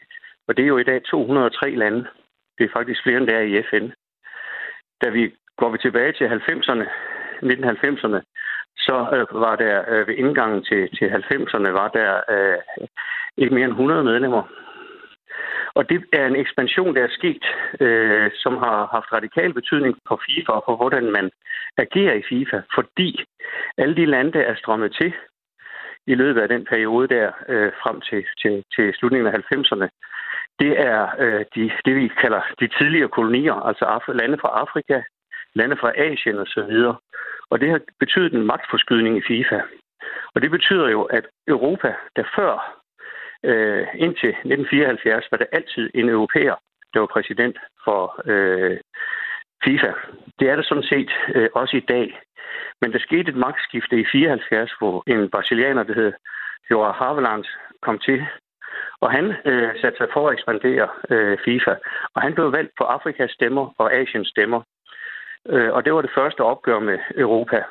Og 0.47 0.57
det 0.57 0.63
er 0.63 0.67
jo 0.67 0.77
i 0.77 0.83
dag 0.83 1.03
203 1.03 1.75
lande. 1.75 2.07
Det 2.57 2.63
er 2.63 2.75
faktisk 2.77 3.03
flere 3.03 3.17
end 3.17 3.27
der 3.27 3.39
i 3.39 3.63
FN. 3.69 3.87
Da 5.03 5.09
vi 5.09 5.33
går 5.57 5.69
vi 5.69 5.77
tilbage 5.77 6.11
til 6.13 6.25
90'erne, 6.25 6.85
1990'erne, 7.43 8.19
så 8.77 8.95
øh, 9.15 9.41
var 9.41 9.55
der 9.55 9.75
øh, 9.91 10.07
ved 10.07 10.15
indgangen 10.15 10.63
til, 10.63 10.89
til 10.97 11.05
90'erne, 11.05 11.69
var 11.69 11.87
der 11.87 12.11
øh, 12.29 12.57
ikke 13.37 13.55
mere 13.55 13.65
end 13.65 13.71
100 13.71 14.03
medlemmer. 14.03 14.43
Og 15.75 15.89
det 15.89 16.05
er 16.13 16.25
en 16.27 16.35
ekspansion, 16.35 16.95
der 16.95 17.03
er 17.03 17.17
sket, 17.19 17.45
øh, 17.79 18.31
som 18.33 18.53
har 18.57 18.87
haft 18.95 19.13
radikal 19.13 19.53
betydning 19.53 19.97
for 20.07 20.21
FIFA 20.25 20.51
og 20.51 20.63
for, 20.65 20.75
hvordan 20.75 21.11
man 21.11 21.31
agerer 21.77 22.13
i 22.13 22.23
FIFA, 22.29 22.61
fordi 22.75 23.25
alle 23.77 23.95
de 23.95 24.05
lande, 24.05 24.31
der 24.31 24.41
er 24.41 24.55
strømmet 24.55 24.95
til 25.01 25.13
i 26.07 26.15
løbet 26.15 26.41
af 26.41 26.47
den 26.47 26.65
periode 26.65 27.07
der 27.07 27.31
øh, 27.49 27.71
frem 27.81 28.01
til, 28.01 28.25
til, 28.41 28.63
til 28.75 28.93
slutningen 28.93 29.27
af 29.27 29.37
90'erne, 29.37 29.87
det 30.59 30.71
er 30.79 31.01
øh, 31.19 31.45
de, 31.55 31.71
det, 31.85 31.95
vi 31.95 32.07
kalder 32.21 32.41
de 32.59 32.67
tidligere 32.67 33.09
kolonier, 33.09 33.53
altså 33.53 33.85
Af- 33.85 34.15
lande 34.21 34.37
fra 34.41 34.49
Afrika, 34.63 35.01
lande 35.53 35.77
fra 35.77 35.91
Asien 35.97 36.37
osv. 36.37 36.73
Og 37.49 37.61
det 37.61 37.69
har 37.69 37.81
betydet 37.99 38.33
en 38.33 38.45
magtforskydning 38.45 39.17
i 39.17 39.27
FIFA. 39.27 39.59
Og 40.35 40.41
det 40.41 40.51
betyder 40.51 40.89
jo, 40.89 41.01
at 41.03 41.25
Europa, 41.47 41.93
der 42.15 42.23
før 42.35 42.84
øh, 43.51 43.87
indtil 43.95 44.29
1974 44.29 45.31
var 45.31 45.37
det 45.37 45.47
altid 45.51 45.89
en 45.93 46.09
europæer, 46.09 46.55
der 46.93 46.99
var 46.99 47.11
præsident 47.15 47.57
for 47.85 48.21
øh, 48.25 48.77
FIFA. 49.65 49.91
Det 50.39 50.49
er 50.49 50.55
det 50.55 50.65
sådan 50.65 50.89
set 50.93 51.11
øh, 51.35 51.49
også 51.53 51.77
i 51.77 51.85
dag. 51.93 52.21
Men 52.81 52.93
der 52.93 52.99
skete 52.99 53.29
et 53.31 53.35
magtskifte 53.35 53.99
i 53.99 54.05
74, 54.11 54.71
hvor 54.79 55.03
en 55.07 55.29
brasilianer, 55.29 55.83
der 55.83 55.93
hed 55.93 56.13
Joao 56.71 56.91
Haveland, 56.91 57.45
kom 57.81 57.99
til. 57.99 58.25
Og 58.99 59.11
han 59.11 59.25
øh, 59.45 59.69
satte 59.81 59.97
sig 59.97 60.07
for 60.13 60.27
at 60.27 60.33
ekspandere 60.33 60.87
øh, 61.09 61.37
FIFA. 61.45 61.75
Og 62.13 62.21
han 62.21 62.33
blev 62.33 62.51
valgt 62.51 62.71
på 62.77 62.83
Afrikas 62.83 63.31
stemmer 63.31 63.73
og 63.77 63.93
Asiens 63.93 64.27
stemmer. 64.27 64.61
Øh, 65.49 65.73
og 65.73 65.85
det 65.85 65.93
var 65.93 66.01
det 66.01 66.15
første 66.17 66.41
opgør 66.41 66.79
med 66.79 66.99
Europa. 67.15 67.63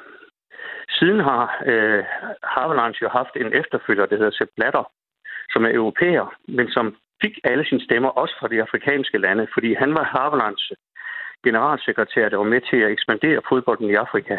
Siden 0.88 1.20
har 1.20 1.62
øh, 1.66 2.04
Havelands 2.42 3.02
jo 3.02 3.08
haft 3.08 3.36
en 3.36 3.52
efterfølger, 3.60 4.06
der 4.06 4.16
hedder 4.16 4.30
Sepp 4.30 4.50
Blatter, 4.56 4.84
som 5.52 5.64
er 5.64 5.74
europæer, 5.74 6.34
men 6.48 6.68
som 6.70 6.96
fik 7.22 7.38
alle 7.44 7.64
sine 7.68 7.84
stemmer, 7.84 8.08
også 8.08 8.34
fra 8.40 8.48
de 8.48 8.62
afrikanske 8.62 9.18
lande, 9.18 9.46
fordi 9.54 9.74
han 9.74 9.94
var 9.94 10.04
Havelands 10.04 10.72
generalsekretær, 11.44 12.28
der 12.28 12.36
var 12.36 12.52
med 12.54 12.60
til 12.70 12.76
at 12.76 12.90
ekspandere 12.90 13.40
fodbolden 13.48 13.90
i 13.90 13.94
Afrika. 13.94 14.36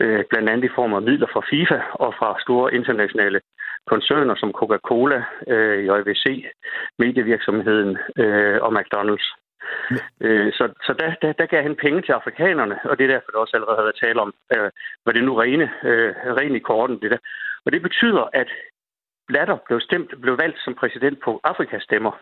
Øh, 0.00 0.24
blandt 0.30 0.48
andet 0.50 0.64
i 0.64 0.74
form 0.74 0.94
af 0.94 1.02
midler 1.02 1.26
fra 1.32 1.46
FIFA 1.50 1.80
og 2.04 2.14
fra 2.18 2.40
store 2.40 2.74
internationale 2.74 3.40
koncerner 3.86 4.34
som 4.34 4.52
Coca-Cola, 4.58 5.18
øh, 5.54 5.78
JVC, 5.86 6.24
medievirksomheden 6.98 7.98
øh, 8.22 8.58
og 8.62 8.70
McDonald's. 8.78 9.28
Øh, 10.20 10.52
så 10.52 10.64
så 10.86 10.92
der, 11.00 11.14
der, 11.22 11.32
der 11.32 11.46
gav 11.46 11.62
han 11.62 11.76
penge 11.84 12.02
til 12.02 12.12
afrikanerne, 12.12 12.76
og 12.84 12.98
det 12.98 13.04
er 13.04 13.12
derfor, 13.14 13.30
der 13.30 13.38
også 13.38 13.56
allerede 13.56 13.76
har 13.76 13.82
været 13.82 14.02
tale 14.04 14.20
om, 14.20 14.32
øh, 14.54 14.70
var 15.06 15.12
det 15.12 15.24
nu 15.24 15.34
rene, 15.34 15.70
øh, 15.84 16.14
rene 16.40 16.56
i 16.56 16.66
korten, 16.70 17.00
det 17.02 17.10
der. 17.10 17.20
Og 17.64 17.72
det 17.72 17.82
betyder, 17.82 18.24
at 18.32 18.50
Blatter 19.30 19.56
blev, 19.66 19.78
stemt, 19.88 20.10
blev 20.22 20.34
valgt 20.42 20.58
som 20.64 20.72
præsident 20.80 21.16
på 21.24 21.30
Afrikas 21.50 21.82
stemmer, 21.88 22.12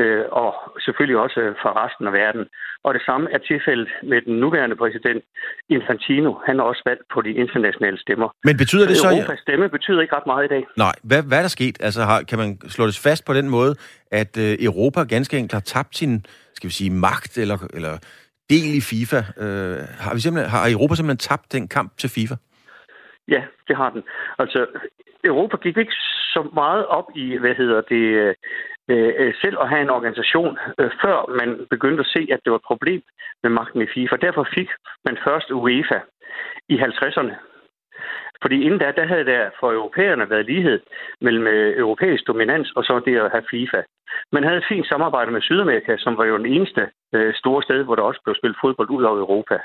øh, 0.00 0.24
og 0.42 0.50
selvfølgelig 0.84 1.18
også 1.24 1.40
fra 1.62 1.70
resten 1.82 2.04
af 2.10 2.12
verden. 2.22 2.44
Og 2.84 2.90
det 2.96 3.02
samme 3.08 3.26
er 3.34 3.40
tilfældet 3.50 3.88
med 4.10 4.18
den 4.26 4.34
nuværende 4.42 4.76
præsident 4.82 5.22
Infantino. 5.76 6.30
Han 6.46 6.54
er 6.60 6.64
også 6.70 6.82
valgt 6.90 7.02
på 7.14 7.18
de 7.26 7.32
internationale 7.42 7.98
stemmer. 8.04 8.28
Men 8.44 8.56
betyder 8.56 8.86
det 8.86 8.96
så... 8.96 9.08
Europas 9.08 9.40
stemme 9.46 9.68
betyder 9.68 10.00
ikke 10.00 10.16
ret 10.16 10.26
meget 10.32 10.44
i 10.44 10.48
dag. 10.54 10.62
Nej, 10.76 10.94
hvad, 11.08 11.22
hvad 11.28 11.38
er 11.38 11.42
der 11.42 11.54
sket? 11.58 11.76
Altså, 11.86 12.00
har, 12.10 12.18
kan 12.30 12.38
man 12.38 12.50
slå 12.68 12.86
det 12.86 12.98
fast 13.08 13.22
på 13.26 13.34
den 13.34 13.48
måde, 13.56 13.72
at 14.20 14.32
øh, 14.44 14.52
Europa 14.68 15.00
ganske 15.14 15.34
enkelt 15.38 15.52
har 15.52 15.66
tabt 15.74 15.96
sin, 15.96 16.12
skal 16.56 16.68
vi 16.68 16.74
sige, 16.80 16.90
magt 16.90 17.38
eller, 17.38 17.58
eller 17.74 17.94
del 18.50 18.68
i 18.80 18.82
FIFA? 18.90 19.20
Øh, 19.42 19.78
har, 20.04 20.14
vi 20.14 20.20
simpelthen, 20.20 20.50
har 20.50 20.70
Europa 20.74 20.94
simpelthen 20.94 21.24
tabt 21.30 21.52
den 21.52 21.68
kamp 21.68 21.98
til 21.98 22.10
FIFA? 22.10 22.36
Ja, 23.28 23.42
det 23.68 23.76
har 23.76 23.90
den. 23.90 24.02
Altså, 24.38 24.66
Europa 25.26 25.56
gik 25.56 25.76
ikke 25.76 25.96
så 26.34 26.48
meget 26.54 26.86
op 26.86 27.08
i, 27.14 27.36
hvad 27.36 27.54
hedder 27.54 27.80
det, 27.80 28.04
øh, 28.22 28.34
øh, 28.88 29.34
selv 29.42 29.56
at 29.60 29.68
have 29.68 29.82
en 29.82 29.90
organisation, 29.90 30.58
øh, 30.80 30.90
før 31.02 31.16
man 31.40 31.66
begyndte 31.70 32.00
at 32.00 32.12
se, 32.14 32.28
at 32.32 32.40
det 32.44 32.50
var 32.52 32.58
et 32.58 32.70
problem 32.72 33.02
med 33.42 33.50
magten 33.50 33.82
i 33.82 33.92
FIFA. 33.94 34.16
Derfor 34.16 34.48
fik 34.54 34.68
man 35.04 35.16
først 35.26 35.50
UEFA 35.50 36.00
i 36.68 36.76
50'erne. 36.78 37.34
Fordi 38.42 38.62
inden 38.62 38.78
da, 38.80 38.92
der 38.96 39.06
havde 39.06 39.24
der 39.24 39.50
for 39.60 39.72
europæerne 39.72 40.30
været 40.30 40.46
lighed 40.46 40.80
mellem 41.20 41.46
øh, 41.46 41.78
europæisk 41.78 42.26
dominans 42.26 42.72
og 42.76 42.84
så 42.84 43.00
det 43.06 43.16
at 43.16 43.30
have 43.30 43.44
FIFA. 43.50 43.82
Man 44.32 44.44
havde 44.44 44.58
et 44.58 44.68
fint 44.68 44.86
samarbejde 44.88 45.30
med 45.30 45.42
Sydamerika, 45.42 45.96
som 45.98 46.16
var 46.18 46.24
jo 46.24 46.36
den 46.38 46.46
eneste 46.46 46.88
øh, 47.14 47.34
store 47.34 47.62
sted, 47.62 47.82
hvor 47.84 47.94
der 47.94 48.02
også 48.02 48.20
blev 48.24 48.34
spillet 48.34 48.58
fodbold 48.60 48.90
ud 48.90 49.02
over 49.02 49.18
Europa. 49.18 49.58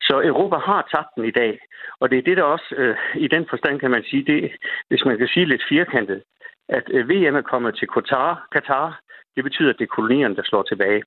Så 0.00 0.22
Europa 0.24 0.56
har 0.56 0.88
tabt 0.94 1.10
den 1.16 1.24
i 1.24 1.30
dag, 1.30 1.58
og 2.00 2.10
det 2.10 2.18
er 2.18 2.22
det, 2.22 2.36
der 2.36 2.42
også 2.42 2.74
øh, 2.76 2.96
i 3.14 3.28
den 3.28 3.46
forstand 3.50 3.80
kan 3.80 3.90
man 3.90 4.04
sige, 4.10 4.24
det, 4.24 4.52
hvis 4.88 5.04
man 5.04 5.18
kan 5.18 5.28
sige 5.28 5.46
lidt 5.46 5.62
firkantet, 5.68 6.22
At 6.68 6.86
øh, 6.90 7.08
VM 7.08 7.36
er 7.36 7.50
kommet 7.52 7.76
til 7.76 7.88
Qatar, 7.94 8.46
Qatar, 8.54 9.00
det 9.36 9.44
betyder, 9.44 9.70
at 9.70 9.78
det 9.78 9.84
er 9.84 9.96
kolonierne, 9.96 10.36
der 10.36 10.42
slår 10.42 10.62
tilbage. 10.62 11.02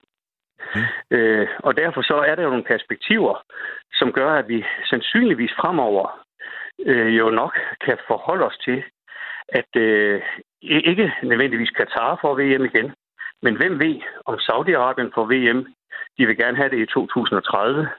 Mm. 0.75 1.17
Øh, 1.17 1.47
og 1.59 1.77
derfor 1.77 2.01
så 2.01 2.15
er 2.29 2.35
der 2.35 2.43
jo 2.43 2.49
nogle 2.49 2.71
perspektiver, 2.73 3.43
som 3.93 4.11
gør, 4.11 4.31
at 4.33 4.47
vi 4.47 4.65
sandsynligvis 4.89 5.53
fremover 5.59 6.20
øh, 6.85 7.17
jo 7.17 7.29
nok 7.29 7.59
kan 7.85 7.97
forholde 8.07 8.45
os 8.45 8.57
til, 8.57 8.83
at 9.49 9.75
øh, 9.75 10.21
ikke 10.61 11.13
nødvendigvis 11.23 11.69
Katar 11.69 12.19
får 12.21 12.33
VM 12.35 12.65
igen, 12.65 12.91
men 13.41 13.55
hvem 13.55 13.79
ved, 13.79 13.95
om 14.25 14.35
Saudi-Arabien 14.35 15.11
får 15.15 15.25
VM? 15.33 15.65
De 16.17 16.25
vil 16.25 16.37
gerne 16.37 16.57
have 16.57 16.69
det 16.69 16.79
i 16.79 16.85
2030. 16.85 17.89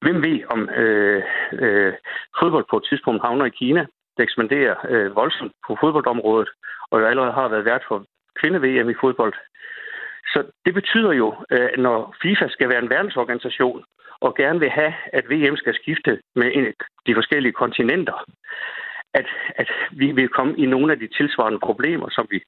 Hvem 0.00 0.22
ved, 0.22 0.40
om 0.54 0.68
øh, 0.68 1.22
øh, 1.52 1.92
fodbold 2.40 2.64
på 2.70 2.76
et 2.76 2.86
tidspunkt 2.88 3.22
havner 3.22 3.44
i 3.44 3.56
Kina? 3.60 3.80
Det 4.16 4.22
ekspanderer 4.22 4.74
øh, 4.88 5.16
voldsomt 5.16 5.52
på 5.66 5.76
fodboldområdet, 5.80 6.48
og 6.90 7.00
jo 7.00 7.06
allerede 7.06 7.32
har 7.32 7.48
været 7.48 7.64
vært 7.64 7.84
for 7.88 8.04
kvinde-VM 8.40 8.90
i 8.90 9.00
fodbold. 9.00 9.34
Så 10.32 10.44
det 10.64 10.74
betyder 10.74 11.12
jo, 11.12 11.34
øh, 11.50 11.68
at 11.72 11.78
når 11.78 12.14
FIFA 12.22 12.48
skal 12.48 12.68
være 12.68 12.82
en 12.82 12.90
verdensorganisation, 12.90 13.84
og 14.26 14.34
gerne 14.34 14.60
vil 14.60 14.70
have, 14.70 14.94
at 15.12 15.24
VM 15.30 15.56
skal 15.56 15.74
skifte 15.74 16.20
med 16.34 16.72
de 17.06 17.14
forskellige 17.14 17.52
kontinenter, 17.52 18.18
at, 19.14 19.26
at 19.56 19.70
vi 19.92 20.12
vil 20.12 20.28
komme 20.28 20.54
i 20.58 20.66
nogle 20.66 20.92
af 20.92 20.98
de 20.98 21.08
tilsvarende 21.08 21.58
problemer, 21.58 22.08
som 22.10 22.26
vi 22.30 22.40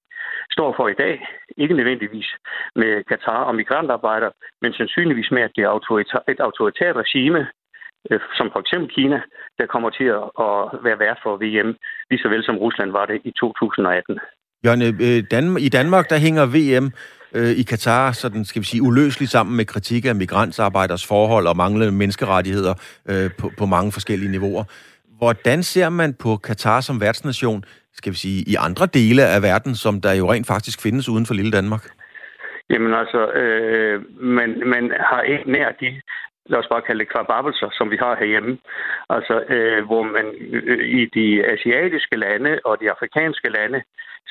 står 0.51 0.75
for 0.77 0.89
i 0.89 0.95
dag. 0.95 1.27
Ikke 1.57 1.75
nødvendigvis 1.75 2.29
med 2.75 3.05
Katar 3.05 3.43
og 3.45 3.55
migrantarbejdere, 3.55 4.33
men 4.63 4.73
sandsynligvis 4.73 5.31
med, 5.31 5.43
at 5.43 5.53
det 5.57 5.65
er 5.65 5.71
et 6.29 6.41
autoritært 6.41 6.97
regime, 6.97 7.47
øh, 8.11 8.21
som 8.37 8.51
for 8.53 8.61
eksempel 8.61 8.91
Kina, 8.91 9.21
der 9.59 9.67
kommer 9.67 9.91
til 9.91 10.05
at 10.49 10.63
være 10.87 10.99
vært 10.99 11.19
for 11.23 11.37
VM, 11.37 11.77
lige 12.11 12.23
så 12.23 12.29
vel 12.29 12.45
som 12.45 12.59
Rusland 12.59 12.91
var 12.91 13.07
det 13.07 13.21
i 13.25 13.33
2018. 13.41 14.21
Jørgen, 14.65 14.83
øh, 14.83 15.61
i 15.61 15.69
Danmark 15.69 16.11
der 16.11 16.19
hænger 16.19 16.45
VM 16.47 16.87
øh, 17.37 17.53
i 17.61 17.63
Katar 17.63 18.13
sådan, 18.13 18.45
skal 18.45 18.61
vi 18.63 18.67
sige, 18.67 18.83
uløseligt 18.83 19.31
sammen 19.31 19.57
med 19.57 19.65
kritik 19.65 20.05
af 20.05 20.15
migrantsarbejders 20.15 21.07
forhold 21.07 21.47
og 21.47 21.57
manglende 21.57 21.93
menneskerettigheder 21.93 22.75
øh, 23.11 23.31
på, 23.39 23.51
på 23.59 23.67
mange 23.67 23.93
forskellige 23.93 24.31
niveauer. 24.31 24.65
Hvordan 25.19 25.63
ser 25.63 25.89
man 25.89 26.15
på 26.15 26.37
Katar 26.37 26.81
som 26.81 27.01
værtsnation, 27.01 27.65
skal 27.93 28.13
vi 28.13 28.17
sige, 28.17 28.41
i 28.53 28.55
andre 28.59 28.87
dele 28.87 29.23
af 29.27 29.43
verden, 29.43 29.75
som 29.75 30.01
der 30.01 30.13
jo 30.13 30.33
rent 30.33 30.47
faktisk 30.47 30.83
findes 30.83 31.09
uden 31.09 31.27
for 31.27 31.35
lille 31.35 31.53
Danmark? 31.53 31.85
Jamen 32.71 32.95
altså, 32.95 33.33
øh, 33.33 34.03
man, 34.39 34.63
man 34.67 34.93
har 35.11 35.23
ikke 35.23 35.51
nær 35.53 35.69
de, 35.81 36.01
lad 36.47 36.59
os 36.59 36.73
bare 36.73 36.83
kalde 36.87 37.01
det 37.01 37.13
kvababelser, 37.13 37.69
som 37.73 37.91
vi 37.91 37.97
har 37.97 38.17
herhjemme. 38.17 38.59
Altså, 39.11 39.35
øh, 39.55 39.85
hvor 39.87 40.03
man 40.03 40.27
øh, 40.53 40.89
i 41.01 41.03
de 41.19 41.29
asiatiske 41.55 42.17
lande 42.17 42.53
og 42.65 42.81
de 42.81 42.91
afrikanske 42.91 43.49
lande 43.49 43.83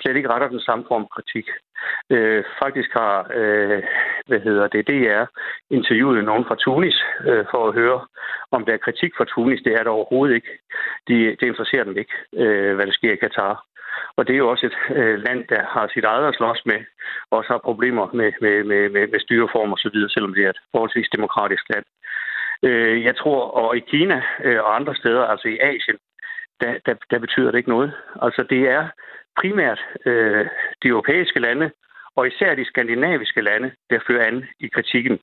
slet 0.01 0.15
ikke 0.15 0.29
retter 0.29 0.47
den 0.47 0.59
samme 0.59 0.85
form 0.87 1.07
kritik. 1.15 1.47
Øh, 2.09 2.43
faktisk 2.63 2.89
har, 2.93 3.31
øh, 3.39 3.83
hvad 4.27 4.39
hedder 4.39 4.67
det, 4.67 4.87
DR 4.87 5.25
interviewet 5.69 6.23
nogen 6.23 6.45
fra 6.45 6.55
Tunis 6.55 6.97
øh, 7.27 7.45
for 7.51 7.67
at 7.67 7.73
høre, 7.73 8.07
om 8.51 8.65
der 8.65 8.73
er 8.73 8.85
kritik 8.85 9.11
fra 9.17 9.25
Tunis. 9.25 9.61
Det 9.65 9.73
er 9.73 9.83
der 9.83 9.89
overhovedet 9.89 10.35
ikke. 10.35 10.51
De, 11.07 11.13
det 11.39 11.45
interesserer 11.47 11.83
dem 11.83 11.97
ikke, 11.97 12.15
øh, 12.33 12.75
hvad 12.75 12.85
der 12.85 12.93
sker 12.93 13.11
i 13.13 13.15
Katar. 13.15 13.65
Og 14.17 14.27
det 14.27 14.33
er 14.33 14.37
jo 14.37 14.49
også 14.49 14.65
et 14.65 14.77
øh, 14.95 15.19
land, 15.19 15.47
der 15.47 15.61
har 15.63 15.87
sit 15.93 16.03
eget 16.03 16.27
at 16.27 16.35
slås 16.35 16.61
med, 16.65 16.79
og 17.31 17.37
også 17.37 17.53
har 17.53 17.67
problemer 17.69 18.05
med, 18.13 18.31
med, 18.41 18.63
med, 18.63 18.89
med, 18.89 19.07
med 19.07 19.19
styreform 19.19 19.71
og 19.71 19.77
så 19.77 19.89
videre, 19.93 20.09
selvom 20.09 20.33
det 20.33 20.45
er 20.45 20.49
et 20.49 20.61
forholdsvis 20.71 21.09
demokratisk 21.15 21.63
land. 21.69 21.85
Øh, 22.63 23.03
jeg 23.03 23.15
tror, 23.15 23.41
og 23.61 23.77
i 23.77 23.79
Kina 23.79 24.21
øh, 24.43 24.59
og 24.63 24.75
andre 24.75 24.95
steder, 24.95 25.23
altså 25.23 25.47
i 25.47 25.59
Asien, 25.59 25.97
der, 26.61 26.73
der, 26.85 26.95
der 27.11 27.19
betyder 27.19 27.51
det 27.51 27.57
ikke 27.57 27.75
noget. 27.77 27.93
Altså 28.21 28.43
det 28.49 28.61
er 28.69 28.87
primært 29.41 29.81
øh, 30.05 30.45
de 30.83 30.87
europæiske 30.87 31.39
lande, 31.39 31.71
og 32.15 32.27
især 32.27 32.55
de 32.55 32.65
skandinaviske 32.65 33.41
lande, 33.41 33.71
der 33.89 33.99
fører 34.07 34.25
an 34.27 34.45
i 34.59 34.67
kritikken. 34.67 35.19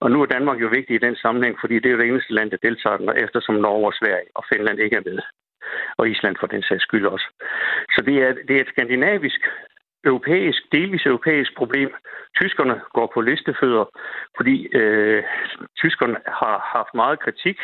Og 0.00 0.10
nu 0.10 0.22
er 0.22 0.26
Danmark 0.26 0.60
jo 0.60 0.68
vigtig 0.68 0.94
i 0.96 1.04
den 1.06 1.16
sammenhæng, 1.16 1.56
fordi 1.60 1.74
det 1.74 1.86
er 1.86 1.90
jo 1.90 1.98
det 1.98 2.08
eneste 2.08 2.34
land, 2.34 2.50
der 2.50 2.56
deltager 2.56 2.96
den, 2.96 3.08
eftersom 3.24 3.54
Norge 3.54 3.86
og 3.86 3.94
Sverige 3.94 4.28
og 4.34 4.44
Finland 4.52 4.78
ikke 4.80 4.96
er 4.96 5.08
med. 5.10 5.18
Og 5.98 6.08
Island 6.08 6.36
for 6.40 6.46
den 6.46 6.62
sags 6.62 6.82
skyld 6.82 7.06
også. 7.06 7.26
Så 7.94 8.02
det 8.06 8.16
er, 8.22 8.32
det 8.48 8.56
er 8.56 8.60
et 8.60 8.72
skandinavisk, 8.74 9.40
europæisk, 10.04 10.62
delvis 10.72 11.06
europæisk 11.06 11.56
problem. 11.56 11.90
Tyskerne 12.40 12.80
går 12.92 13.10
på 13.14 13.20
listefødder, 13.20 13.84
fordi 14.36 14.56
øh, 14.78 15.22
tyskerne 15.78 16.16
har 16.26 16.56
haft 16.76 16.94
meget 16.94 17.20
kritik 17.20 17.58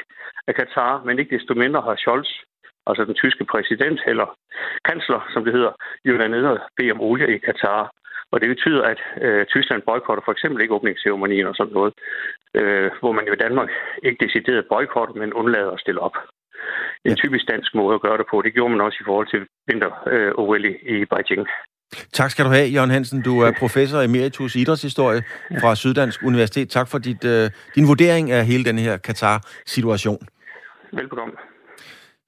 af 0.46 0.54
Katar, 0.54 1.04
men 1.04 1.18
ikke 1.18 1.36
desto 1.36 1.54
mindre 1.54 1.80
har 1.80 1.96
Scholz 1.96 2.30
altså 2.88 3.04
den 3.04 3.14
tyske 3.14 3.44
præsident, 3.52 4.00
eller 4.06 4.26
kansler, 4.88 5.20
som 5.32 5.44
det 5.44 5.52
hedder, 5.52 5.72
jo 6.04 6.12
nede 6.28 6.50
og 6.50 6.58
bede 6.76 6.92
om 6.92 7.00
olie 7.00 7.34
i 7.36 7.38
Katar. 7.38 7.90
Og 8.32 8.40
det 8.40 8.48
betyder, 8.48 8.82
at 8.92 9.00
øh, 9.24 9.46
Tyskland 9.46 9.82
boykotter 9.82 10.24
for 10.24 10.32
eksempel 10.32 10.62
ikke 10.62 10.74
åbningsceremonien 10.74 11.46
og 11.46 11.54
sådan 11.56 11.72
noget, 11.72 11.92
øh, 12.54 12.90
hvor 13.00 13.12
man 13.12 13.26
jo 13.26 13.32
i 13.32 13.42
Danmark 13.44 13.70
ikke 14.02 14.24
decideret 14.26 14.66
boykotter, 14.72 15.14
men 15.14 15.32
undlader 15.32 15.70
at 15.70 15.80
stille 15.80 16.00
op. 16.00 16.16
En 17.04 17.16
typisk 17.16 17.44
dansk 17.52 17.74
måde 17.74 17.94
at 17.94 18.00
gøre 18.00 18.18
det 18.18 18.26
på. 18.30 18.42
Det 18.42 18.54
gjorde 18.54 18.72
man 18.74 18.80
også 18.86 18.98
i 19.00 19.04
forhold 19.06 19.28
til 19.30 19.42
vinter-OL 19.68 20.64
øh, 20.64 20.74
i 20.94 21.04
Beijing. 21.04 21.48
Tak 22.12 22.30
skal 22.30 22.44
du 22.44 22.50
have, 22.50 22.68
Jørgen 22.68 22.90
Hansen. 22.90 23.22
Du 23.22 23.40
er 23.40 23.52
professor 23.62 24.00
emeritus 24.00 24.54
i 24.56 24.60
idrætshistorie 24.60 25.22
fra 25.60 25.74
Syddansk 25.74 26.22
Universitet. 26.22 26.68
Tak 26.70 26.88
for 26.88 26.98
dit, 26.98 27.24
øh, 27.24 27.50
din 27.74 27.86
vurdering 27.88 28.30
af 28.30 28.46
hele 28.46 28.64
den 28.64 28.78
her 28.78 28.96
Katar-situation. 28.96 30.22
Velbekomme. 30.92 31.34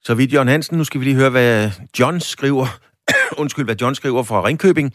Så 0.05 0.13
vidt 0.13 0.33
John 0.33 0.47
Hansen. 0.47 0.77
Nu 0.77 0.83
skal 0.83 0.99
vi 0.99 1.05
lige 1.05 1.15
høre, 1.15 1.29
hvad 1.29 1.71
John 1.99 2.19
skriver. 2.19 2.79
Undskyld, 3.41 3.65
hvad 3.65 3.75
John 3.81 3.95
skriver 3.95 4.23
fra 4.23 4.45
Ringkøbing. 4.45 4.93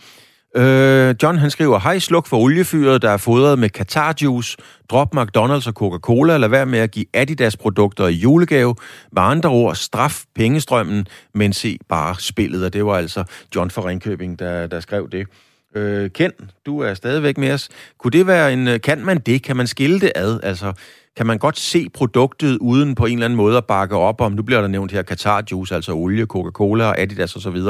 Øh, 0.56 1.14
John 1.22 1.38
han 1.38 1.50
skriver, 1.50 1.78
hej 1.78 1.98
sluk 1.98 2.26
for 2.26 2.36
oliefyret, 2.36 3.02
der 3.02 3.11
er 3.11 3.16
fodret 3.16 3.59
med 3.59 3.68
Qatar 3.68 4.14
Juice. 4.22 4.56
Drop 4.90 5.14
McDonald's 5.14 5.68
og 5.68 5.72
Coca-Cola. 5.72 6.36
Lad 6.36 6.48
være 6.48 6.66
med 6.66 6.78
at 6.78 6.90
give 6.90 7.06
Adidas-produkter 7.14 8.06
i 8.06 8.12
julegave. 8.12 8.74
Med 9.12 9.22
andre 9.22 9.50
ord, 9.50 9.74
straf 9.74 10.24
pengestrømmen, 10.34 11.06
men 11.34 11.52
se 11.52 11.78
bare 11.88 12.16
spillet. 12.18 12.64
Og 12.64 12.72
det 12.72 12.84
var 12.84 12.96
altså 12.96 13.24
John 13.54 13.70
fra 13.70 13.88
Ringkøbing, 13.88 14.38
der, 14.38 14.66
der 14.66 14.80
skrev 14.80 15.11
det. 15.11 15.26
Øh, 15.74 16.11
Ken, 16.11 16.32
du 16.66 16.80
er 16.80 16.94
stadigvæk 16.94 17.38
med 17.38 17.52
os. 17.52 17.68
Kunne 17.98 18.11
det 18.11 18.26
være 18.26 18.52
en... 18.52 18.80
Kan 18.80 19.04
man 19.04 19.18
det? 19.18 19.42
Kan 19.42 19.56
man 19.56 19.66
skille 19.66 20.00
det 20.00 20.12
ad? 20.14 20.40
Altså, 20.42 20.72
kan 21.19 21.27
man 21.27 21.39
godt 21.39 21.59
se 21.73 21.81
produktet 21.99 22.53
uden 22.71 22.91
på 22.95 23.05
en 23.07 23.16
eller 23.16 23.29
anden 23.29 23.43
måde 23.45 23.57
at 23.57 23.69
bakke 23.75 23.97
op 23.97 24.21
om, 24.21 24.33
nu 24.33 24.43
bliver 24.43 24.61
der 24.61 24.69
nævnt 24.69 24.93
her 24.93 25.03
Qatar 25.11 25.41
Juice, 25.51 25.75
altså 25.75 25.93
olie, 26.03 26.27
Coca-Cola 26.35 26.85
og 26.91 26.99
Adidas 27.01 27.37
osv. 27.37 27.61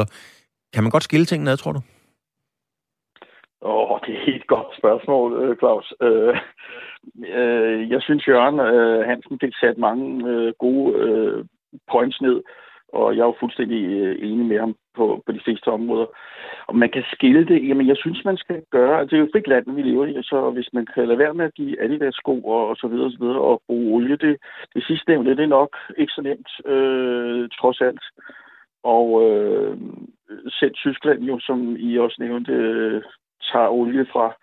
Kan 0.75 0.83
man 0.83 0.91
godt 0.95 1.09
skille 1.09 1.27
tingene 1.27 1.51
ad, 1.51 1.57
tror 1.57 1.73
du? 1.73 1.81
Åh, 3.63 3.91
oh, 3.91 4.01
det 4.05 4.11
er 4.15 4.19
et 4.19 4.27
helt 4.33 4.47
godt 4.47 4.71
spørgsmål, 4.81 5.29
øh, 5.43 5.57
Claus. 5.61 5.87
Øh, 6.07 6.35
øh, 7.41 7.91
jeg 7.91 8.01
synes, 8.03 8.29
Jørgen 8.29 8.59
øh, 8.61 9.07
Hansen 9.09 9.39
fik 9.43 9.55
sat 9.61 9.79
mange 9.79 10.07
øh, 10.33 10.53
gode 10.65 10.87
øh, 11.05 11.45
points 11.93 12.21
ned, 12.21 12.39
og 12.93 13.17
jeg 13.17 13.23
er 13.23 13.31
jo 13.33 13.41
fuldstændig 13.41 13.83
øh, 13.85 14.17
enig 14.29 14.47
med 14.47 14.59
ham 14.59 14.75
på, 14.99 15.23
på 15.27 15.31
de 15.33 15.45
fleste 15.45 15.69
områder. 15.79 16.07
Og 16.69 16.75
man 16.83 16.91
kan 16.95 17.05
skille 17.13 17.43
det, 17.51 17.69
jamen 17.69 17.87
jeg 17.89 17.97
synes, 17.97 18.25
man 18.25 18.37
skal 18.37 18.63
gøre, 18.71 18.99
altså 18.99 19.11
det 19.11 19.17
er 19.17 19.25
jo 19.25 19.33
frit 19.33 19.49
land, 19.49 19.75
vi 19.75 19.83
lever 19.83 20.07
i, 20.07 20.23
så 20.23 20.51
hvis 20.51 20.69
man 20.73 20.87
kan 20.95 21.09
lade 21.09 21.19
være 21.19 21.35
med 21.35 21.45
at 21.45 21.55
give 21.55 21.83
Adidas 21.83 22.15
sko 22.15 22.35
og, 22.55 22.69
og 22.71 22.77
så 22.77 22.87
videre 22.89 23.07
og 23.07 23.13
så 23.13 23.19
videre, 23.21 23.41
og 23.41 23.63
bruge 23.67 23.95
olie, 23.95 24.17
det, 24.17 24.37
det 24.75 24.83
sidste 24.87 25.11
nævnte, 25.11 25.37
det 25.37 25.45
er 25.45 25.57
nok 25.61 25.73
ikke 26.01 26.13
så 26.13 26.23
nemt, 26.23 26.51
øh, 26.73 27.49
trods 27.61 27.81
alt. 27.81 28.05
Og 28.85 29.07
øh, 29.25 29.77
selv 30.59 30.75
Tyskland 30.75 31.21
jo, 31.23 31.39
som 31.39 31.77
I 31.79 31.99
også 31.99 32.17
nævnte, 32.19 32.53
øh, 32.53 33.03
tager 33.53 33.69
olie 33.69 34.07
fra 34.13 34.35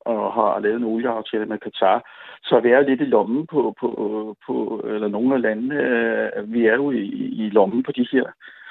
og 0.00 0.32
har 0.32 0.60
lavet 0.60 0.76
en 0.76 0.84
olieaftale 0.84 1.46
med 1.46 1.58
Katar. 1.58 1.98
Så 2.42 2.60
vi 2.60 2.70
er 2.70 2.80
lidt 2.80 3.00
i 3.00 3.04
lommen 3.04 3.46
på, 3.46 3.74
på, 3.80 3.90
på 4.46 4.82
eller 4.84 5.08
nogle 5.08 5.34
af 5.34 5.42
landene. 5.42 5.74
Øh, 5.74 6.52
vi 6.52 6.66
er 6.66 6.74
jo 6.74 6.90
i, 6.90 7.04
i 7.42 7.50
lommen 7.50 7.82
på 7.82 7.92
de 7.92 8.06
her 8.12 8.24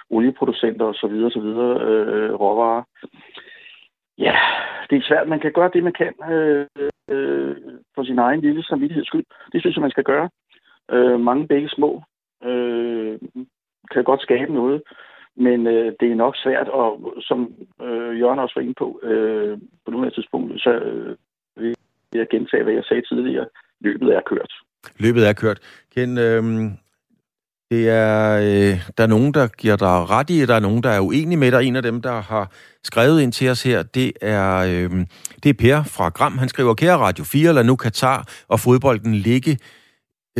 olieproducenter 0.10 0.86
og 0.86 0.96
så 0.96 1.08
videre, 1.08 1.32
så 1.32 1.40
videre, 1.40 1.82
øh, 1.90 2.34
råvarer. 2.34 2.84
Ja, 4.18 4.36
det 4.90 4.98
er 4.98 5.08
svært. 5.08 5.28
Man 5.28 5.40
kan 5.40 5.52
gøre 5.52 5.72
det, 5.74 5.84
man 5.84 5.94
kan 5.94 6.14
øh, 6.32 6.66
øh, 7.10 7.56
for 7.96 8.04
sin 8.04 8.20
egen 8.20 8.42
lille 8.42 8.64
samvittigheds 8.64 9.08
skyld. 9.08 9.26
Det 9.52 9.62
synes 9.62 9.76
jeg, 9.76 9.82
man 9.82 9.92
skal 9.92 10.04
gøre. 10.04 10.30
Øh, 10.92 11.20
mange 11.20 11.48
begge 11.48 11.70
små 11.70 12.04
øh, 12.44 13.20
kan 13.92 14.04
godt 14.04 14.22
skabe 14.22 14.54
noget, 14.54 14.82
men 15.36 15.68
øh, 15.68 15.94
det 16.00 16.12
er 16.12 16.16
nok 16.16 16.36
svært, 16.38 16.68
og 16.68 17.14
som 17.22 17.54
øh, 17.82 18.20
Jørgen 18.20 18.40
også 18.40 18.56
var 18.56 18.62
inde 18.62 18.74
på, 18.74 19.00
øh, 19.04 19.58
på 19.86 19.92
nuværende 19.92 20.16
tidspunkt, 20.16 20.62
så 20.62 20.70
øh, 20.70 21.16
vil 21.58 21.76
jeg 22.14 22.28
gentage, 22.30 22.64
hvad 22.64 22.74
jeg 22.74 22.84
sagde 22.84 23.02
tidligere. 23.02 23.48
Løbet 23.80 24.16
er 24.16 24.22
kørt. 24.22 24.54
Løbet 25.00 25.30
er 25.30 25.34
kørt. 25.34 25.60
Ken, 25.96 26.18
øh, 26.18 26.44
det 27.72 27.90
er, 27.90 28.38
øh, 28.38 28.82
der 28.98 29.04
er 29.04 29.08
nogen, 29.08 29.34
der 29.34 29.48
giver 29.48 29.76
dig 29.76 30.10
ret 30.10 30.30
i, 30.30 30.46
der 30.46 30.56
er 30.56 30.60
nogen, 30.60 30.84
der 30.84 30.90
er 30.90 31.00
uenige 31.00 31.38
med 31.38 31.52
dig. 31.52 31.64
En 31.64 31.76
af 31.76 31.82
dem, 31.82 32.02
der 32.02 32.22
har 32.22 32.52
skrevet 32.84 33.22
ind 33.22 33.32
til 33.32 33.50
os 33.50 33.64
her, 33.64 33.84
det 33.84 34.12
er, 34.22 34.56
øh, 34.56 35.06
det 35.44 35.50
er 35.50 35.54
Per 35.54 35.84
fra 35.84 36.10
Gram. 36.10 36.38
Han 36.38 36.50
skriver, 36.50 36.74
kære 36.74 36.98
Radio 36.98 37.24
4, 37.24 37.54
lad 37.54 37.64
nu 37.64 37.76
Katar 37.76 38.28
og 38.48 38.60
fodbolden 38.60 39.16
ligge 39.16 39.58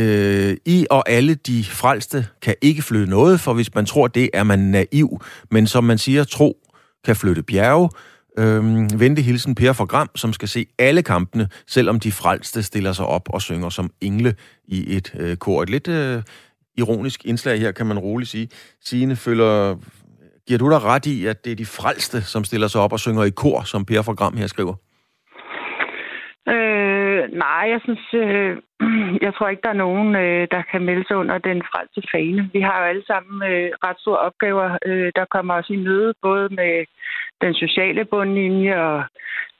øh, 0.00 0.56
i, 0.64 0.86
og 0.90 1.10
alle 1.10 1.34
de 1.34 1.64
frelste 1.64 2.26
kan 2.42 2.54
ikke 2.62 2.82
flyde 2.82 3.10
noget, 3.10 3.40
for 3.40 3.52
hvis 3.52 3.74
man 3.74 3.86
tror 3.86 4.06
det, 4.06 4.30
er 4.32 4.42
man 4.42 4.58
naiv. 4.58 5.20
Men 5.50 5.66
som 5.66 5.84
man 5.84 5.98
siger, 5.98 6.24
tro 6.24 6.56
kan 7.04 7.16
flytte 7.16 7.42
bjerge. 7.42 7.90
Øhm, 8.38 9.00
vente 9.00 9.22
hilsen 9.22 9.54
Per 9.54 9.72
fra 9.72 9.84
Gram, 9.84 10.10
som 10.14 10.32
skal 10.32 10.48
se 10.48 10.66
alle 10.78 11.02
kampene, 11.02 11.48
selvom 11.66 12.00
de 12.00 12.12
frelste 12.12 12.62
stiller 12.62 12.92
sig 12.92 13.06
op 13.06 13.28
og 13.30 13.42
synger 13.42 13.68
som 13.68 13.90
engle 14.00 14.34
i 14.64 14.96
et 14.96 15.14
øh, 15.18 15.36
kor. 15.36 15.62
Et 15.62 15.70
lidt 15.70 15.88
øh, 15.88 16.22
ironisk 16.80 17.24
indslag 17.24 17.60
her, 17.60 17.72
kan 17.72 17.86
man 17.86 17.98
roligt 17.98 18.30
sige. 18.30 18.48
Signe 18.80 19.16
føler, 19.16 19.76
giver 20.46 20.58
du 20.58 20.70
dig 20.70 20.82
ret 20.84 21.06
i, 21.06 21.26
at 21.26 21.44
det 21.44 21.52
er 21.52 21.56
de 21.56 21.66
frelste, 21.66 22.22
som 22.22 22.44
stiller 22.44 22.68
sig 22.68 22.80
op 22.80 22.92
og 22.92 23.00
synger 23.00 23.24
i 23.24 23.30
kor, 23.30 23.62
som 23.62 23.84
Per 23.84 24.02
fra 24.02 24.14
Gram 24.14 24.36
her 24.36 24.46
skriver? 24.46 24.74
Øh, 26.54 27.22
nej, 27.44 27.64
jeg 27.72 27.80
synes, 27.84 28.06
øh, 28.14 28.52
jeg 29.26 29.32
tror 29.34 29.48
ikke, 29.48 29.62
der 29.62 29.68
er 29.68 29.84
nogen, 29.86 30.16
øh, 30.16 30.48
der 30.50 30.62
kan 30.70 30.82
melde 30.88 31.04
sig 31.06 31.16
under 31.16 31.38
den 31.38 31.62
frelste 31.70 32.02
fane. 32.12 32.50
Vi 32.52 32.60
har 32.60 32.78
jo 32.78 32.84
alle 32.84 33.06
sammen 33.06 33.36
øh, 33.50 33.70
ret 33.84 33.98
store 34.00 34.18
opgaver, 34.18 34.78
øh, 34.86 35.12
der 35.16 35.24
kommer 35.34 35.54
os 35.54 35.70
i 35.70 35.76
møde, 35.76 36.14
både 36.22 36.48
med 36.48 36.84
den 37.42 37.54
sociale 37.54 38.04
bundlinje 38.04 38.74
og 38.88 39.04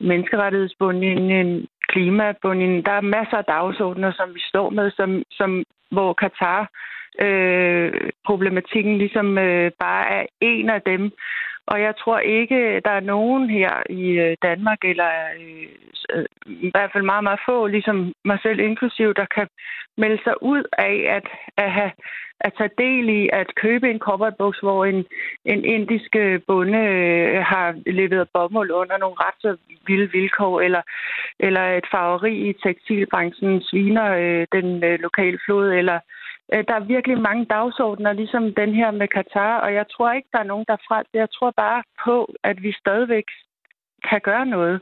menneskerettighedsbundlinjen, 0.00 1.66
klimabundlinjen. 1.88 2.84
Der 2.84 2.92
er 2.92 3.10
masser 3.16 3.36
af 3.36 3.44
dagsordner, 3.44 4.12
som 4.12 4.34
vi 4.34 4.40
står 4.50 4.70
med, 4.70 4.90
som, 4.90 5.22
som, 5.30 5.64
hvor 5.90 6.12
Katar 6.12 6.70
øh, 7.26 8.10
problematikken 8.26 8.98
ligesom 8.98 9.38
øh, 9.38 9.70
bare 9.80 10.04
er 10.10 10.26
en 10.40 10.70
af 10.70 10.82
dem. 10.82 11.12
Og 11.66 11.80
jeg 11.80 11.94
tror 11.96 12.18
ikke, 12.18 12.80
der 12.84 12.90
er 12.90 13.00
nogen 13.00 13.50
her 13.50 13.82
i 13.90 14.04
øh, 14.24 14.36
Danmark, 14.42 14.78
eller 14.84 15.10
øh, 16.14 16.24
i 16.46 16.70
hvert 16.74 16.90
fald 16.92 17.04
meget, 17.04 17.24
meget 17.24 17.40
få, 17.48 17.66
ligesom 17.66 18.12
mig 18.24 18.38
selv 18.42 18.58
inklusiv, 18.60 19.14
der 19.14 19.26
kan 19.36 19.48
melde 19.96 20.22
sig 20.24 20.42
ud 20.42 20.62
af 20.78 20.96
at, 21.16 21.26
at, 21.56 21.72
have, 21.72 21.92
at 22.40 22.52
tage 22.58 22.70
del 22.78 23.08
i 23.08 23.28
at 23.32 23.54
købe 23.54 23.90
en 23.90 23.98
cowboybuks, 23.98 24.58
hvor 24.58 24.84
en, 24.84 25.04
en 25.44 25.64
indisk 25.64 26.16
øh, 26.16 26.40
bonde 26.46 26.78
øh, 26.78 27.42
har 27.44 27.74
leveret 27.86 28.28
bomuld 28.34 28.70
under 28.70 28.98
nogle 28.98 29.16
ret 29.18 29.38
så 29.40 29.56
vilde 29.86 30.12
vilkår, 30.12 30.60
eller, 30.60 30.82
eller 31.40 31.64
et 31.78 31.86
farveri 31.90 32.34
i 32.48 32.52
tekstilbranchen 32.52 33.62
sviner 33.62 34.08
øh, 34.22 34.46
den 34.52 34.84
øh, 34.84 34.98
lokale 35.00 35.38
flod, 35.46 35.72
eller 35.72 35.94
Øh, 35.94 36.19
Øh, 36.53 36.64
der 36.68 36.74
er 36.74 36.90
virkelig 36.94 37.20
mange 37.20 37.44
dagsordner, 37.44 38.12
ligesom 38.12 38.55
den 38.55 38.74
her 38.74 38.90
med 38.90 39.09
Katar, 39.09 39.61
og 39.61 39.74
jeg 39.74 39.86
tror 39.92 40.12
ikke, 40.12 40.28
der 40.32 40.38
er 40.38 40.51
nogen, 40.53 40.64
der 40.68 40.76
fra 40.88 41.03
Jeg 41.14 41.28
tror 41.30 41.51
bare 41.57 41.82
på, 42.05 42.34
at 42.44 42.62
vi 42.62 42.72
stadigvæk 42.72 43.24
kan 44.09 44.20
gøre 44.20 44.46
noget. 44.46 44.80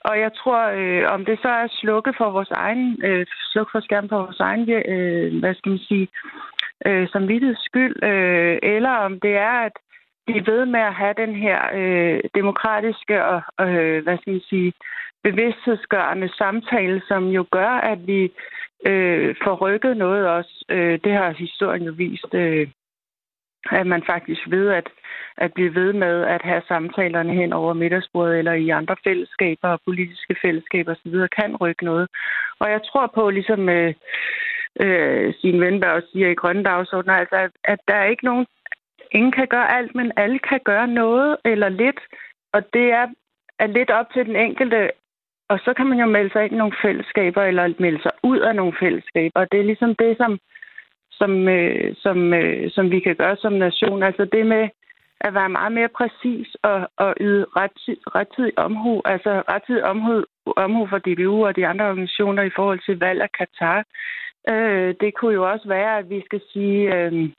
Og 0.00 0.20
jeg 0.20 0.32
tror, 0.32 0.60
øh, 0.78 1.12
om 1.14 1.24
det 1.24 1.38
så 1.42 1.48
er 1.48 1.66
slukke 1.80 2.12
for 2.18 2.30
vores 2.30 2.50
egen, 2.50 3.00
øh, 3.04 3.26
slukke 3.52 3.70
for 3.72 3.80
skærmen 3.80 4.08
for 4.08 4.18
vores 4.18 4.40
egen, 4.40 4.70
øh, 4.70 5.40
hvad 5.40 5.54
skal 5.54 5.70
man 5.70 5.78
sige, 5.78 6.08
øh, 6.86 7.08
samvittigheds 7.08 7.64
skyld, 7.64 7.96
øh, 8.02 8.58
eller 8.62 8.90
om 8.90 9.20
det 9.20 9.36
er, 9.36 9.56
at 9.68 9.72
vi 10.26 10.42
ved 10.46 10.66
med 10.66 10.80
at 10.80 10.94
have 10.94 11.14
den 11.16 11.34
her 11.34 11.58
øh, 11.74 12.20
demokratiske 12.34 13.24
og, 13.24 13.42
øh, 13.60 14.02
hvad 14.02 14.18
skal 14.18 14.32
man 14.32 14.42
sige, 14.50 14.72
bevidsthedsgørende 15.22 16.28
samtale, 16.38 17.02
som 17.08 17.28
jo 17.28 17.46
gør, 17.50 17.72
at 17.92 18.06
vi 18.06 18.32
øh, 18.86 19.36
får 19.44 19.54
rykket 19.54 19.96
noget 19.96 20.28
også. 20.28 20.64
Øh, 20.68 20.98
det 21.04 21.12
har 21.12 21.30
historien 21.30 21.82
jo 21.82 21.92
vist, 21.92 22.34
øh, 22.34 22.68
at 23.70 23.86
man 23.86 24.02
faktisk 24.06 24.40
ved 24.50 24.68
at, 24.68 24.88
at 25.36 25.54
blive 25.54 25.74
ved 25.74 25.92
med 25.92 26.22
at 26.22 26.42
have 26.42 26.62
samtalerne 26.68 27.32
hen 27.34 27.52
over 27.52 27.72
middagsbordet 27.72 28.38
eller 28.38 28.52
i 28.52 28.68
andre 28.68 28.96
fællesskaber 29.04 29.68
og 29.68 29.80
politiske 29.84 30.36
fællesskaber 30.42 30.94
osv. 30.94 31.14
kan 31.38 31.56
rykke 31.56 31.84
noget. 31.84 32.08
Og 32.58 32.70
jeg 32.70 32.80
tror 32.84 33.12
på, 33.14 33.30
ligesom 33.30 33.68
øh, 33.68 33.94
øh, 34.80 35.34
sin 35.40 35.60
Venberg 35.60 36.02
siger 36.12 36.28
i 36.28 36.34
Grønne 36.34 36.64
Dagsordner, 36.64 37.14
altså, 37.14 37.36
at, 37.36 37.50
at 37.64 37.78
der 37.88 37.94
er 37.94 38.04
ikke 38.04 38.24
nogen, 38.24 38.46
ingen 39.12 39.32
kan 39.32 39.46
gøre 39.46 39.76
alt, 39.76 39.94
men 39.94 40.12
alle 40.16 40.38
kan 40.38 40.60
gøre 40.64 40.88
noget 40.88 41.36
eller 41.44 41.68
lidt. 41.68 42.00
Og 42.52 42.62
det 42.74 42.92
er, 42.92 43.06
er 43.58 43.66
lidt 43.66 43.90
op 43.90 44.06
til 44.14 44.26
den 44.26 44.36
enkelte 44.36 44.90
og 45.48 45.58
så 45.64 45.74
kan 45.76 45.86
man 45.86 45.98
jo 45.98 46.06
melde 46.06 46.30
sig 46.32 46.44
ind 46.44 46.52
i 46.52 46.62
nogle 46.62 46.76
fællesskaber, 46.82 47.42
eller 47.42 47.74
melde 47.78 48.02
sig 48.02 48.12
ud 48.22 48.38
af 48.38 48.56
nogle 48.56 48.74
fællesskaber. 48.80 49.40
Og 49.40 49.46
det 49.52 49.60
er 49.60 49.64
ligesom 49.64 49.94
det, 49.94 50.16
som, 50.16 50.38
som, 51.10 51.48
øh, 51.48 51.94
som, 51.96 52.34
øh, 52.34 52.70
som 52.70 52.90
vi 52.90 53.00
kan 53.00 53.16
gøre 53.16 53.36
som 53.36 53.52
nation. 53.52 54.02
Altså 54.02 54.24
det 54.24 54.46
med 54.46 54.68
at 55.20 55.34
være 55.34 55.48
meget 55.48 55.72
mere 55.72 55.88
præcis 55.88 56.56
og, 56.62 56.88
og 56.96 57.14
yde 57.20 57.46
rettidig, 57.56 58.14
rettidig 58.14 58.58
omhu, 58.58 59.02
altså 59.04 59.42
rettidig 59.52 59.84
omhu, 59.84 60.24
omhu 60.56 60.86
for 60.86 60.98
DBU 60.98 61.46
og 61.46 61.56
de 61.56 61.66
andre 61.66 61.88
organisationer 61.88 62.42
i 62.42 62.56
forhold 62.56 62.80
til 62.86 62.98
valg 62.98 63.22
af 63.22 63.32
Katar. 63.38 63.84
Øh, 64.48 64.94
det 65.00 65.14
kunne 65.14 65.34
jo 65.34 65.50
også 65.50 65.68
være, 65.68 65.98
at 65.98 66.10
vi 66.10 66.22
skal 66.26 66.40
sige, 66.52 66.94
øh, 66.96 67.30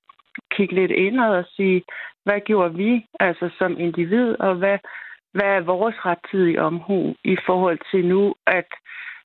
kigge 0.51 0.75
lidt 0.75 0.91
indad 0.91 1.31
og 1.37 1.45
sige, 1.55 1.83
hvad 2.23 2.39
gjorde 2.39 2.75
vi 2.75 3.05
altså 3.19 3.49
som 3.57 3.79
individ, 3.79 4.35
og 4.39 4.55
hvad, 4.55 4.77
hvad 5.35 5.51
er 5.57 5.61
vores 5.73 5.95
rettidige 6.09 6.61
omhu 6.61 7.15
i 7.23 7.37
forhold 7.47 7.79
til 7.91 8.05
nu 8.13 8.35
at, 8.47 8.69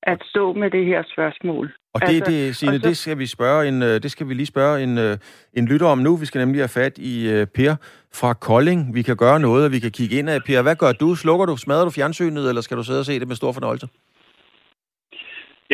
at 0.02 0.18
stå 0.30 0.52
med 0.52 0.70
det 0.70 0.84
her 0.86 1.02
spørgsmål? 1.12 1.72
Og 1.94 2.00
det, 2.00 2.06
altså, 2.06 2.30
det, 2.30 2.56
Signe, 2.56 2.80
så... 2.80 2.88
det 2.88 2.96
skal 2.96 3.18
vi 3.18 3.26
spørge 3.26 3.68
en, 3.68 3.82
øh, 3.82 3.94
det 4.04 4.10
skal 4.10 4.28
vi 4.28 4.34
lige 4.34 4.46
spørge 4.54 4.82
en, 4.82 4.98
øh, 4.98 5.16
en 5.58 5.64
lytter 5.66 5.86
om 5.86 5.98
nu. 5.98 6.16
Vi 6.16 6.26
skal 6.26 6.38
nemlig 6.38 6.60
have 6.60 6.76
fat 6.82 6.94
i 6.98 7.14
uh, 7.34 7.46
Per 7.56 7.74
fra 8.20 8.30
Kolding. 8.34 8.94
Vi 8.94 9.02
kan 9.02 9.16
gøre 9.16 9.40
noget, 9.40 9.64
og 9.66 9.72
vi 9.72 9.80
kan 9.84 9.90
kigge 9.98 10.18
ind 10.18 10.30
af. 10.30 10.38
Per, 10.46 10.62
hvad 10.62 10.76
gør 10.76 10.92
du? 10.92 11.14
Slukker 11.14 11.46
du, 11.46 11.56
smadrer 11.56 11.84
du 11.84 11.90
fjernsynet, 11.90 12.48
eller 12.48 12.62
skal 12.62 12.76
du 12.76 12.84
sidde 12.84 13.00
og 13.00 13.06
se 13.10 13.20
det 13.20 13.28
med 13.28 13.36
stor 13.36 13.52
fornøjelse? 13.52 13.86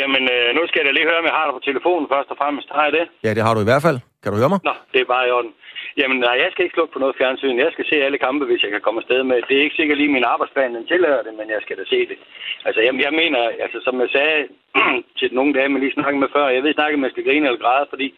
Jamen, 0.01 0.23
øh, 0.35 0.49
nu 0.57 0.63
skal 0.67 0.79
jeg 0.81 0.87
da 0.89 0.93
lige 0.99 1.09
høre, 1.11 1.21
om 1.23 1.29
jeg 1.31 1.37
har 1.39 1.45
dig 1.47 1.55
på 1.59 1.65
telefonen 1.69 2.07
først 2.15 2.29
og 2.33 2.37
fremmest. 2.41 2.69
Har 2.77 2.85
jeg 2.89 2.95
det? 2.99 3.05
Ja, 3.25 3.31
det 3.37 3.43
har 3.47 3.55
du 3.55 3.61
i 3.61 3.69
hvert 3.71 3.85
fald. 3.87 3.99
Kan 4.23 4.33
du 4.33 4.39
høre 4.43 4.53
mig? 4.55 4.61
Nå, 4.69 4.75
det 4.93 5.01
er 5.01 5.09
bare 5.15 5.25
i 5.29 5.31
orden. 5.37 5.53
Jamen, 6.01 6.19
nej, 6.21 6.37
jeg 6.43 6.49
skal 6.51 6.65
ikke 6.65 6.77
slukke 6.77 6.93
på 6.93 6.99
noget 6.99 7.19
fjernsyn. 7.21 7.59
Jeg 7.65 7.73
skal 7.73 7.87
se 7.89 8.05
alle 8.07 8.19
kampe, 8.19 8.45
hvis 8.45 8.63
jeg 8.63 8.71
kan 8.71 8.81
komme 8.81 9.01
afsted 9.01 9.23
med. 9.23 9.43
Det 9.49 9.57
er 9.57 9.65
ikke 9.65 9.77
sikkert 9.77 9.99
lige 9.99 10.17
min 10.17 10.31
arbejdsplan, 10.33 10.75
den 10.75 10.87
tillader 10.87 11.23
det, 11.23 11.35
men 11.39 11.49
jeg 11.55 11.61
skal 11.63 11.77
da 11.79 11.85
se 11.85 12.01
det. 12.11 12.19
Altså, 12.67 12.81
jeg, 12.87 12.93
jeg 13.07 13.13
mener, 13.21 13.41
altså, 13.65 13.79
som 13.87 14.01
jeg 14.01 14.11
sagde 14.17 14.49
til 15.19 15.29
nogle 15.35 15.55
dage, 15.55 15.69
man 15.69 15.81
lige 15.81 15.97
snakkede 15.99 16.21
med 16.21 16.35
før, 16.37 16.49
jeg 16.49 16.63
ved 16.63 16.75
snakke, 16.75 16.97
om 16.97 17.05
jeg 17.05 17.11
skal 17.11 17.25
grine 17.25 17.47
eller 17.47 17.65
græde, 17.65 17.87
fordi 17.93 18.09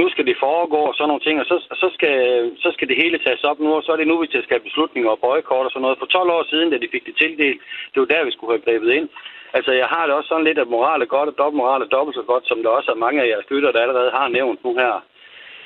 nu 0.00 0.04
skal 0.08 0.26
det 0.26 0.42
foregå 0.46 0.80
og 0.90 0.94
sådan 0.94 1.08
nogle 1.08 1.24
ting, 1.26 1.36
og 1.40 1.46
så, 1.50 1.56
så, 1.82 1.88
skal, 1.96 2.16
så 2.64 2.68
skal 2.74 2.88
det 2.88 3.02
hele 3.02 3.18
tages 3.18 3.44
op 3.50 3.60
nu, 3.60 3.70
og 3.74 3.82
så 3.82 3.92
er 3.92 3.96
det 3.96 4.08
nu, 4.08 4.16
vi 4.20 4.26
til 4.26 4.44
have 4.48 4.68
beslutninger 4.68 5.10
og 5.10 5.20
boykot 5.24 5.66
og 5.66 5.70
sådan 5.70 5.82
noget. 5.82 5.98
For 5.98 6.06
12 6.06 6.30
år 6.30 6.44
siden, 6.50 6.70
da 6.70 6.76
de 6.78 6.92
fik 6.92 7.04
det 7.06 7.16
tildelt, 7.16 7.60
det 7.92 8.00
var 8.00 8.06
der, 8.12 8.24
vi 8.24 8.32
skulle 8.32 8.52
have 8.52 8.66
grebet 8.66 8.90
ind. 8.98 9.08
Altså, 9.56 9.72
jeg 9.72 9.86
har 9.86 10.06
det 10.06 10.14
også 10.14 10.28
sådan 10.28 10.44
lidt, 10.48 10.58
at 10.58 10.68
moral 10.74 11.02
er 11.02 11.14
godt, 11.16 11.28
og 11.28 11.38
dobbeltmoral 11.38 11.82
er 11.82 11.94
dobbelt 11.96 12.16
så 12.16 12.22
godt, 12.22 12.44
som 12.48 12.62
der 12.62 12.70
også 12.70 12.90
er 12.90 13.04
mange 13.04 13.22
af 13.22 13.28
jeres 13.28 13.50
lytter, 13.50 13.72
der 13.72 13.80
allerede 13.80 14.10
har 14.10 14.28
nævnt 14.28 14.64
nu 14.64 14.74
her 14.74 14.92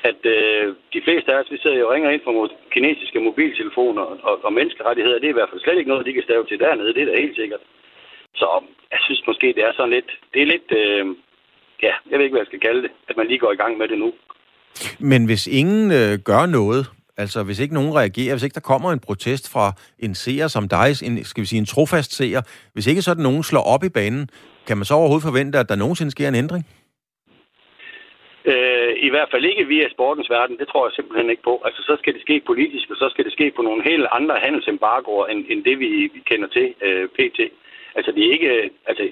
at 0.09 0.21
øh, 0.35 0.65
de 0.95 1.01
fleste 1.05 1.29
af 1.33 1.39
os, 1.39 1.51
vi 1.53 1.57
sidder 1.61 1.77
jo 1.79 1.87
og 1.87 1.93
ringer 1.93 2.09
ind 2.09 2.21
fra 2.23 2.33
kinesiske 2.75 3.19
mobiltelefoner, 3.19 4.05
og, 4.27 4.35
og 4.45 4.53
menneskerettigheder, 4.53 5.19
det 5.19 5.27
er 5.27 5.35
i 5.35 5.39
hvert 5.39 5.51
fald 5.51 5.61
slet 5.63 5.77
ikke 5.77 5.91
noget, 5.91 6.05
de 6.05 6.17
kan 6.17 6.27
stave 6.29 6.45
til 6.45 6.59
dernede, 6.59 6.93
det 6.93 7.01
er 7.01 7.09
da 7.09 7.21
helt 7.25 7.39
sikkert. 7.41 7.63
Så 8.35 8.47
jeg 8.91 8.99
synes 9.05 9.21
måske, 9.27 9.47
det 9.57 9.63
er 9.63 9.73
sådan 9.73 9.93
lidt, 9.97 10.09
det 10.33 10.41
er 10.41 10.49
lidt, 10.53 10.69
øh, 10.81 11.05
ja, 11.85 11.93
jeg 12.09 12.15
ved 12.17 12.25
ikke, 12.25 12.35
hvad 12.35 12.45
jeg 12.45 12.51
skal 12.51 12.65
kalde 12.67 12.81
det, 12.85 12.91
at 13.09 13.17
man 13.17 13.27
lige 13.27 13.43
går 13.43 13.51
i 13.51 13.61
gang 13.63 13.77
med 13.77 13.87
det 13.87 13.99
nu. 14.03 14.09
Men 14.99 15.25
hvis 15.25 15.47
ingen 15.47 15.91
øh, 15.91 16.13
gør 16.29 16.45
noget, 16.45 16.83
altså 17.17 17.43
hvis 17.43 17.59
ikke 17.59 17.73
nogen 17.73 17.95
reagerer, 17.95 18.33
hvis 18.33 18.43
ikke 18.43 18.59
der 18.59 18.69
kommer 18.71 18.91
en 18.91 18.99
protest 18.99 19.53
fra 19.53 19.73
en 19.99 20.15
seer 20.15 20.47
som 20.47 20.69
dig, 20.69 20.87
en, 21.03 21.23
skal 21.23 21.41
vi 21.41 21.47
sige 21.47 21.59
en 21.59 21.65
trofast 21.65 22.11
seer, 22.15 22.41
hvis 22.73 22.87
ikke 22.87 23.01
sådan 23.01 23.23
nogen 23.23 23.43
slår 23.43 23.63
op 23.73 23.83
i 23.83 23.89
banen, 23.89 24.29
kan 24.67 24.77
man 24.77 24.85
så 24.85 24.93
overhovedet 24.93 25.23
forvente, 25.23 25.59
at 25.59 25.69
der 25.69 25.75
nogensinde 25.75 26.11
sker 26.11 26.27
en 26.27 26.35
ændring? 26.35 26.65
Øh, 28.51 28.93
I 29.07 29.09
hvert 29.09 29.29
fald 29.31 29.45
ikke 29.45 29.67
via 29.67 29.89
sportens 29.89 30.29
verden, 30.29 30.57
det 30.57 30.67
tror 30.67 30.85
jeg 30.85 30.93
simpelthen 30.93 31.29
ikke 31.29 31.43
på. 31.43 31.61
Altså, 31.65 31.81
så 31.83 31.95
skal 31.99 32.13
det 32.13 32.21
ske 32.21 32.41
politisk, 32.45 32.89
og 32.89 32.97
så 32.97 33.09
skal 33.09 33.25
det 33.25 33.33
ske 33.33 33.51
på 33.55 33.61
nogle 33.61 33.83
helt 33.83 34.07
andre 34.11 34.35
handelsembargoer, 34.35 35.25
end, 35.25 35.45
end 35.49 35.63
det, 35.63 35.79
vi, 35.79 35.89
vi 36.13 36.19
kender 36.29 36.47
til 36.47 36.73
øh, 36.81 37.07
pt. 37.07 37.39
Altså, 37.95 38.11
det 38.11 38.21
er 38.25 38.31
ikke... 38.31 38.47
Øh, 38.47 38.69
altså, 38.85 39.03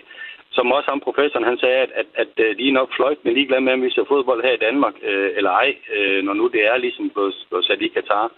som 0.57 0.71
også 0.71 0.89
ham 0.89 0.99
professoren, 0.99 1.45
han 1.45 1.57
sagde, 1.57 1.77
at, 1.85 1.91
at, 2.01 2.05
at 2.15 2.33
øh, 2.45 2.57
de 2.57 2.67
er 2.67 2.73
nok 2.79 2.95
fløjt, 2.95 3.17
ligeglade 3.23 3.61
med, 3.61 3.73
om 3.73 3.81
vi 3.81 3.91
ser 3.91 4.03
fodbold 4.03 4.43
her 4.43 4.53
i 4.53 4.63
Danmark, 4.67 4.95
øh, 5.03 5.29
eller 5.37 5.51
ej, 5.51 5.75
øh, 5.95 6.23
når 6.23 6.33
nu 6.33 6.47
det 6.47 6.67
er 6.67 6.77
ligesom 6.77 7.09
blevet, 7.09 7.35
blevet 7.49 7.65
sat 7.65 7.81
i 7.81 7.87
Katar. 7.87 8.31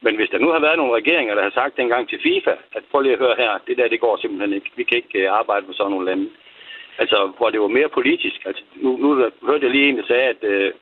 Men 0.00 0.16
hvis 0.16 0.30
der 0.30 0.38
nu 0.38 0.48
har 0.48 0.60
været 0.60 0.78
nogle 0.78 0.96
regeringer, 1.00 1.34
der 1.34 1.42
har 1.42 1.50
sagt 1.50 1.76
dengang 1.76 2.08
til 2.08 2.22
FIFA, 2.22 2.54
at 2.76 2.82
prøv 2.90 3.00
lige 3.00 3.12
at 3.12 3.18
høre 3.18 3.36
her, 3.38 3.58
det 3.66 3.78
der, 3.78 3.88
det 3.88 4.00
går 4.00 4.16
simpelthen 4.16 4.52
ikke. 4.52 4.70
Vi 4.76 4.84
kan 4.84 4.96
ikke 4.96 5.18
øh, 5.22 5.38
arbejde 5.40 5.66
med 5.66 5.74
sådan 5.74 5.90
nogle 5.90 6.06
lande. 6.06 6.28
Altså, 7.02 7.18
hvor 7.36 7.48
det 7.50 7.60
var 7.60 7.76
mere 7.78 7.90
politisk. 7.98 8.38
Altså, 8.48 8.62
nu, 8.82 8.90
nu 9.02 9.08
hørte 9.48 9.64
jeg 9.66 9.74
lige 9.74 9.88
en, 9.88 9.98
der 9.98 10.06
sagde, 10.06 10.28
at, 10.34 10.42
øh, 10.52 10.72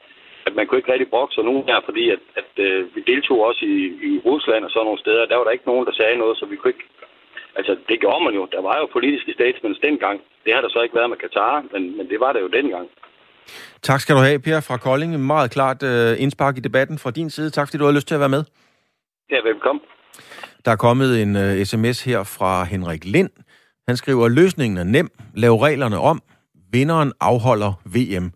at 0.47 0.53
man 0.57 0.67
kunne 0.67 0.79
ikke 0.79 0.93
rigtig 0.93 1.11
brokse 1.15 1.35
sig 1.35 1.45
nogen 1.45 1.65
her, 1.71 1.79
fordi 1.89 2.05
at, 2.17 2.23
at 2.41 2.51
øh, 2.67 2.81
vi 2.95 3.01
deltog 3.13 3.39
også 3.49 3.63
i, 3.65 3.79
i 4.09 4.13
Rusland 4.29 4.65
og 4.65 4.71
sådan 4.71 4.87
nogle 4.89 5.05
steder. 5.05 5.27
Der 5.27 5.37
var 5.37 5.45
der 5.45 5.57
ikke 5.57 5.71
nogen, 5.71 5.87
der 5.87 5.95
sagde 6.01 6.17
noget, 6.23 6.39
så 6.39 6.45
vi 6.47 6.57
kunne 6.57 6.73
ikke... 6.75 6.87
Altså, 7.59 7.73
det 7.89 8.01
gjorde 8.01 8.25
man 8.25 8.35
jo. 8.35 8.43
Der 8.55 8.63
var 8.69 8.77
jo 8.81 8.87
politiske 8.97 9.33
statements 9.39 9.81
dengang. 9.89 10.17
Det 10.45 10.55
har 10.55 10.61
der 10.61 10.69
så 10.73 10.81
ikke 10.83 10.97
været 10.99 11.11
med 11.11 11.19
Katar, 11.25 11.65
men, 11.73 11.97
men 11.97 12.09
det 12.11 12.21
var 12.21 12.33
der 12.33 12.41
jo 12.41 12.49
dengang. 12.59 12.87
Tak 13.83 14.01
skal 14.01 14.15
du 14.17 14.21
have, 14.21 14.39
Per 14.39 14.61
fra 14.61 14.77
Kolding. 14.77 15.21
Meget 15.21 15.51
klart 15.51 15.83
øh, 15.83 16.23
indspark 16.23 16.57
i 16.57 16.61
debatten 16.61 16.99
fra 16.99 17.11
din 17.11 17.31
side. 17.31 17.51
Tak 17.51 17.67
fordi 17.67 17.79
du 17.79 17.85
har 17.85 17.93
lyst 17.93 18.09
til 18.09 18.15
at 18.15 18.21
være 18.21 18.35
med. 18.37 18.45
Ja, 19.31 19.41
velkommen. 19.51 19.83
Der 20.65 20.71
er 20.71 20.77
kommet 20.77 21.23
en 21.23 21.37
uh, 21.37 21.43
øh, 21.43 21.65
sms 21.65 22.05
her 22.05 22.21
fra 22.37 22.65
Henrik 22.65 23.05
Lind. 23.05 23.31
Han 23.89 23.97
skriver, 23.97 24.29
løsningen 24.29 24.79
er 24.79 24.85
nem. 24.85 25.09
Lav 25.35 25.55
reglerne 25.55 25.99
om. 25.99 26.23
Vinderen 26.73 27.13
afholder 27.21 27.73
VM. 27.85 28.33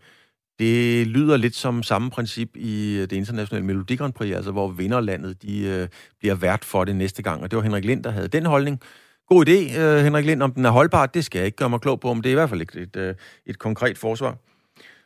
Det 0.58 1.06
lyder 1.06 1.36
lidt 1.36 1.54
som 1.54 1.82
samme 1.82 2.10
princip 2.10 2.56
i 2.56 2.96
det 3.10 3.12
internationale 3.12 3.66
Melodi 3.66 3.96
Grand 3.96 4.12
Prix, 4.12 4.34
altså 4.34 4.52
hvor 4.52 4.68
vinderlandet 4.68 5.42
de, 5.42 5.66
øh, 5.66 5.88
bliver 6.18 6.34
vært 6.34 6.64
for 6.64 6.84
det 6.84 6.96
næste 6.96 7.22
gang. 7.22 7.42
Og 7.42 7.50
det 7.50 7.56
var 7.56 7.62
Henrik 7.62 7.84
Lind, 7.84 8.04
der 8.04 8.10
havde 8.10 8.28
den 8.28 8.46
holdning. 8.46 8.80
God 9.26 9.48
idé, 9.48 9.80
øh, 9.80 10.04
Henrik 10.04 10.24
Lind. 10.26 10.42
Om 10.42 10.52
den 10.52 10.64
er 10.64 10.70
holdbar, 10.70 11.06
det 11.06 11.24
skal 11.24 11.38
jeg 11.38 11.46
ikke 11.46 11.56
gøre 11.56 11.70
mig 11.70 11.80
klog 11.80 12.00
på, 12.00 12.14
men 12.14 12.22
det 12.22 12.28
er 12.28 12.36
i 12.36 12.40
hvert 12.40 12.48
fald 12.48 12.60
et, 12.60 12.74
et, 12.76 12.96
øh, 12.96 13.14
et 13.46 13.58
konkret 13.58 13.98
forsvar. 13.98 14.34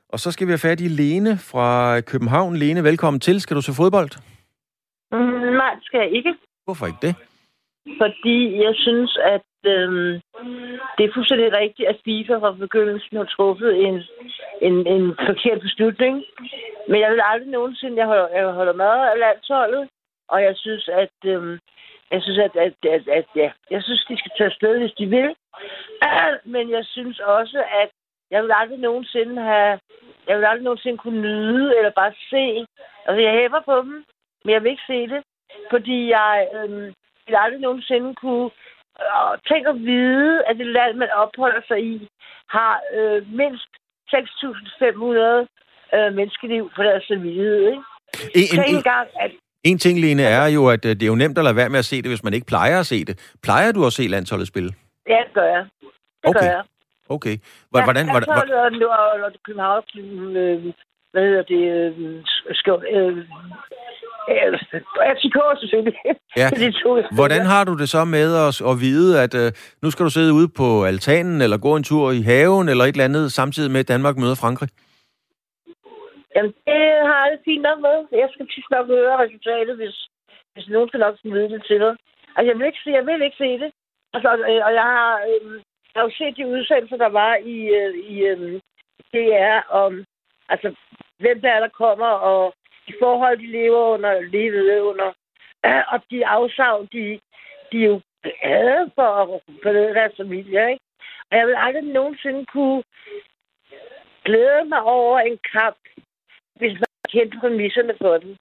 Og 0.09 0.19
så 0.21 0.33
skal 0.33 0.47
vi 0.47 0.51
have 0.51 0.59
fat 0.69 0.81
i 0.81 0.89
Lene 0.89 1.39
fra 1.39 2.01
København. 2.01 2.57
Lene, 2.57 2.85
velkommen 2.85 3.21
til. 3.21 3.41
Skal 3.41 3.57
du 3.57 3.63
se 3.63 3.73
fodbold? 3.73 4.11
Mm, 5.13 5.19
nej, 5.61 5.75
det 5.75 5.85
skal 5.85 6.01
jeg 6.01 6.11
ikke. 6.17 6.35
Hvorfor 6.65 6.87
ikke 6.87 7.03
det? 7.03 7.15
Fordi 8.01 8.63
jeg 8.67 8.75
synes, 8.75 9.19
at 9.35 9.43
øhm, 9.65 10.21
det 10.97 11.05
er 11.05 11.15
fuldstændig 11.15 11.53
rigtigt, 11.53 11.89
at 11.89 12.01
FIFA 12.05 12.35
fra 12.39 12.53
begyndelsen 12.53 13.17
har 13.17 13.25
truffet 13.25 13.87
en, 13.87 14.03
en, 14.61 14.87
en 14.87 15.17
forkert 15.27 15.61
beslutning. 15.61 16.25
Men 16.89 17.01
jeg 17.01 17.11
vil 17.11 17.21
aldrig 17.25 17.51
nogensinde, 17.51 17.97
jeg 17.97 18.07
holder, 18.07 18.29
jeg 18.29 18.47
holder 18.47 18.73
med 18.73 18.95
af 19.13 19.19
landsholdet, 19.19 19.89
og 20.29 20.43
jeg 20.43 20.57
synes, 20.57 20.89
at, 20.89 21.17
øhm, 21.25 21.59
jeg 22.11 22.23
synes, 22.23 22.39
at, 22.39 22.57
at, 22.57 22.75
at, 22.97 23.09
at 23.09 23.27
ja, 23.37 23.51
jeg 23.71 23.83
synes, 23.83 24.05
de 24.09 24.19
skal 24.19 24.33
tage 24.37 24.51
afsted, 24.51 24.79
hvis 24.79 24.93
de 24.93 25.07
vil. 25.07 25.35
Men 26.55 26.71
jeg 26.71 26.85
synes 26.85 27.19
også, 27.21 27.65
at 27.83 27.91
jeg 28.31 28.43
vil 28.43 28.53
aldrig 28.55 28.79
nogensinde 28.79 29.43
have, 29.43 29.79
jeg 30.29 30.39
vil 30.39 30.45
aldrig 30.45 30.65
nogensinde 30.65 30.99
kunne 30.99 31.21
nyde, 31.21 31.77
eller 31.77 31.91
bare 31.91 32.13
se. 32.31 32.67
Altså, 33.07 33.21
jeg 33.23 33.33
hæver 33.33 33.61
på 33.61 33.77
dem, 33.77 34.05
men 34.45 34.53
jeg 34.53 34.63
vil 34.63 34.71
ikke 34.71 34.83
se 34.87 35.09
det, 35.09 35.23
fordi 35.71 36.09
jeg 36.11 36.49
øhm, 36.55 36.95
vil 37.27 37.37
aldrig 37.39 37.61
nogensinde 37.61 38.15
kunne 38.15 38.51
øh, 39.01 39.33
tænke 39.49 39.69
at 39.69 39.79
vide, 39.91 40.45
at 40.49 40.55
det 40.61 40.67
land, 40.67 40.97
man 40.97 41.11
opholder 41.23 41.63
sig 41.69 41.79
i, 41.93 42.09
har 42.57 42.75
øh, 42.97 43.19
mindst 43.41 43.71
6.500 44.15 45.97
øh, 45.97 46.15
menneskeliv 46.19 46.71
for 46.75 46.83
deres 46.83 47.05
samvittighed. 47.05 47.59
Ikke? 47.73 47.83
En, 48.35 48.59
en, 48.59 48.77
en, 48.77 48.83
gang, 48.83 49.09
at... 49.21 49.31
en 49.65 49.79
ting, 49.79 50.01
Lene, 50.01 50.23
er 50.23 50.47
jo, 50.47 50.69
at 50.69 50.85
øh, 50.85 50.91
det 50.91 51.03
er 51.03 51.13
jo 51.15 51.15
nemt 51.15 51.39
at 51.39 51.45
lade 51.45 51.57
være 51.57 51.69
med 51.69 51.79
at 51.79 51.85
se 51.85 51.97
det, 52.03 52.11
hvis 52.11 52.25
man 52.25 52.35
ikke 52.35 52.47
plejer 52.47 52.81
at 52.81 52.87
se 52.87 53.05
det. 53.05 53.35
Plejer 53.43 53.73
du 53.73 53.87
at 53.87 53.93
se 53.93 54.03
landsholdet 54.03 54.49
spille? 54.49 54.71
Ja, 55.09 55.19
det 55.27 55.35
gør 55.35 55.49
jeg. 55.55 55.67
Det 55.83 56.31
okay. 56.31 56.41
gør 56.41 56.47
jeg. 56.47 56.65
Okay. 57.09 57.37
Hvordan, 57.71 57.85
hvordan, 57.85 58.07
hvordan, 58.11 58.29
hvordan, 58.29 58.83
og, 58.83 58.91
og, 58.91 59.21
og 59.25 59.33
København, 59.47 59.83
øh, 60.37 60.73
hvad 61.13 61.23
hedder 61.29 61.43
det, 61.43 61.63
øh, 61.77 62.23
skål, 62.53 62.87
øh, 62.97 63.17
FCK 65.15 65.39
selvfølgelig. 65.61 65.97
Ja. 66.37 66.49
Hvordan 67.15 67.43
har 67.47 67.65
du 67.65 67.75
det 67.81 67.89
så 67.89 68.05
med 68.05 68.29
at, 68.47 68.61
at 68.71 68.81
vide, 68.81 69.23
at 69.25 69.35
uh, 69.35 69.49
nu 69.83 69.91
skal 69.91 70.05
du 70.05 70.11
sidde 70.11 70.33
ude 70.33 70.49
på 70.49 70.85
altanen, 70.85 71.43
eller 71.43 71.59
gå 71.59 71.77
en 71.77 71.85
tur 71.85 72.11
i 72.11 72.23
haven, 72.23 72.69
eller 72.69 72.85
et 72.85 72.89
eller 72.89 73.05
andet, 73.05 73.33
samtidig 73.33 73.71
med, 73.71 73.81
at 73.81 73.89
Danmark 73.89 74.17
møder 74.17 74.35
Frankrig? 74.43 74.69
Jamen, 76.35 76.53
det 76.67 76.83
har 77.09 77.21
jeg 77.25 77.33
det 77.33 77.41
fint 77.45 77.63
nok 77.63 77.79
med. 77.87 77.97
Jeg 78.23 78.29
skal 78.33 78.47
tit 78.47 78.69
nok 78.71 78.87
høre 78.87 79.23
resultatet, 79.25 79.77
hvis, 79.77 79.97
hvis 80.55 80.69
nogen 80.69 80.89
skal 80.89 81.01
nok 81.01 81.17
smide 81.23 81.49
det 81.55 81.63
til 81.69 81.81
dig. 81.85 81.95
Altså, 82.37 82.49
jeg 82.51 82.59
vil 82.59 82.67
ikke 82.67 82.83
se, 82.85 82.91
jeg 82.91 83.07
vil 83.07 83.23
ikke 83.23 83.43
se 83.45 83.51
det. 83.63 83.71
Altså, 84.15 84.29
og 84.67 84.73
jeg 84.81 84.87
har, 84.97 85.13
øh, 85.31 85.53
jeg 85.91 85.99
har 85.99 86.07
jo 86.09 86.13
set 86.19 86.37
de 86.37 86.47
udsendelser, 86.55 86.97
der 86.97 87.11
var 87.23 87.35
i, 87.55 87.57
øh, 87.81 87.95
i 88.13 88.17
øh, 88.33 88.61
DR 89.13 89.59
om, 89.83 90.05
altså, 90.49 90.69
hvem 91.23 91.41
der 91.41 91.51
er, 91.51 91.61
der 91.61 91.79
kommer, 91.83 92.13
og 92.31 92.55
de 92.89 92.95
forhold, 92.99 93.39
de 93.39 93.47
lever 93.47 93.83
under, 93.95 94.21
levede 94.21 94.83
under, 94.83 95.13
og 95.93 96.01
de 96.11 96.27
afsavn, 96.27 96.89
de, 96.93 97.21
de 97.73 97.85
er 97.85 97.89
jo 97.89 98.01
glade 98.23 98.91
for 98.95 99.09
at 99.23 99.41
forlade 99.63 99.95
deres 99.95 100.17
familie, 100.17 100.71
ikke? 100.71 100.85
Og 101.31 101.39
jeg 101.39 101.47
vil 101.47 101.55
aldrig 101.59 101.85
nogensinde 101.85 102.47
kunne 102.47 102.83
glæde 104.25 104.65
mig 104.65 104.83
over 104.83 105.21
en 105.21 105.39
kamp, 105.53 105.83
hvis 106.55 106.73
man 106.73 106.93
kendte 107.09 107.39
præmisserne 107.41 107.95
for 108.01 108.19
den. 108.19 108.37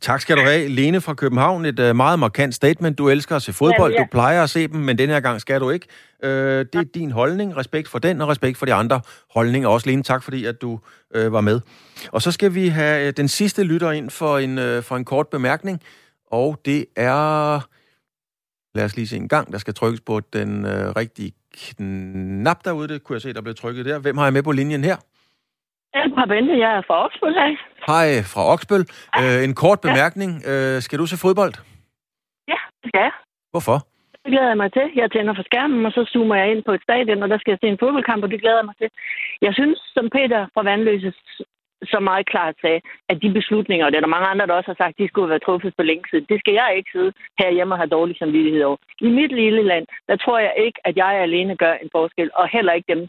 Tak 0.00 0.20
skal 0.20 0.36
du 0.36 0.42
have. 0.42 0.68
Lene 0.68 1.00
fra 1.00 1.14
København, 1.14 1.64
et 1.64 1.78
uh, 1.78 1.96
meget 1.96 2.18
markant 2.18 2.54
statement. 2.54 2.98
Du 2.98 3.08
elsker 3.08 3.36
at 3.36 3.42
se 3.42 3.52
fodbold, 3.52 3.92
ja, 3.92 3.98
ja. 3.98 4.04
du 4.04 4.08
plejer 4.10 4.42
at 4.42 4.50
se 4.50 4.68
dem, 4.68 4.80
men 4.80 4.98
denne 4.98 5.14
her 5.14 5.20
gang 5.20 5.40
skal 5.40 5.60
du 5.60 5.70
ikke. 5.70 5.86
Uh, 6.24 6.28
det 6.28 6.74
er 6.74 6.84
din 6.94 7.10
holdning. 7.10 7.56
Respekt 7.56 7.88
for 7.88 7.98
den, 7.98 8.20
og 8.20 8.28
respekt 8.28 8.58
for 8.58 8.66
de 8.66 8.74
andre 8.74 9.00
holdninger. 9.30 9.68
Også 9.68 9.86
Lene, 9.86 10.02
tak 10.02 10.22
fordi 10.22 10.44
at 10.44 10.62
du 10.62 10.80
uh, 11.18 11.32
var 11.32 11.40
med. 11.40 11.60
Og 12.08 12.22
så 12.22 12.32
skal 12.32 12.54
vi 12.54 12.68
have 12.68 13.08
uh, 13.08 13.12
den 13.16 13.28
sidste 13.28 13.62
lytter 13.62 13.90
ind 13.90 14.10
for 14.10 14.38
en, 14.38 14.58
uh, 14.58 14.82
for 14.82 14.96
en 14.96 15.04
kort 15.04 15.28
bemærkning, 15.28 15.80
og 16.30 16.60
det 16.64 16.86
er... 16.96 17.60
Lad 18.74 18.84
os 18.84 18.96
lige 18.96 19.08
se 19.08 19.16
en 19.16 19.28
gang. 19.28 19.52
Der 19.52 19.58
skal 19.58 19.74
trykkes 19.74 20.00
på 20.00 20.20
den 20.32 20.64
uh, 20.64 20.70
rigtige 20.70 21.32
knap 21.76 22.64
derude. 22.64 22.88
Det 22.88 23.04
kunne 23.04 23.14
jeg 23.14 23.22
se, 23.22 23.32
der 23.32 23.40
blev 23.40 23.54
trykket 23.54 23.86
der. 23.86 23.98
Hvem 23.98 24.18
har 24.18 24.24
jeg 24.24 24.32
med 24.32 24.42
på 24.42 24.52
linjen 24.52 24.84
her? 24.84 24.96
Ja, 25.94 26.24
Bente, 26.28 26.54
jeg 26.64 26.70
er 26.78 26.82
fra 26.88 27.04
Oksbøl. 27.04 27.34
Hej 27.90 28.08
fra 28.32 28.42
Oksbøl. 28.52 28.84
Ja. 29.16 29.20
Øh, 29.22 29.44
en 29.46 29.54
kort 29.62 29.80
bemærkning. 29.86 30.30
Ja. 30.44 30.76
Øh, 30.76 30.82
skal 30.86 30.98
du 30.98 31.06
se 31.06 31.16
fodbold? 31.24 31.54
Ja, 32.52 32.60
det 32.80 32.86
skal 32.90 33.02
jeg. 33.08 33.14
Hvorfor? 33.52 33.78
Det 34.22 34.30
glæder 34.32 34.52
jeg 34.52 34.60
mig 34.62 34.72
til. 34.72 34.86
Jeg 35.00 35.10
tænder 35.10 35.34
for 35.34 35.44
skærmen, 35.50 35.86
og 35.86 35.92
så 35.92 36.02
zoomer 36.12 36.36
jeg 36.40 36.50
ind 36.52 36.62
på 36.64 36.72
et 36.72 36.82
stadion, 36.82 37.22
og 37.22 37.28
der 37.28 37.38
skal 37.38 37.52
jeg 37.52 37.58
se 37.62 37.68
en 37.68 37.82
fodboldkamp, 37.82 38.24
og 38.24 38.30
det 38.30 38.40
glæder 38.40 38.60
jeg 38.60 38.68
mig 38.70 38.76
til. 38.78 38.90
Jeg 39.46 39.52
synes, 39.58 39.78
som 39.96 40.04
Peter 40.16 40.40
fra 40.54 40.62
Vandløse 40.62 41.12
så 41.92 41.98
meget 42.00 42.26
klart 42.32 42.54
sagde, 42.60 42.80
at 43.10 43.22
de 43.22 43.30
beslutninger, 43.38 43.84
og 43.86 43.90
det 43.92 43.96
er 43.96 44.06
der 44.06 44.16
mange 44.16 44.28
andre, 44.32 44.46
der 44.46 44.54
også 44.54 44.70
har 44.72 44.80
sagt, 44.82 44.98
de 44.98 45.08
skulle 45.08 45.30
være 45.30 45.46
truffet 45.46 45.72
for 45.76 45.82
længe 45.82 46.04
siden. 46.10 46.26
Det 46.28 46.38
skal 46.40 46.54
jeg 46.54 46.70
ikke 46.76 46.90
sidde 46.94 47.12
herhjemme 47.40 47.74
og 47.74 47.78
have 47.78 47.94
dårlig 47.96 48.16
samvittighed 48.18 48.62
over. 48.62 48.76
I 49.00 49.08
mit 49.18 49.32
lille 49.32 49.62
land, 49.62 49.86
der 50.08 50.16
tror 50.16 50.38
jeg 50.38 50.54
ikke, 50.66 50.78
at 50.84 50.96
jeg 50.96 51.12
alene 51.26 51.56
gør 51.56 51.74
en 51.74 51.90
forskel, 51.92 52.30
og 52.34 52.48
heller 52.48 52.72
ikke 52.72 52.94
dem, 52.94 53.08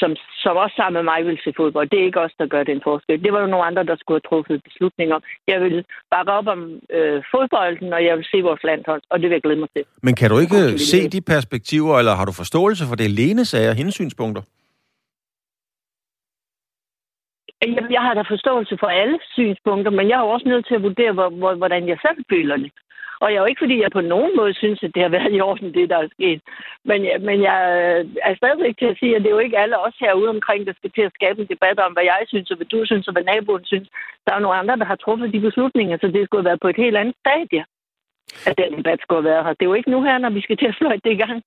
som, 0.00 0.10
som 0.44 0.56
også 0.56 0.74
sammen 0.76 0.98
med 0.98 1.06
mig 1.12 1.20
vil 1.26 1.38
se 1.44 1.52
fodbold. 1.56 1.88
Det 1.90 1.98
er 2.00 2.04
ikke 2.04 2.20
os, 2.20 2.34
der 2.38 2.46
gør 2.46 2.62
den 2.62 2.80
forskel. 2.84 3.22
Det 3.24 3.32
var 3.32 3.40
jo 3.40 3.46
nogle 3.46 3.66
andre, 3.66 3.84
der 3.84 3.96
skulle 3.96 4.16
have 4.20 4.28
truffet 4.30 4.62
beslutninger. 4.68 5.18
Jeg 5.46 5.60
vil 5.60 5.84
bakke 6.14 6.32
op 6.32 6.46
om 6.46 6.60
øh, 6.96 7.22
fodbolden, 7.32 7.92
og 7.92 8.04
jeg 8.04 8.16
vil 8.16 8.26
se 8.32 8.38
vores 8.48 8.62
landhold, 8.64 9.02
og 9.10 9.16
det 9.20 9.26
vil 9.28 9.34
jeg 9.34 9.42
glæde 9.42 9.60
mig 9.60 9.68
til. 9.76 9.84
Men 10.02 10.14
kan 10.14 10.30
du 10.30 10.38
ikke 10.38 10.78
se 10.92 11.08
de 11.08 11.20
perspektiver, 11.20 11.98
eller 11.98 12.14
har 12.14 12.24
du 12.24 12.32
forståelse 12.32 12.84
for 12.88 12.96
det 12.96 13.10
Lene 13.10 13.44
sagde 13.44 13.74
hendes 13.74 13.94
synspunkter? 13.94 14.42
Jeg 17.96 18.02
har 18.06 18.14
da 18.14 18.20
forståelse 18.20 18.76
for 18.80 18.86
alle 18.86 19.18
synspunkter, 19.32 19.90
men 19.90 20.08
jeg 20.08 20.18
er 20.18 20.32
også 20.34 20.48
nødt 20.48 20.66
til 20.66 20.74
at 20.74 20.82
vurdere, 20.82 21.12
hvordan 21.62 21.88
jeg 21.88 21.98
selv 22.06 22.24
føler 22.30 22.56
det. 22.56 22.70
Og 23.20 23.26
jeg 23.28 23.36
er 23.36 23.44
jo 23.44 23.50
ikke, 23.50 23.64
fordi 23.64 23.76
jeg 23.82 23.90
på 23.98 24.00
nogen 24.14 24.32
måde 24.36 24.54
synes, 24.54 24.82
at 24.82 24.94
det 24.94 25.02
har 25.02 25.12
været 25.18 25.34
i 25.34 25.40
orden, 25.40 25.74
det 25.74 25.90
der 25.90 25.98
er 25.98 26.08
sket. 26.16 26.40
Men, 26.84 27.00
men 27.28 27.38
jeg 27.48 27.60
øh, 27.80 28.00
er 28.28 28.34
stadigvæk 28.36 28.74
til 28.78 28.88
at 28.92 28.98
sige, 29.00 29.16
at 29.16 29.22
det 29.22 29.28
er 29.28 29.36
jo 29.38 29.46
ikke 29.46 29.58
alle 29.58 29.78
os 29.86 29.96
herude 30.00 30.28
omkring, 30.36 30.66
der 30.66 30.74
skal 30.76 30.90
til 30.92 31.04
at 31.08 31.16
skabe 31.18 31.40
en 31.40 31.52
debat 31.54 31.78
om, 31.86 31.92
hvad 31.92 32.06
jeg 32.12 32.22
synes, 32.26 32.50
og 32.50 32.56
hvad 32.56 32.70
du 32.74 32.80
synes, 32.84 33.08
og 33.08 33.12
hvad 33.12 33.24
naboen 33.24 33.64
synes. 33.64 33.88
Der 34.26 34.32
er 34.34 34.38
nogle 34.38 34.58
andre, 34.58 34.76
der 34.76 34.84
har 34.84 34.96
truffet 34.96 35.32
de 35.32 35.40
beslutninger, 35.40 35.96
så 36.00 36.06
det 36.06 36.24
skulle 36.24 36.42
have 36.42 36.50
været 36.50 36.64
på 36.64 36.68
et 36.68 36.82
helt 36.84 36.96
andet 36.96 37.16
stadie 37.22 37.64
at 38.48 38.58
den 38.58 38.78
debat 38.78 39.00
skulle 39.02 39.28
være 39.30 39.44
her. 39.44 39.52
Det 39.54 39.64
er 39.64 39.70
jo 39.72 39.80
ikke 39.80 39.90
nu 39.90 40.02
her, 40.02 40.18
når 40.18 40.30
vi 40.30 40.40
skal 40.40 40.56
til 40.56 40.66
at 40.66 40.76
fløjte 40.78 41.04
det 41.04 41.12
i 41.14 41.22
gang. 41.24 41.42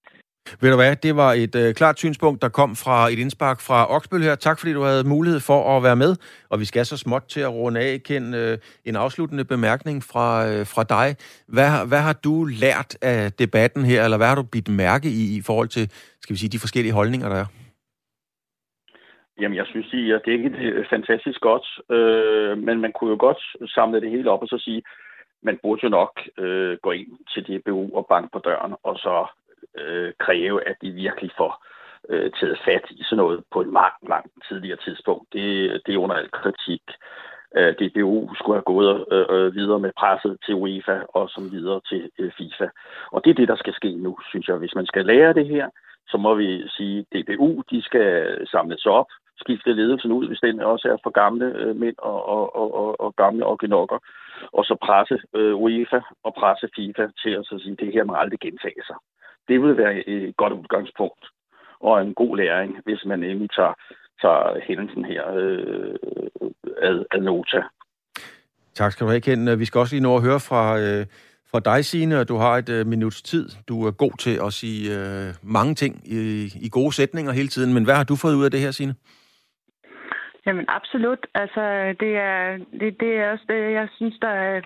Ved 0.61 0.69
du 0.71 0.75
hvad, 0.75 0.95
det 0.95 1.15
var 1.15 1.31
et 1.33 1.55
øh, 1.55 1.73
klart 1.73 1.97
synspunkt, 1.99 2.41
der 2.41 2.49
kom 2.49 2.75
fra 2.75 3.09
et 3.13 3.19
indspark 3.19 3.59
fra 3.67 3.95
Oksbøl 3.95 4.21
her. 4.21 4.35
Tak 4.35 4.59
fordi 4.59 4.73
du 4.73 4.81
havde 4.81 5.07
mulighed 5.07 5.39
for 5.39 5.77
at 5.77 5.83
være 5.83 5.95
med, 5.95 6.15
og 6.49 6.59
vi 6.59 6.65
skal 6.65 6.85
så 6.85 6.97
småt 6.97 7.23
til 7.23 7.41
at 7.41 7.53
runde 7.53 7.79
af. 7.79 8.03
Ken, 8.05 8.33
øh, 8.33 8.57
en 8.85 8.95
afsluttende 8.95 9.45
bemærkning 9.45 10.03
fra, 10.11 10.27
øh, 10.49 10.65
fra 10.73 10.83
dig. 10.95 11.07
Hvad, 11.47 11.87
hvad 11.87 12.01
har 12.07 12.13
du 12.13 12.45
lært 12.63 12.91
af 13.01 13.31
debatten 13.31 13.85
her, 13.85 14.03
eller 14.03 14.17
hvad 14.17 14.27
har 14.27 14.35
du 14.35 14.43
bidt 14.51 14.69
mærke 14.69 15.07
i 15.21 15.37
i 15.37 15.41
forhold 15.45 15.67
til, 15.67 15.85
skal 16.21 16.33
vi 16.33 16.39
sige, 16.39 16.49
de 16.49 16.63
forskellige 16.65 16.93
holdninger, 16.93 17.29
der 17.29 17.35
er? 17.35 17.49
Jamen, 19.41 19.57
jeg 19.57 19.65
synes, 19.65 19.87
det 19.91 20.11
er 20.11 20.37
ikke 20.37 20.49
øh, 20.49 20.85
fantastisk 20.89 21.39
godt, 21.41 21.67
øh, 21.95 22.57
men 22.57 22.81
man 22.81 22.91
kunne 22.91 23.09
jo 23.09 23.17
godt 23.19 23.41
samle 23.75 24.01
det 24.01 24.11
hele 24.11 24.31
op 24.31 24.41
og 24.41 24.47
så 24.47 24.57
sige, 24.65 24.81
man 25.43 25.59
burde 25.63 25.81
jo 25.83 25.89
nok 25.89 26.13
øh, 26.37 26.77
gå 26.81 26.91
ind 26.91 27.11
til 27.31 27.41
DBU 27.47 27.97
og 27.97 28.05
banke 28.09 28.29
på 28.33 28.39
døren, 28.39 28.73
og 28.83 28.95
så 28.97 29.13
øh, 29.77 30.13
kræve, 30.19 30.67
at 30.67 30.75
de 30.81 30.91
virkelig 30.91 31.31
får 31.37 31.65
øh, 32.09 32.31
taget 32.39 32.59
fat 32.65 32.85
i 32.89 33.03
sådan 33.03 33.17
noget 33.17 33.43
på 33.53 33.61
et 33.61 33.67
meget 33.67 33.93
langt 34.09 34.33
tidligere 34.47 34.77
tidspunkt. 34.85 35.33
Det, 35.33 35.81
det 35.85 35.93
er 35.93 35.97
under 35.97 36.15
al 36.15 36.31
kritik. 36.31 36.83
Øh, 37.57 37.73
DBU 37.79 38.33
skulle 38.35 38.57
have 38.57 38.71
gået 38.73 39.05
øh, 39.11 39.25
øh, 39.29 39.55
videre 39.55 39.79
med 39.79 39.91
presset 39.97 40.37
til 40.45 40.55
UEFA 40.55 40.97
og 41.09 41.29
som 41.29 41.51
videre 41.51 41.81
til 41.89 42.09
øh, 42.19 42.31
FIFA. 42.37 42.67
Og 43.11 43.23
det 43.23 43.29
er 43.29 43.39
det, 43.39 43.47
der 43.47 43.55
skal 43.55 43.73
ske 43.73 43.91
nu, 43.95 44.17
synes 44.29 44.47
jeg. 44.47 44.55
Hvis 44.55 44.75
man 44.75 44.85
skal 44.85 45.05
lære 45.05 45.33
det 45.33 45.47
her, 45.47 45.69
så 46.07 46.17
må 46.17 46.35
vi 46.35 46.67
sige, 46.67 46.99
at 46.99 47.05
DBU 47.15 47.63
de 47.71 47.81
skal 47.81 48.37
samles 48.47 48.85
op, 48.85 49.05
skifte 49.37 49.73
ledelsen 49.73 50.11
ud, 50.11 50.27
hvis 50.27 50.39
den 50.39 50.59
også 50.59 50.87
er 50.87 50.97
for 51.03 51.09
gamle 51.09 51.45
øh, 51.45 51.75
mænd 51.75 51.95
og, 51.97 52.25
og, 52.25 52.55
og, 52.55 52.73
og, 52.75 53.01
og 53.01 53.15
gamle 53.15 53.45
organokker, 53.45 53.99
og 54.51 54.65
så 54.65 54.75
presse 54.81 55.17
øh, 55.35 55.55
UEFA 55.55 55.99
og 56.23 56.33
presse 56.33 56.69
FIFA 56.75 57.07
til 57.23 57.29
at 57.29 57.45
så 57.45 57.59
sige, 57.59 57.71
at 57.71 57.79
det 57.79 57.93
her 57.93 58.03
må 58.03 58.13
aldrig 58.13 58.39
gentage 58.39 58.83
sig 58.87 58.95
det 59.49 59.61
vil 59.61 59.77
være 59.77 60.09
et 60.09 60.37
godt 60.37 60.53
udgangspunkt 60.53 61.25
og 61.79 62.01
en 62.01 62.13
god 62.13 62.37
læring, 62.37 62.77
hvis 62.85 63.05
man 63.05 63.23
endelig 63.23 63.51
tager, 63.51 63.73
tager 64.21 64.59
hændelsen 64.67 65.05
her 65.05 65.23
øh, 65.33 65.95
ad, 66.81 67.05
ad 67.11 67.21
nota. 67.21 67.61
Tak 68.73 68.91
skal 68.91 69.05
du 69.05 69.09
have, 69.09 69.21
Ken. 69.21 69.59
Vi 69.59 69.65
skal 69.65 69.79
også 69.79 69.95
lige 69.95 70.03
nå 70.03 70.15
at 70.15 70.23
høre 70.23 70.39
fra, 70.49 70.79
øh, 70.79 71.05
fra 71.51 71.59
dig, 71.59 71.85
Signe, 71.85 72.19
og 72.19 72.27
du 72.27 72.35
har 72.35 72.53
et 72.57 72.69
øh, 72.69 72.87
minuts 72.87 73.21
tid. 73.21 73.49
Du 73.67 73.85
er 73.87 73.91
god 73.91 74.17
til 74.17 74.39
at 74.45 74.53
sige 74.53 74.81
øh, 74.97 75.27
mange 75.43 75.75
ting 75.75 75.93
i, 76.05 76.19
i 76.65 76.69
gode 76.71 76.93
sætninger 76.93 77.31
hele 77.31 77.47
tiden, 77.47 77.73
men 77.73 77.83
hvad 77.83 77.95
har 77.95 78.03
du 78.03 78.15
fået 78.15 78.35
ud 78.35 78.45
af 78.45 78.51
det 78.51 78.59
her, 78.59 78.71
Signe? 78.71 78.95
Jamen 80.45 80.65
absolut. 80.67 81.27
Altså, 81.33 81.63
det 81.99 82.17
er, 82.17 82.57
det, 82.79 82.99
det 82.99 83.11
er 83.19 83.31
også 83.31 83.45
det, 83.47 83.73
jeg 83.79 83.87
synes, 83.97 84.15
der 84.21 84.29
er, 84.29 84.61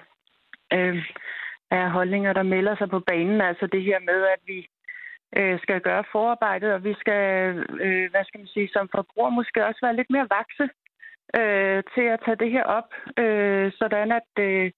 øh, 0.74 0.98
er 1.72 1.90
holdninger, 1.90 2.34
der 2.34 2.44
melder 2.44 2.76
sig 2.76 2.90
på 2.90 3.00
banen. 3.00 3.42
Altså 3.42 3.68
det 3.72 3.84
her 3.84 4.00
med, 4.00 4.20
at 4.34 4.40
vi 4.48 4.68
øh, 5.38 5.60
skal 5.60 5.82
gøre 5.82 6.04
forarbejdet, 6.12 6.74
og 6.74 6.84
vi 6.84 6.94
skal, 7.02 7.24
øh, 7.86 8.12
hvad 8.12 8.24
skal 8.26 8.40
man 8.40 8.48
sige, 8.48 8.70
som 8.74 8.90
forbruger 8.96 9.30
måske 9.30 9.66
også 9.66 9.80
være 9.84 9.96
lidt 9.96 10.10
mere 10.10 10.28
vakse 10.38 10.66
øh, 11.40 11.84
til 11.94 12.06
at 12.14 12.22
tage 12.26 12.42
det 12.44 12.52
her 12.52 12.64
op, 12.64 12.90
øh, 13.24 13.72
sådan 13.80 14.12
at 14.12 14.32
øh, 14.40 14.72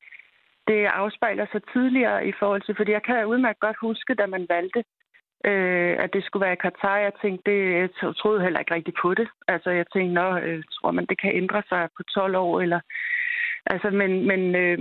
det 0.67 0.85
afspejler 0.85 1.45
sig 1.51 1.61
tidligere 1.73 2.27
i 2.27 2.33
forhold 2.39 2.61
til, 2.61 2.75
fordi 2.75 2.91
jeg 2.91 3.03
kan 3.03 3.25
udmærket 3.25 3.59
godt 3.59 3.77
huske, 3.81 4.13
da 4.15 4.25
man 4.25 4.45
valgte, 4.49 4.83
øh, 5.45 5.95
at 6.03 6.13
det 6.13 6.23
skulle 6.23 6.45
være 6.45 6.53
i 6.53 6.63
Katar. 6.65 6.97
Jeg 6.97 7.13
tænkte, 7.21 7.51
det, 7.51 7.59
jeg 8.01 8.15
troede 8.15 8.41
heller 8.41 8.59
ikke 8.59 8.75
rigtigt 8.75 8.97
på 9.01 9.13
det. 9.13 9.27
Altså 9.47 9.69
jeg 9.69 9.85
tænkte, 9.93 10.13
nå, 10.13 10.37
øh, 10.37 10.63
tror 10.73 10.91
man, 10.91 11.05
det 11.05 11.21
kan 11.21 11.35
ændre 11.35 11.63
sig 11.69 11.89
på 11.97 12.03
12 12.03 12.35
år, 12.35 12.61
eller 12.61 12.79
Altså, 13.73 13.89
men, 13.89 14.11
men, 14.27 14.55
øh, 14.55 14.79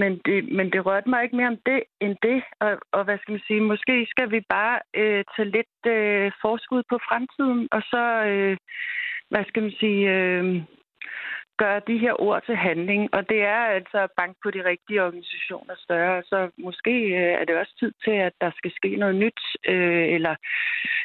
men, 0.00 0.12
det, 0.26 0.52
men 0.58 0.66
det 0.72 0.86
rørte 0.86 1.08
mig 1.08 1.22
ikke 1.22 1.36
mere 1.36 1.52
om 1.54 1.60
det 1.66 1.82
end 2.00 2.16
det. 2.22 2.42
Og, 2.60 2.72
og 2.92 3.04
hvad 3.04 3.18
skal 3.18 3.32
man 3.32 3.46
sige, 3.46 3.60
måske 3.60 4.06
skal 4.10 4.30
vi 4.30 4.40
bare 4.48 4.78
øh, 4.94 5.24
tage 5.36 5.50
lidt 5.56 5.78
øh, 5.86 6.32
forskud 6.42 6.82
på 6.90 6.98
fremtiden, 7.08 7.68
og 7.72 7.82
så, 7.82 8.04
øh, 8.30 8.56
hvad 9.30 9.44
skal 9.48 9.62
man 9.62 9.72
sige, 9.80 10.00
øh, 10.14 10.62
gøre 11.62 11.80
de 11.90 11.98
her 12.04 12.14
ord 12.26 12.40
til 12.46 12.56
handling. 12.56 13.02
Og 13.16 13.22
det 13.30 13.40
er 13.56 13.62
altså 13.78 13.98
at 14.06 14.14
banke 14.20 14.38
på 14.44 14.50
de 14.50 14.64
rigtige 14.70 15.02
organisationer 15.06 15.74
større. 15.86 16.22
Så 16.30 16.38
måske 16.66 16.94
øh, 17.20 17.32
er 17.40 17.44
det 17.44 17.54
også 17.62 17.74
tid 17.82 17.92
til, 18.04 18.16
at 18.28 18.34
der 18.40 18.50
skal 18.58 18.72
ske 18.78 18.90
noget 19.02 19.16
nyt, 19.24 19.40
øh, 19.72 20.06
eller 20.16 20.34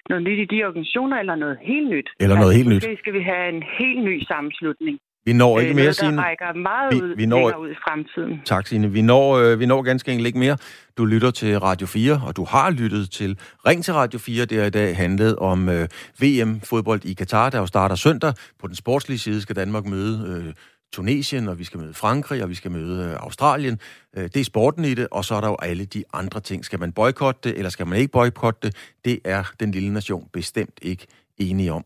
noget 0.10 0.24
nyt 0.28 0.40
i 0.46 0.52
de 0.54 0.64
organisationer, 0.70 1.18
eller 1.20 1.36
noget 1.36 1.58
helt 1.62 1.90
nyt. 1.96 2.10
Eller 2.20 2.36
noget 2.36 2.54
altså, 2.54 2.58
helt 2.58 2.70
nyt. 2.70 2.84
Måske 2.84 3.02
skal 3.04 3.14
vi 3.14 3.24
have 3.32 3.50
en 3.56 3.64
helt 3.80 4.04
ny 4.10 4.16
sammenslutning. 4.32 4.96
Vi 5.28 5.34
når 5.34 5.60
ikke 5.60 5.70
Øh, 5.70 5.76
mere, 5.76 5.84
noget, 5.86 6.00
der 6.00 6.06
Signe. 6.08 6.22
rækker 6.22 6.54
meget 6.54 6.94
Vi- 6.94 7.02
ud, 7.02 7.16
vi 7.16 7.26
når- 7.26 7.58
ud 7.58 7.70
i 7.72 7.76
fremtiden. 7.88 8.42
Tak, 8.46 8.68
Signe. 8.68 8.92
Vi 8.92 9.02
når, 9.02 9.34
øh, 9.38 9.60
vi 9.60 9.66
når 9.66 9.82
ganske 9.82 10.12
enkelt 10.12 10.28
ikke 10.28 10.40
mere. 10.40 10.58
Du 10.98 11.06
lytter 11.06 11.32
til 11.32 11.60
Radio 11.60 11.88
4, 11.88 12.22
og 12.26 12.36
du 12.36 12.44
har 12.44 12.70
lyttet 12.72 13.12
til 13.12 13.40
Ring 13.68 13.84
til 13.84 13.94
Radio 13.94 14.20
4. 14.20 14.46
Det 14.46 14.58
har 14.58 14.66
i 14.66 14.70
dag 14.70 14.98
handlet 14.98 15.36
om 15.36 15.70
øh, 15.70 15.88
VM-fodbold 16.22 17.06
i 17.06 17.14
Katar, 17.14 17.50
der 17.50 17.60
jo 17.60 17.66
starter 17.66 17.96
søndag. 17.96 18.34
På 18.60 18.68
den 18.68 18.76
sportslige 18.76 19.20
side 19.20 19.42
skal 19.42 19.56
Danmark 19.56 19.86
møde 19.86 20.44
øh, 20.48 20.54
Tunesien, 20.94 21.48
og 21.48 21.60
vi 21.60 21.64
skal 21.64 21.80
møde 21.80 21.94
Frankrig, 21.94 22.44
og 22.44 22.50
vi 22.50 22.56
skal 22.56 22.72
møde 22.72 23.06
øh, 23.10 23.16
Australien. 23.20 23.80
Øh, 24.18 24.24
det 24.24 24.38
er 24.38 24.44
sporten 24.44 24.86
i 24.86 24.94
det, 24.94 25.08
og 25.12 25.26
så 25.26 25.36
er 25.36 25.42
der 25.42 25.48
jo 25.48 25.58
alle 25.62 25.86
de 25.86 26.04
andre 26.14 26.40
ting. 26.40 26.66
Skal 26.66 26.80
man 26.80 26.92
boykotte 26.92 27.50
det, 27.50 27.58
eller 27.58 27.70
skal 27.70 27.88
man 27.88 28.00
ikke 28.00 28.12
boykotte 28.12 28.60
det? 28.68 28.76
Det 29.06 29.20
er 29.26 29.44
den 29.60 29.72
lille 29.72 29.94
nation 29.94 30.28
bestemt 30.34 30.80
ikke 30.82 31.08
enige 31.38 31.74
om. 31.74 31.86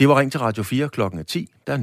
Det 0.00 0.08
var 0.08 0.18
Ring 0.18 0.32
til 0.32 0.40
Radio 0.40 0.62
4 0.62 0.88
klokken 0.88 1.20
er 1.20 1.24
10. 1.24 1.48
Der 1.66 1.72
er 1.72 1.76